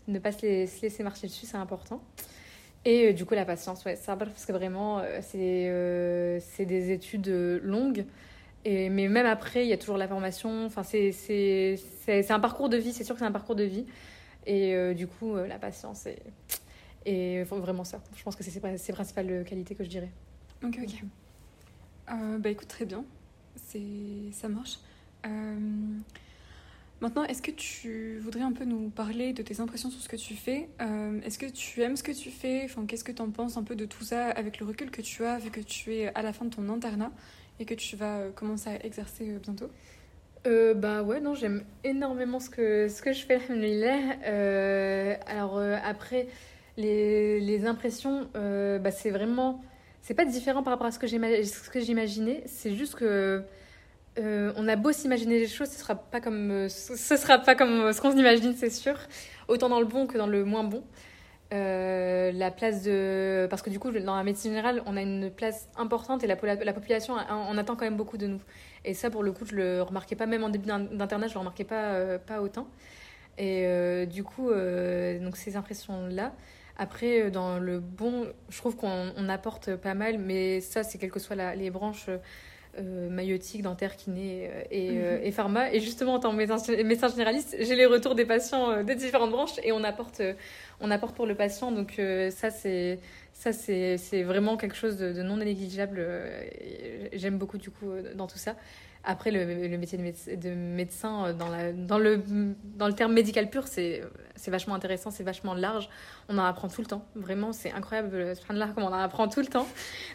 ne 0.08 0.20
pas 0.20 0.32
se, 0.32 0.46
laisser 0.82 1.04
marcher 1.04 1.28
dessus, 1.28 1.46
c'est 1.46 1.58
important. 1.58 2.02
Et 2.86 3.10
euh, 3.10 3.14
du 3.14 3.26
coup, 3.26 3.36
la 3.36 3.46
patience, 3.46 3.86
ouais, 3.86 3.96
ça, 3.96 4.16
parce 4.16 4.46
que 4.46 4.52
vraiment, 4.52 5.00
euh, 5.00 5.20
c'est 5.22 5.70
euh, 5.70 6.40
c'est 6.40 6.66
des 6.66 6.92
études 6.92 7.30
longues. 7.64 8.06
Et, 8.66 8.90
mais 8.90 9.08
même 9.08 9.26
après, 9.26 9.66
il 9.66 9.70
y 9.70 9.74
a 9.74 9.78
toujours 9.78 9.98
la 9.98 10.08
formation. 10.08 10.66
Enfin, 10.66 10.84
c'est 10.84 11.76
un 12.30 12.40
parcours 12.40 12.70
de 12.70 12.78
vie, 12.78 12.94
c'est 12.94 13.04
sûr 13.04 13.16
que 13.16 13.20
c'est 13.20 13.26
un 13.26 13.32
parcours 13.32 13.56
de 13.56 13.64
vie. 13.64 13.86
Et 14.48 14.96
du 14.96 15.06
coup, 15.08 15.36
la 15.36 15.60
patience, 15.60 16.08
et, 17.06 17.44
vraiment 17.44 17.84
ça. 17.84 18.02
Je 18.16 18.24
pense 18.24 18.36
que 18.36 18.44
c'est 18.44 18.78
ces 18.78 18.94
principales 18.94 19.44
qualités 19.46 19.76
que 19.76 19.84
je 19.84 19.90
dirais. 19.90 20.10
Ok, 20.64 20.80
ok. 20.82 21.04
bah 22.40 22.50
écoute, 22.50 22.68
très 22.68 22.86
bien. 22.86 23.04
Ça 24.34 24.48
marche. 24.50 24.80
Maintenant, 27.02 27.24
est-ce 27.24 27.42
que 27.42 27.50
tu 27.50 28.20
voudrais 28.20 28.44
un 28.44 28.52
peu 28.52 28.64
nous 28.64 28.90
parler 28.90 29.34
de 29.34 29.42
tes 29.42 29.60
impressions 29.60 29.90
sur 29.90 30.00
ce 30.00 30.08
que 30.08 30.16
tu 30.16 30.36
fais? 30.36 30.70
Euh, 30.82 31.20
Est-ce 31.26 31.40
que 31.40 31.48
tu 31.48 31.82
aimes 31.82 31.98
ce 31.98 32.04
que 32.04 32.12
tu 32.12 32.30
fais? 32.30 32.62
Enfin, 32.66 32.86
Qu'est-ce 32.86 33.04
que 33.04 33.12
tu 33.12 33.24
en 33.24 33.32
penses 33.32 33.58
un 33.58 33.64
peu 33.64 33.76
de 33.76 33.86
tout 33.86 34.04
ça 34.04 34.30
avec 34.30 34.60
le 34.60 34.68
recul 34.68 34.92
que 34.92 35.02
tu 35.02 35.26
as 35.26 35.40
vu 35.40 35.50
que 35.50 35.62
tu 35.62 35.96
es 35.96 36.14
à 36.14 36.22
la 36.22 36.32
fin 36.32 36.46
de 36.46 36.54
ton 36.54 36.70
internat 36.70 37.12
et 37.60 37.66
que 37.66 37.74
tu 37.74 37.96
vas 37.96 38.20
euh, 38.20 38.32
commencer 38.32 38.70
à 38.70 38.86
exercer 38.86 39.32
euh, 39.32 39.40
bientôt? 39.40 39.72
Euh, 40.46 40.76
bah 40.76 41.02
ouais, 41.02 41.20
non, 41.20 41.34
j'aime 41.34 41.64
énormément 41.84 42.40
ce 42.40 42.52
que, 42.52 42.88
ce 42.88 43.02
que 43.02 43.14
je 43.14 43.26
fais, 43.26 43.40
euh, 43.50 45.16
alors 45.26 45.60
après, 45.60 46.28
les, 46.78 47.40
les 47.40 47.66
impressions, 47.66 48.30
bah, 48.34 48.92
c'est 48.92 49.10
vraiment... 49.12 49.64
C'est 50.02 50.16
pas 50.16 50.26
différent 50.26 50.64
par 50.64 50.74
rapport 50.74 50.88
à 50.88 50.92
ce 50.92 51.00
que 51.00 51.08
j'imaginais, 51.80 52.44
c'est 52.48 52.76
juste 52.76 52.96
que 52.96 53.44
euh, 54.20 54.52
on 54.58 54.68
a 54.68 54.76
beau 54.76 54.92
s'imaginer 54.92 55.40
les 55.40 55.48
choses, 55.48 55.70
ce 55.70 55.80
sera 55.80 55.96
pas 55.96 56.20
comme 56.20 56.52
euh, 56.52 56.70
ce 56.70 57.16
sera 57.16 57.38
pas 57.38 57.56
comme 57.56 57.80
euh, 57.80 57.94
ce 57.94 58.02
qu'on 58.02 58.12
s'imagine, 58.12 58.54
c'est 58.58 58.70
sûr. 58.70 58.96
Autant 59.48 59.70
dans 59.70 59.80
le 59.80 59.86
bon 59.86 60.06
que 60.08 60.18
dans 60.18 60.28
le 60.28 60.44
moins 60.44 60.64
bon. 60.64 60.84
la 61.52 62.52
place 62.52 62.84
de 62.84 63.48
parce 63.50 63.62
que 63.62 63.70
du 63.70 63.80
coup 63.80 63.92
dans 63.92 64.16
la 64.16 64.24
médecine 64.24 64.52
générale 64.52 64.82
on 64.86 64.98
a 64.98 65.02
une 65.02 65.30
place 65.30 65.70
importante 65.78 66.24
et 66.24 66.28
la, 66.28 66.36
la, 66.64 66.74
population 66.74 67.16
on 67.30 67.58
attend 67.58 67.76
quand 67.76 67.86
même 67.86 67.98
beaucoup 67.98 68.18
de 68.18 68.28
nous 68.28 68.42
et 68.86 68.94
ça 68.94 69.10
pour 69.10 69.22
le 69.22 69.34
coup 69.34 69.46
je 69.46 69.56
le 69.56 69.82
remarquais 69.82 70.16
pas 70.16 70.28
même 70.28 70.46
en 70.46 70.50
début 70.50 70.68
d'internat 70.68 71.28
je 71.28 71.34
le 71.34 71.40
remarquais 71.40 71.66
pas 71.66 72.18
pas 72.20 72.42
autant 72.42 72.68
et 73.38 74.06
du 74.08 74.24
coup 74.24 74.50
donc 75.22 75.36
ces 75.36 75.58
impressions 75.58 76.08
là 76.08 76.32
après 76.78 77.32
dans 77.32 77.60
le 77.60 77.80
bon 77.80 78.28
je 78.50 78.58
trouve 78.58 78.76
qu'on 78.76 79.30
apporte 79.30 79.76
pas 79.76 79.94
mal 79.94 80.18
mais 80.18 80.62
ça 80.62 80.84
c'est 80.84 80.98
quelles 80.98 81.12
que 81.12 81.20
soient 81.20 81.56
les 81.56 81.70
branches 81.70 82.10
euh, 82.80 83.10
maïotique, 83.10 83.64
dentaire, 83.64 83.98
kiné 83.98 84.48
euh, 84.48 84.64
et, 84.72 84.92
euh, 84.92 85.18
mhm. 85.18 85.26
et, 85.26 85.32
pharma. 85.34 85.74
Et 85.74 85.82
justement, 85.82 86.14
en 86.14 86.20
tant 86.20 86.32
que 86.32 86.38
médecin, 86.84 87.10
généraliste, 87.10 87.58
j'ai 87.60 87.76
les 87.76 87.86
retours 87.86 88.16
des 88.16 88.24
patients 88.24 88.82
des 88.84 88.96
différentes 88.96 89.32
branches 89.32 89.60
et 89.62 89.74
on 89.74 89.84
apporte, 89.84 90.22
on 90.80 90.90
apporte 90.90 91.14
pour 91.14 91.26
le 91.26 91.36
patient. 91.36 91.74
Donc 91.74 92.00
ça, 92.30 92.50
c'est 92.50 93.00
ça 93.34 93.52
c'est 93.52 94.24
vraiment 94.24 94.56
quelque 94.56 94.76
chose 94.76 94.96
de, 94.96 95.12
de 95.12 95.22
non 95.22 95.38
négligeable. 95.38 96.06
J'aime 97.12 97.38
beaucoup 97.38 97.58
du 97.58 97.72
coup 97.72 97.92
dans 98.16 98.28
tout 98.28 98.38
ça. 98.38 98.56
Après, 99.04 99.32
le, 99.32 99.46
métier 99.78 99.98
de, 99.98 100.50
médecin, 100.50 101.26
euh, 101.26 101.34
dans, 101.34 101.50
la, 101.50 101.74
dans, 101.74 101.98
le, 101.98 102.22
dans 102.76 102.88
le 102.88 102.94
terme 102.94 103.14
médical 103.14 103.50
pur, 103.50 103.68
c'est 103.68 104.04
vachement 104.48 104.76
intéressant, 104.76 105.10
c'est 105.10 105.24
vachement 105.24 105.56
large. 105.56 105.90
On 106.30 106.38
en 106.38 106.44
apprend 106.44 106.68
tout 106.68 106.82
le 106.82 106.88
temps. 106.88 107.04
Vraiment, 107.16 107.52
c'est 107.52 107.72
incroyable, 107.72 108.36
là 108.52 108.68
comme 108.76 108.84
on 108.84 108.88
en 108.88 108.94
apprend 108.94 109.28
tout 109.28 109.40
le 109.40 109.48
temps. 109.48 109.68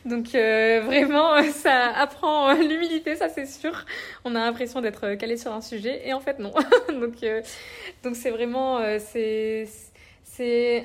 Donc, 0.04 0.34
euh, 0.36 0.82
vraiment, 0.84 1.42
ça 1.52 1.92
apprend 1.96 2.54
l'humilité, 2.54 3.16
ça 3.16 3.28
c'est 3.28 3.46
sûr. 3.46 3.84
On 4.24 4.36
a 4.36 4.38
l'impression 4.38 4.80
d'être 4.80 5.14
calé 5.14 5.36
sur 5.36 5.52
un 5.52 5.62
sujet, 5.62 6.06
et 6.06 6.12
en 6.12 6.20
fait, 6.20 6.38
non. 6.38 6.52
donc, 6.88 7.24
euh, 7.24 7.42
donc 8.04 8.14
c'est 8.14 8.30
vraiment... 8.30 8.80
c'est 9.00 9.66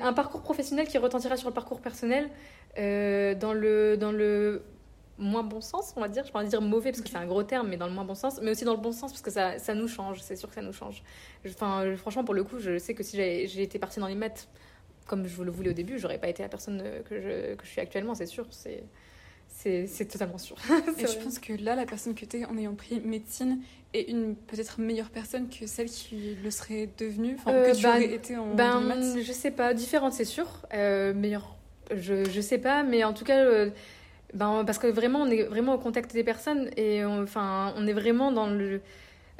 un 0.02 0.12
parcours 0.12 0.42
professionnel 0.42 0.88
qui 0.88 0.98
retentira 0.98 1.36
sur 1.36 1.48
le 1.48 1.54
parcours 1.54 1.80
personnel. 1.80 2.30
dans, 2.76 3.52
le, 3.52 3.96
dans 3.96 4.10
le 4.10 4.62
moins 5.18 5.42
bon 5.42 5.60
sens, 5.60 5.92
on 5.96 6.00
va 6.00 6.08
dire. 6.08 6.24
Je 6.24 6.32
peux 6.32 6.44
dire 6.44 6.60
mauvais 6.60 6.90
parce 6.90 7.02
que 7.02 7.08
c'est 7.08 7.16
un 7.16 7.26
gros 7.26 7.42
terme, 7.42 7.68
mais 7.68 7.76
dans 7.76 7.86
le 7.86 7.92
moins 7.92 8.04
bon 8.04 8.14
sens, 8.14 8.40
mais 8.42 8.50
aussi 8.50 8.64
dans 8.64 8.74
le 8.74 8.80
bon 8.80 8.92
sens 8.92 9.12
parce 9.12 9.22
que 9.22 9.30
ça, 9.30 9.58
ça 9.58 9.74
nous 9.74 9.88
change, 9.88 10.20
c'est 10.20 10.36
sûr 10.36 10.48
que 10.48 10.54
ça 10.54 10.62
nous 10.62 10.72
change. 10.72 11.02
Enfin, 11.46 11.84
franchement, 11.96 12.24
pour 12.24 12.34
le 12.34 12.44
coup, 12.44 12.58
je 12.58 12.78
sais 12.78 12.94
que 12.94 13.02
si 13.02 13.16
j'ai 13.16 13.62
été 13.62 13.78
partie 13.78 14.00
dans 14.00 14.06
les 14.06 14.14
maths 14.14 14.48
comme 15.06 15.26
je 15.26 15.42
le 15.42 15.50
voulais 15.50 15.70
au 15.70 15.74
début, 15.74 15.98
j'aurais 15.98 16.18
pas 16.18 16.28
été 16.28 16.42
la 16.42 16.48
personne 16.48 16.82
que 17.08 17.20
je, 17.20 17.54
que 17.54 17.64
je 17.64 17.70
suis 17.70 17.80
actuellement, 17.80 18.14
c'est 18.14 18.26
sûr. 18.26 18.46
C'est. 18.50 18.84
C'est 19.54 20.08
totalement 20.08 20.38
sûr. 20.38 20.56
et 20.98 21.06
je 21.06 21.18
pense 21.18 21.38
que 21.38 21.52
là, 21.52 21.76
la 21.76 21.84
personne 21.84 22.14
que 22.14 22.24
tu 22.24 22.38
es 22.38 22.44
en 22.46 22.56
ayant 22.56 22.74
pris 22.74 23.00
médecine 23.00 23.60
est 23.92 24.08
une 24.08 24.34
peut-être 24.34 24.80
meilleure 24.80 25.10
personne 25.10 25.48
que 25.48 25.66
celle 25.66 25.88
qui 25.88 26.36
le 26.42 26.50
serait 26.50 26.88
devenue, 26.98 27.36
enfin, 27.38 27.52
que 27.52 27.76
tu 27.76 27.82
ben, 27.82 27.90
aurais 27.90 28.14
été 28.14 28.36
en 28.36 28.54
ben, 28.54 28.80
maths. 28.80 29.22
Je 29.22 29.32
sais 29.32 29.50
pas, 29.50 29.74
différente, 29.74 30.14
c'est 30.14 30.24
sûr. 30.24 30.46
Euh, 30.72 31.12
meilleure, 31.12 31.56
je, 31.94 32.28
je 32.28 32.40
sais 32.40 32.58
pas, 32.58 32.82
mais 32.82 33.04
en 33.04 33.12
tout 33.12 33.24
cas, 33.24 33.44
euh, 33.44 33.70
ben, 34.34 34.64
Parce 34.64 34.78
que 34.78 34.86
vraiment, 34.86 35.20
on 35.20 35.30
est 35.30 35.44
vraiment 35.44 35.74
au 35.74 35.78
contact 35.78 36.12
des 36.12 36.24
personnes 36.24 36.70
et 36.76 37.04
enfin, 37.04 37.74
on 37.76 37.86
est 37.86 37.92
vraiment 37.92 38.32
dans 38.32 38.46
le. 38.46 38.80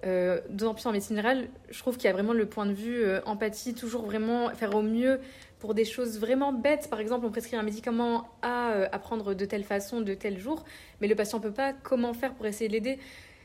Euh, 0.04 0.40
D'autant 0.48 0.74
plus 0.74 0.86
en 0.86 0.92
médecine 0.92 1.16
générale, 1.16 1.48
je 1.70 1.78
trouve 1.78 1.96
qu'il 1.96 2.06
y 2.06 2.08
a 2.08 2.12
vraiment 2.12 2.32
le 2.32 2.46
point 2.46 2.66
de 2.66 2.72
vue 2.72 3.04
euh, 3.04 3.20
empathie, 3.24 3.72
toujours 3.72 4.04
vraiment 4.04 4.50
faire 4.50 4.74
au 4.74 4.82
mieux 4.82 5.20
pour 5.60 5.74
des 5.74 5.84
choses 5.84 6.18
vraiment 6.18 6.52
bêtes. 6.52 6.88
Par 6.90 6.98
exemple, 6.98 7.24
on 7.24 7.30
prescrit 7.30 7.54
un 7.56 7.62
médicament 7.62 8.28
à, 8.42 8.72
euh, 8.72 8.88
à 8.90 8.98
prendre 8.98 9.32
de 9.32 9.44
telle 9.44 9.62
façon, 9.62 10.00
de 10.00 10.14
tel 10.14 10.40
jour, 10.40 10.64
mais 11.00 11.06
le 11.06 11.14
patient 11.14 11.38
ne 11.38 11.44
peut 11.44 11.52
pas. 11.52 11.72
Comment 11.72 12.14
faire 12.14 12.34
pour 12.34 12.46
essayer 12.46 12.66
de 12.66 12.72
l'aider 12.72 12.98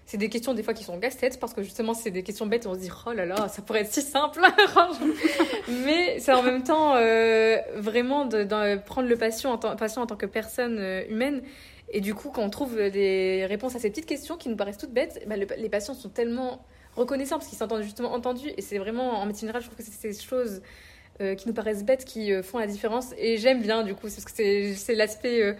c'est 0.08 0.18
des 0.18 0.30
questions 0.30 0.54
des 0.54 0.64
fois 0.64 0.74
qui 0.74 0.86
sont 0.86 0.98
casse-tête 1.00 1.38
parce 1.38 1.54
que 1.54 1.62
justement 1.62 1.94
c'est 1.94 2.12
des 2.12 2.24
questions 2.24 2.48
bêtes 2.48 2.64
et 2.64 2.68
on 2.68 2.74
se 2.74 2.80
dit 2.80 2.90
oh 3.06 3.12
là 3.12 3.26
là 3.26 3.50
ça 3.50 3.62
pourrait 3.62 3.82
être 3.82 3.92
si 3.92 4.02
simple 4.02 4.40
mais 5.84 6.18
c'est 6.20 6.32
en 6.32 6.42
même 6.42 6.64
temps 6.64 6.96
euh, 6.96 7.58
vraiment 7.76 8.26
de, 8.26 8.78
prendre 8.78 9.10
le 9.10 9.18
patient 9.18 9.52
en, 9.52 9.58
tant, 9.58 9.76
patient 9.76 10.02
en 10.02 10.08
tant 10.08 10.16
que 10.16 10.26
personne 10.26 10.78
euh, 10.80 11.04
humaine. 11.10 11.44
Et 11.92 12.00
du 12.00 12.16
coup 12.16 12.30
quand 12.30 12.42
on 12.42 12.50
trouve 12.50 12.76
des 12.78 13.46
réponses 13.48 13.76
à 13.76 13.80
ces 13.80 13.90
petites 13.90 14.06
questions 14.06 14.38
qui 14.38 14.48
nous 14.48 14.56
paraissent 14.56 14.78
toutes 14.78 14.94
bêtes 14.94 15.24
bah, 15.28 15.36
les 15.36 15.70
patients 15.70 15.94
sont 15.94 16.10
tellement 16.10 16.66
reconnaissants 16.96 17.38
parce 17.38 17.50
qu'ils 17.50 17.58
s'entendent 17.58 17.84
justement 17.84 18.14
entendus. 18.14 18.52
Et 18.56 18.62
c'est 18.62 18.78
vraiment 18.78 19.20
en 19.20 19.26
médecine 19.26 19.48
générale 19.48 19.62
je 19.62 19.68
trouve 19.68 19.78
que 19.78 19.84
c'est 19.84 20.14
ces 20.14 20.24
choses 20.24 20.62
euh, 21.20 21.36
qui 21.36 21.50
nous 21.50 21.54
paraissent 21.54 21.84
bêtes 21.84 22.06
qui 22.06 22.32
font 22.44 22.60
la 22.60 22.68
différence. 22.68 23.14
Et 23.18 23.38
j'aime 23.38 23.62
bien 23.62 23.84
du 23.84 23.94
coup 23.94 24.04
parce 24.04 24.24
que 24.24 24.32
c'est 24.74 24.96
l'aspect 24.96 25.54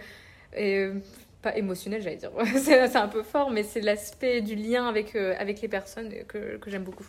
pas 1.42 1.56
émotionnel, 1.56 2.02
j'allais 2.02 2.16
dire. 2.16 2.32
c'est 2.56 2.96
un 2.96 3.08
peu 3.08 3.22
fort, 3.22 3.50
mais 3.50 3.62
c'est 3.62 3.80
l'aspect 3.80 4.40
du 4.40 4.54
lien 4.54 4.86
avec, 4.88 5.14
euh, 5.14 5.34
avec 5.38 5.60
les 5.60 5.68
personnes 5.68 6.12
que, 6.26 6.56
que 6.56 6.70
j'aime 6.70 6.84
beaucoup. 6.84 7.06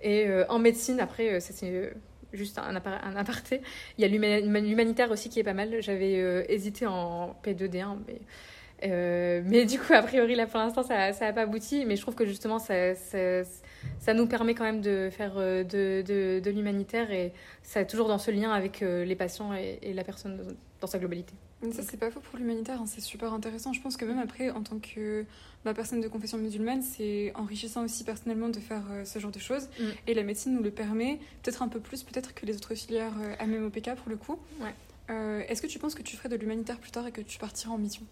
Et 0.00 0.26
euh, 0.26 0.44
en 0.48 0.58
médecine, 0.58 1.00
après, 1.00 1.34
euh, 1.34 1.40
c'est 1.40 1.94
juste 2.32 2.58
un, 2.58 2.74
un, 2.74 3.16
aparté. 3.16 3.62
Il 3.98 4.02
y 4.02 4.04
a 4.04 4.40
l'humanitaire 4.40 5.10
aussi 5.10 5.28
qui 5.28 5.40
est 5.40 5.44
pas 5.44 5.54
mal. 5.54 5.80
J'avais 5.80 6.44
hésité 6.48 6.86
en 6.86 7.36
P2D1, 7.44 7.98
mais, 8.06 9.42
mais 9.42 9.64
du 9.64 9.78
coup, 9.78 9.94
a 9.94 10.02
priori, 10.02 10.34
là 10.34 10.46
pour 10.46 10.58
l'instant, 10.58 10.82
ça 10.82 11.12
n'a 11.12 11.32
pas 11.32 11.42
abouti. 11.42 11.86
Mais 11.86 11.96
je 11.96 12.02
trouve 12.02 12.14
que 12.14 12.26
justement, 12.26 12.58
ça, 12.58 12.94
ça, 12.94 14.14
nous 14.14 14.26
permet 14.26 14.54
quand 14.54 14.64
même 14.64 14.82
de 14.82 15.08
faire 15.10 15.36
de, 15.36 16.02
de, 16.02 16.50
l'humanitaire 16.50 17.10
et 17.10 17.32
ça 17.62 17.80
est 17.80 17.86
toujours 17.86 18.08
dans 18.08 18.18
ce 18.18 18.30
lien 18.30 18.50
avec 18.50 18.80
les 18.80 19.16
patients 19.16 19.54
et 19.54 19.92
la 19.94 20.04
personne 20.04 20.56
dans 20.80 20.86
sa 20.86 20.98
globalité. 20.98 21.32
Ça, 21.72 21.82
c'est 21.82 21.96
pas 21.96 22.10
faux 22.10 22.20
pour 22.20 22.38
l'humanitaire, 22.38 22.80
hein, 22.82 22.86
c'est 22.86 23.00
super 23.00 23.32
intéressant. 23.32 23.72
Je 23.72 23.80
pense 23.80 23.96
que 23.96 24.04
même 24.04 24.18
après, 24.18 24.50
en 24.50 24.62
tant 24.62 24.78
que 24.78 25.24
bah, 25.64 25.72
personne 25.72 26.02
de 26.02 26.08
confession 26.08 26.36
musulmane, 26.36 26.82
c'est 26.82 27.32
enrichissant 27.34 27.82
aussi 27.82 28.04
personnellement 28.04 28.50
de 28.50 28.60
faire 28.60 28.82
euh, 28.90 29.04
ce 29.06 29.18
genre 29.18 29.30
de 29.30 29.38
choses. 29.38 29.68
Mm. 29.80 29.84
Et 30.06 30.14
la 30.14 30.22
médecine 30.22 30.54
nous 30.54 30.62
le 30.62 30.70
permet, 30.70 31.18
peut-être 31.42 31.62
un 31.62 31.68
peu 31.68 31.80
plus, 31.80 32.02
peut-être 32.02 32.34
que 32.34 32.44
les 32.44 32.56
autres 32.56 32.74
filières 32.74 33.14
euh, 33.18 33.46
MMOPK 33.46 33.94
pour 33.94 34.10
le 34.10 34.16
coup. 34.16 34.38
Ouais. 34.60 34.74
Euh, 35.08 35.42
Est-ce 35.48 35.62
que 35.62 35.66
tu 35.66 35.78
penses 35.78 35.94
que 35.94 36.02
tu 36.02 36.16
ferais 36.16 36.28
de 36.28 36.36
l'humanitaire 36.36 36.78
plus 36.78 36.90
tard 36.90 37.06
et 37.06 37.12
que 37.12 37.22
tu 37.22 37.38
partiras 37.38 37.72
en 37.72 37.78
mission? 37.78 38.02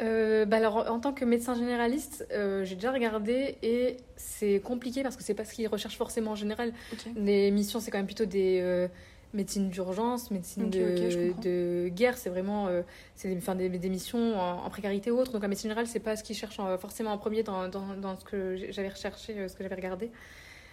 Euh, 0.00 0.44
bah 0.44 0.58
alors, 0.58 0.88
en 0.88 1.00
tant 1.00 1.12
que 1.12 1.24
médecin 1.24 1.56
généraliste, 1.56 2.24
j'ai 2.30 2.76
déjà 2.76 2.92
regardé 2.92 3.56
et 3.62 3.96
c'est 4.16 4.60
compliqué 4.60 5.02
parce 5.02 5.16
que 5.16 5.24
c'est 5.24 5.34
pas 5.34 5.44
ce 5.44 5.52
qu'ils 5.52 5.66
recherchent 5.66 5.96
forcément 5.96 6.32
en 6.32 6.36
général. 6.36 6.72
Les 7.16 7.50
missions, 7.50 7.80
c'est 7.80 7.90
quand 7.90 7.98
même 7.98 8.06
plutôt 8.06 8.26
des 8.26 8.88
médecines 9.34 9.68
d'urgence, 9.68 10.30
médecine 10.30 10.70
de, 10.70 11.88
guerre. 11.88 12.16
C'est 12.16 12.30
vraiment 12.30 12.66
euh, 12.68 12.82
c'est 13.14 13.28
des, 13.28 13.68
des, 13.68 13.78
des 13.78 13.88
missions 13.88 14.38
en, 14.38 14.64
en 14.64 14.70
précarité 14.70 15.10
ou 15.10 15.18
autre. 15.18 15.32
Donc 15.32 15.42
la 15.42 15.48
médecine 15.48 15.70
générale, 15.70 15.86
c'est 15.86 16.00
pas 16.00 16.16
ce 16.16 16.22
qu'ils 16.22 16.36
cherchent 16.36 16.60
euh, 16.60 16.78
forcément 16.78 17.12
en 17.12 17.18
premier 17.18 17.42
dans, 17.42 17.68
dans, 17.68 17.94
dans 17.96 18.18
ce 18.18 18.24
que 18.24 18.56
j'avais 18.70 18.88
recherché, 18.88 19.38
euh, 19.38 19.48
ce 19.48 19.54
que 19.56 19.62
j'avais 19.62 19.74
regardé. 19.74 20.10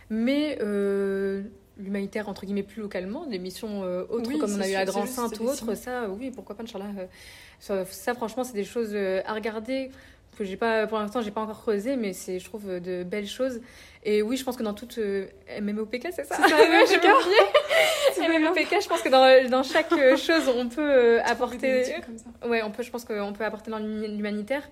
Mais 0.10 0.60
euh, 0.62 1.44
l'humanitaire, 1.78 2.30
entre 2.30 2.46
guillemets, 2.46 2.64
plus 2.64 2.82
localement, 2.82 3.26
des 3.26 3.40
missions 3.40 3.84
euh, 3.84 4.04
autres 4.10 4.30
Oui, 4.30 4.38
comme 4.38 4.54
on 4.54 4.62
a 4.62 4.68
eu 4.68 4.74
c'est 4.74 4.86
Grand 4.86 5.08
Sainte 5.08 5.40
ou 5.40 5.46
autre, 5.46 5.74
ça, 5.76 6.08
oui, 6.10 6.32
pourquoi 6.32 6.56
pas, 6.56 6.64
Inch'Allah. 6.64 6.92
ça, 7.60 7.86
ça, 7.86 8.14
franchement, 8.14 8.44
c'est 8.44 8.54
des 8.54 8.64
choses 8.64 8.96
à 8.96 9.34
regarder 9.34 9.90
que 10.36 10.44
j'ai 10.44 10.58
pas 10.58 10.88
pour 10.88 10.98
l'instant 10.98 11.22
j'ai 11.22 11.32
pas 11.32 11.42
encore 11.42 11.60
creusé 11.62 11.96
mais 11.96 12.14
c'est 12.14 12.40
je 12.40 12.46
trouve 12.46 12.80
de 12.80 13.04
belles 13.04 13.28
choses. 13.28 13.62
Et 14.04 14.22
oui 14.22 14.38
je 14.38 14.44
pense 14.44 14.56
que 14.56 14.64
dans 14.64 14.74
toute 14.74 14.98
euh, 14.98 15.28
MMOPK 15.62 16.10
c'est 16.12 16.26
ça, 16.26 16.36
ça, 16.36 16.48
MMOPK. 16.48 17.06
MMOPK 18.18 18.82
je 18.82 18.88
pense 18.88 19.02
que 19.02 19.10
dans, 19.10 19.50
dans 19.50 19.64
chaque 19.64 19.92
euh, 19.94 20.16
chose 20.18 20.44
on 20.56 20.70
peut 20.70 20.82
euh, 20.82 21.24
apporter 21.24 21.72
métiers 21.72 22.02
comme 22.06 22.18
ça. 22.18 22.48
ouais 22.48 22.62
on 22.64 22.72
peut 22.72 22.84
je 22.84 22.92
pense 22.92 23.06
qu'on 23.06 23.34
peut 23.34 23.46
apporter 23.46 23.72
dans 23.72 23.80
l'humanitaire. 23.80 24.70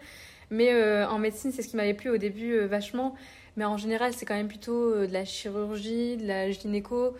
Mais 0.49 0.71
euh, 0.73 1.07
en 1.07 1.17
médecine 1.17 1.51
c'est 1.51 1.61
ce 1.61 1.67
qui 1.67 1.75
m'avait 1.75 1.93
plu 1.95 2.09
au 2.09 2.17
début 2.17 2.53
euh, 2.53 2.67
vachement. 2.67 3.15
Mais 3.57 3.65
en 3.65 3.77
général 3.77 4.13
c'est 4.13 4.25
quand 4.25 4.35
même 4.35 4.47
plutôt 4.47 4.95
de 5.05 5.11
la 5.11 5.25
chirurgie 5.25 6.17
de 6.17 6.27
la 6.27 6.51
gynéco 6.51 7.15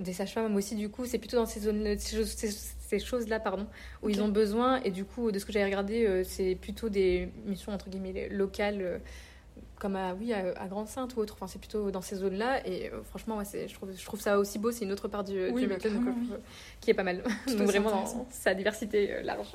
des 0.00 0.12
sages-femmes 0.12 0.54
aussi 0.56 0.74
du 0.74 0.88
coup. 0.88 1.04
C'est 1.04 1.18
plutôt 1.18 1.36
dans 1.36 1.46
ces 1.46 1.60
zones 1.60 1.98
ces 1.98 2.24
ces, 2.24 2.48
ces 2.88 2.98
choses 2.98 3.28
là 3.28 3.38
pardon 3.40 3.66
où 4.02 4.08
ils 4.08 4.22
ont 4.22 4.28
besoin. 4.28 4.80
Et 4.82 4.90
du 4.90 5.04
coup 5.04 5.30
de 5.30 5.38
ce 5.38 5.44
que 5.46 5.52
j'avais 5.52 5.66
regardé 5.66 6.06
euh, 6.06 6.24
c'est 6.24 6.54
plutôt 6.54 6.88
des 6.88 7.30
missions 7.44 7.72
entre 7.72 7.88
guillemets 7.90 8.28
locales 8.30 8.78
euh, 8.80 8.98
comme 9.78 9.96
à 9.96 10.14
oui 10.14 10.32
à, 10.32 10.54
à 10.60 10.66
Grande 10.68 10.88
Sainte 10.88 11.16
ou 11.16 11.20
autre. 11.20 11.34
Enfin 11.34 11.46
c'est 11.46 11.58
plutôt 11.58 11.90
dans 11.90 12.00
ces 12.00 12.16
zones 12.16 12.36
là 12.36 12.66
et 12.66 12.90
euh, 12.90 13.02
franchement 13.04 13.36
ouais, 13.38 13.44
je 13.44 13.74
trouve 13.74 13.90
je 13.96 14.04
trouve 14.04 14.20
ça 14.20 14.38
aussi 14.38 14.58
beau. 14.58 14.70
C'est 14.70 14.84
une 14.84 14.92
autre 14.92 15.08
part 15.08 15.24
du, 15.24 15.48
Oui, 15.50 15.62
du 15.62 15.68
métier, 15.68 15.90
donc, 15.90 16.06
euh, 16.06 16.36
qui 16.80 16.90
est 16.90 16.94
pas 16.94 17.04
mal. 17.04 17.22
Donc 17.46 17.66
vraiment 17.68 17.90
dans 17.90 18.26
sa 18.30 18.54
diversité 18.54 19.12
euh, 19.14 19.22
large. 19.22 19.52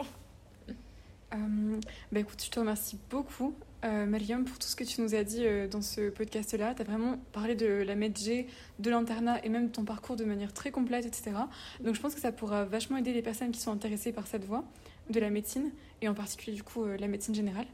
Euh, 1.34 1.80
bah 2.12 2.20
écoute, 2.20 2.42
je 2.44 2.50
te 2.52 2.60
remercie 2.60 3.00
beaucoup, 3.10 3.56
euh, 3.84 4.06
Mariam, 4.06 4.46
pour 4.46 4.58
tout 4.60 4.68
ce 4.68 4.76
que 4.76 4.84
tu 4.84 5.02
nous 5.02 5.14
as 5.14 5.24
dit 5.24 5.46
euh, 5.46 5.68
dans 5.68 5.82
ce 5.82 6.10
podcast-là. 6.10 6.74
Tu 6.74 6.82
as 6.82 6.86
vraiment 6.86 7.18
parlé 7.32 7.56
de 7.56 7.68
la 7.68 7.96
MedG, 7.96 8.48
de 8.80 8.90
l'internat 8.90 9.44
et 9.44 9.50
même 9.50 9.68
de 9.68 9.72
ton 9.72 9.84
parcours 9.84 10.16
de 10.16 10.24
manière 10.24 10.54
très 10.54 10.72
complète, 10.72 11.06
etc. 11.06 11.32
Donc 11.82 11.96
je 11.96 12.02
pense 12.02 12.16
que 12.16 12.22
ça 12.22 12.32
pourra 12.32 12.64
vachement 12.66 12.98
aider 12.98 13.14
les 13.14 13.22
personnes 13.22 13.52
qui 13.52 13.60
sont 13.60 13.72
intéressées 13.72 14.14
par 14.14 14.28
cette 14.28 14.46
voie 14.46 14.64
de 15.10 15.20
la 15.20 15.30
médecine 15.30 15.72
et 16.02 16.08
en 16.08 16.14
particulier 16.14 16.56
du 16.56 16.64
coup 16.64 16.86
euh, 16.86 16.96
la 16.98 17.08
médecine 17.08 17.36
générale. 17.36 17.66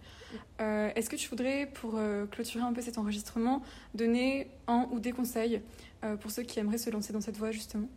Euh, 0.61 0.89
Est-ce 0.95 1.09
que 1.09 1.15
tu 1.15 1.29
voudrais, 1.29 1.67
pour 1.73 1.99
clôturer 2.31 2.63
un 2.63 2.73
peu 2.73 2.81
cet 2.81 2.97
enregistrement, 2.97 3.61
donner 3.93 4.47
un 4.67 4.87
ou 4.91 4.99
des 4.99 5.11
conseils 5.11 5.61
pour 6.21 6.31
ceux 6.31 6.43
qui 6.43 6.59
aimeraient 6.59 6.77
se 6.77 6.89
lancer 6.89 7.13
dans 7.13 7.21
cette 7.21 7.37
voie 7.37 7.51
justement? 7.51 7.87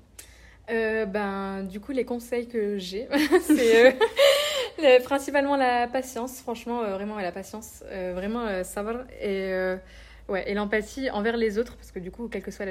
Ben, 0.69 1.65
du 1.65 1.81
coup, 1.81 1.93
les 1.93 2.07
conseils 2.07 2.49
que 2.49 2.79
j'ai, 2.79 3.07
c'est 3.43 3.99
le- 4.83 5.03
principalement 5.03 5.57
la 5.57 5.87
patience, 5.89 6.41
franchement, 6.41 6.83
euh, 6.83 6.95
vraiment 6.95 7.17
la 7.19 7.33
patience, 7.33 7.83
euh, 7.87 8.13
vraiment 8.15 8.47
euh, 8.47 8.65
savoir 8.65 9.03
et, 9.21 9.53
euh, 9.53 9.77
ouais, 10.29 10.51
et 10.51 10.55
l'empathie 10.55 11.11
envers 11.11 11.37
les 11.37 11.59
autres, 11.59 11.77
parce 11.77 11.93
que 11.93 11.99
du 11.99 12.11
coup, 12.11 12.29
quelle 12.29 12.43
que 12.43 12.51
soit 12.51 12.67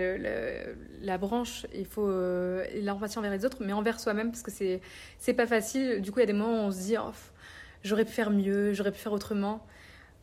la 1.01 1.18
branche, 1.18 1.66
il 1.74 1.86
faut 1.86 2.07
euh, 2.07 2.66
l'empathie 2.84 3.18
envers 3.20 3.32
les 3.32 3.45
autres, 3.45 3.57
mais 3.62 3.74
envers 3.74 3.99
soi-même, 3.99 4.32
parce 4.32 4.43
que 4.43 4.51
c'est 4.51 5.34
pas 5.34 5.47
facile. 5.47 6.01
Du 6.01 6.12
coup, 6.12 6.20
il 6.20 6.24
y 6.24 6.24
a 6.24 6.28
des 6.28 6.34
moments 6.34 6.64
où 6.66 6.68
on 6.68 6.72
se 6.72 6.80
dit, 6.80 6.95
oh, 6.97 7.12
j'aurais 7.84 8.05
pu 8.05 8.12
faire 8.12 8.32
mieux, 8.32 8.74
j'aurais 8.74 8.91
pu 8.91 8.99
faire 8.99 9.14
autrement. 9.14 9.66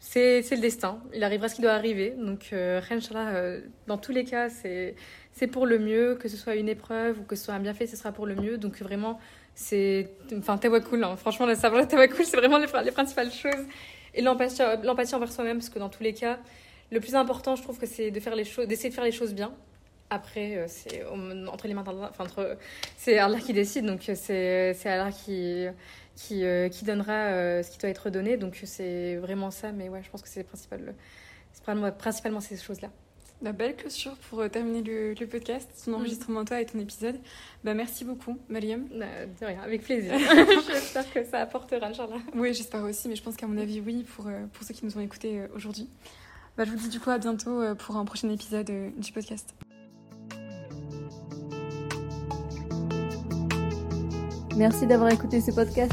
C'est 0.00 0.42
le 0.52 0.60
destin, 0.60 1.00
il 1.14 1.24
arrivera 1.24 1.48
ce 1.48 1.56
qui 1.56 1.62
doit 1.62 1.72
arriver. 1.72 2.10
Donc, 2.18 2.50
euh, 2.52 2.80
euh, 3.14 3.60
dans 3.88 3.98
tous 3.98 4.12
les 4.12 4.24
cas, 4.24 4.48
c'est 4.50 4.94
pour 5.50 5.66
le 5.66 5.78
mieux, 5.78 6.16
que 6.16 6.28
ce 6.28 6.36
soit 6.36 6.54
une 6.56 6.68
épreuve 6.68 7.20
ou 7.20 7.24
que 7.24 7.36
ce 7.36 7.44
soit 7.46 7.54
un 7.54 7.60
bienfait, 7.60 7.86
ce 7.86 7.96
sera 7.96 8.12
pour 8.12 8.26
le 8.26 8.34
mieux. 8.36 8.58
Donc 8.58 8.78
vraiment, 8.80 9.18
c'est. 9.58 10.08
Enfin, 10.38 10.56
tawakkul, 10.56 11.02
hein. 11.02 11.16
franchement, 11.16 11.46
le 11.46 11.56
savoir 11.56 11.86
tawakkul, 11.88 12.24
c'est 12.24 12.36
vraiment 12.36 12.58
les, 12.58 12.68
les 12.84 12.92
principales 12.92 13.32
choses. 13.32 13.64
Et 14.14 14.22
l'empathie 14.22 14.62
l'empathie 14.84 15.14
envers 15.16 15.32
soi-même, 15.32 15.58
parce 15.58 15.68
que 15.68 15.80
dans 15.80 15.88
tous 15.88 16.02
les 16.04 16.14
cas, 16.14 16.38
le 16.92 17.00
plus 17.00 17.16
important, 17.16 17.56
je 17.56 17.62
trouve 17.62 17.78
que 17.78 17.86
c'est 17.86 18.10
de 18.12 18.20
faire 18.20 18.36
les 18.36 18.44
choses, 18.44 18.68
d'essayer 18.68 18.88
de 18.90 18.94
faire 18.94 19.04
les 19.04 19.12
choses 19.12 19.34
bien. 19.34 19.52
Après, 20.10 20.56
euh, 20.56 20.66
c'est 20.68 21.04
entre 21.52 21.66
les 21.66 21.74
mains 21.74 21.84
enfin, 21.86 22.24
c'est 22.96 23.18
Allah 23.18 23.40
qui 23.40 23.52
décide, 23.52 23.84
donc 23.84 24.08
euh, 24.08 24.14
c'est 24.14 24.74
c'est 24.74 24.88
Allah 24.88 25.10
qui, 25.10 25.66
qui, 26.14 26.44
euh, 26.44 26.68
qui 26.68 26.84
donnera 26.84 27.62
ce 27.62 27.70
qui 27.70 27.78
doit 27.78 27.90
être 27.90 28.10
donné. 28.10 28.36
Donc 28.36 28.60
c'est 28.64 29.16
vraiment 29.16 29.50
ça, 29.50 29.72
mais 29.72 29.88
ouais, 29.88 30.02
je 30.04 30.10
pense 30.10 30.22
que 30.22 30.28
c'est 30.28 30.44
principal, 30.44 30.94
principalement- 31.50 31.92
principalement 31.92 32.40
ces 32.40 32.56
choses-là. 32.56 32.90
La 33.40 33.52
belle 33.52 33.76
clôture 33.76 34.16
pour 34.28 34.40
euh, 34.40 34.48
terminer 34.48 34.82
le, 34.82 35.14
le 35.14 35.26
podcast, 35.28 35.68
ton 35.84 35.94
enregistrement 35.94 36.44
toi 36.44 36.60
et 36.60 36.66
ton 36.66 36.80
épisode. 36.80 37.20
Bah, 37.62 37.72
merci 37.72 38.04
beaucoup, 38.04 38.36
Mariam. 38.48 38.86
Euh, 38.92 39.26
De 39.40 39.46
rien, 39.46 39.60
avec 39.62 39.82
plaisir. 39.82 40.12
J'espère 40.66 41.12
que 41.12 41.24
ça 41.24 41.38
apportera, 41.40 41.86
Inch'Allah. 41.86 42.16
Oui, 42.34 42.52
j'espère 42.52 42.82
aussi, 42.82 43.08
mais 43.08 43.14
je 43.14 43.22
pense 43.22 43.36
qu'à 43.36 43.46
mon 43.46 43.56
avis, 43.58 43.80
oui, 43.80 44.04
pour, 44.16 44.26
euh, 44.26 44.46
pour 44.52 44.64
ceux 44.64 44.74
qui 44.74 44.84
nous 44.84 44.96
ont 44.96 45.00
écoutés 45.00 45.38
euh, 45.38 45.46
aujourd'hui. 45.54 45.88
Bah, 46.56 46.64
je 46.64 46.70
vous 46.72 46.76
dis 46.76 46.88
du 46.88 46.98
coup 46.98 47.10
à 47.10 47.18
bientôt 47.18 47.62
pour 47.76 47.96
un 47.96 48.04
prochain 48.04 48.28
épisode 48.30 48.72
du 48.96 49.12
podcast. 49.12 49.54
Merci 54.56 54.88
d'avoir 54.88 55.12
écouté 55.12 55.40
ce 55.40 55.52
podcast. 55.52 55.92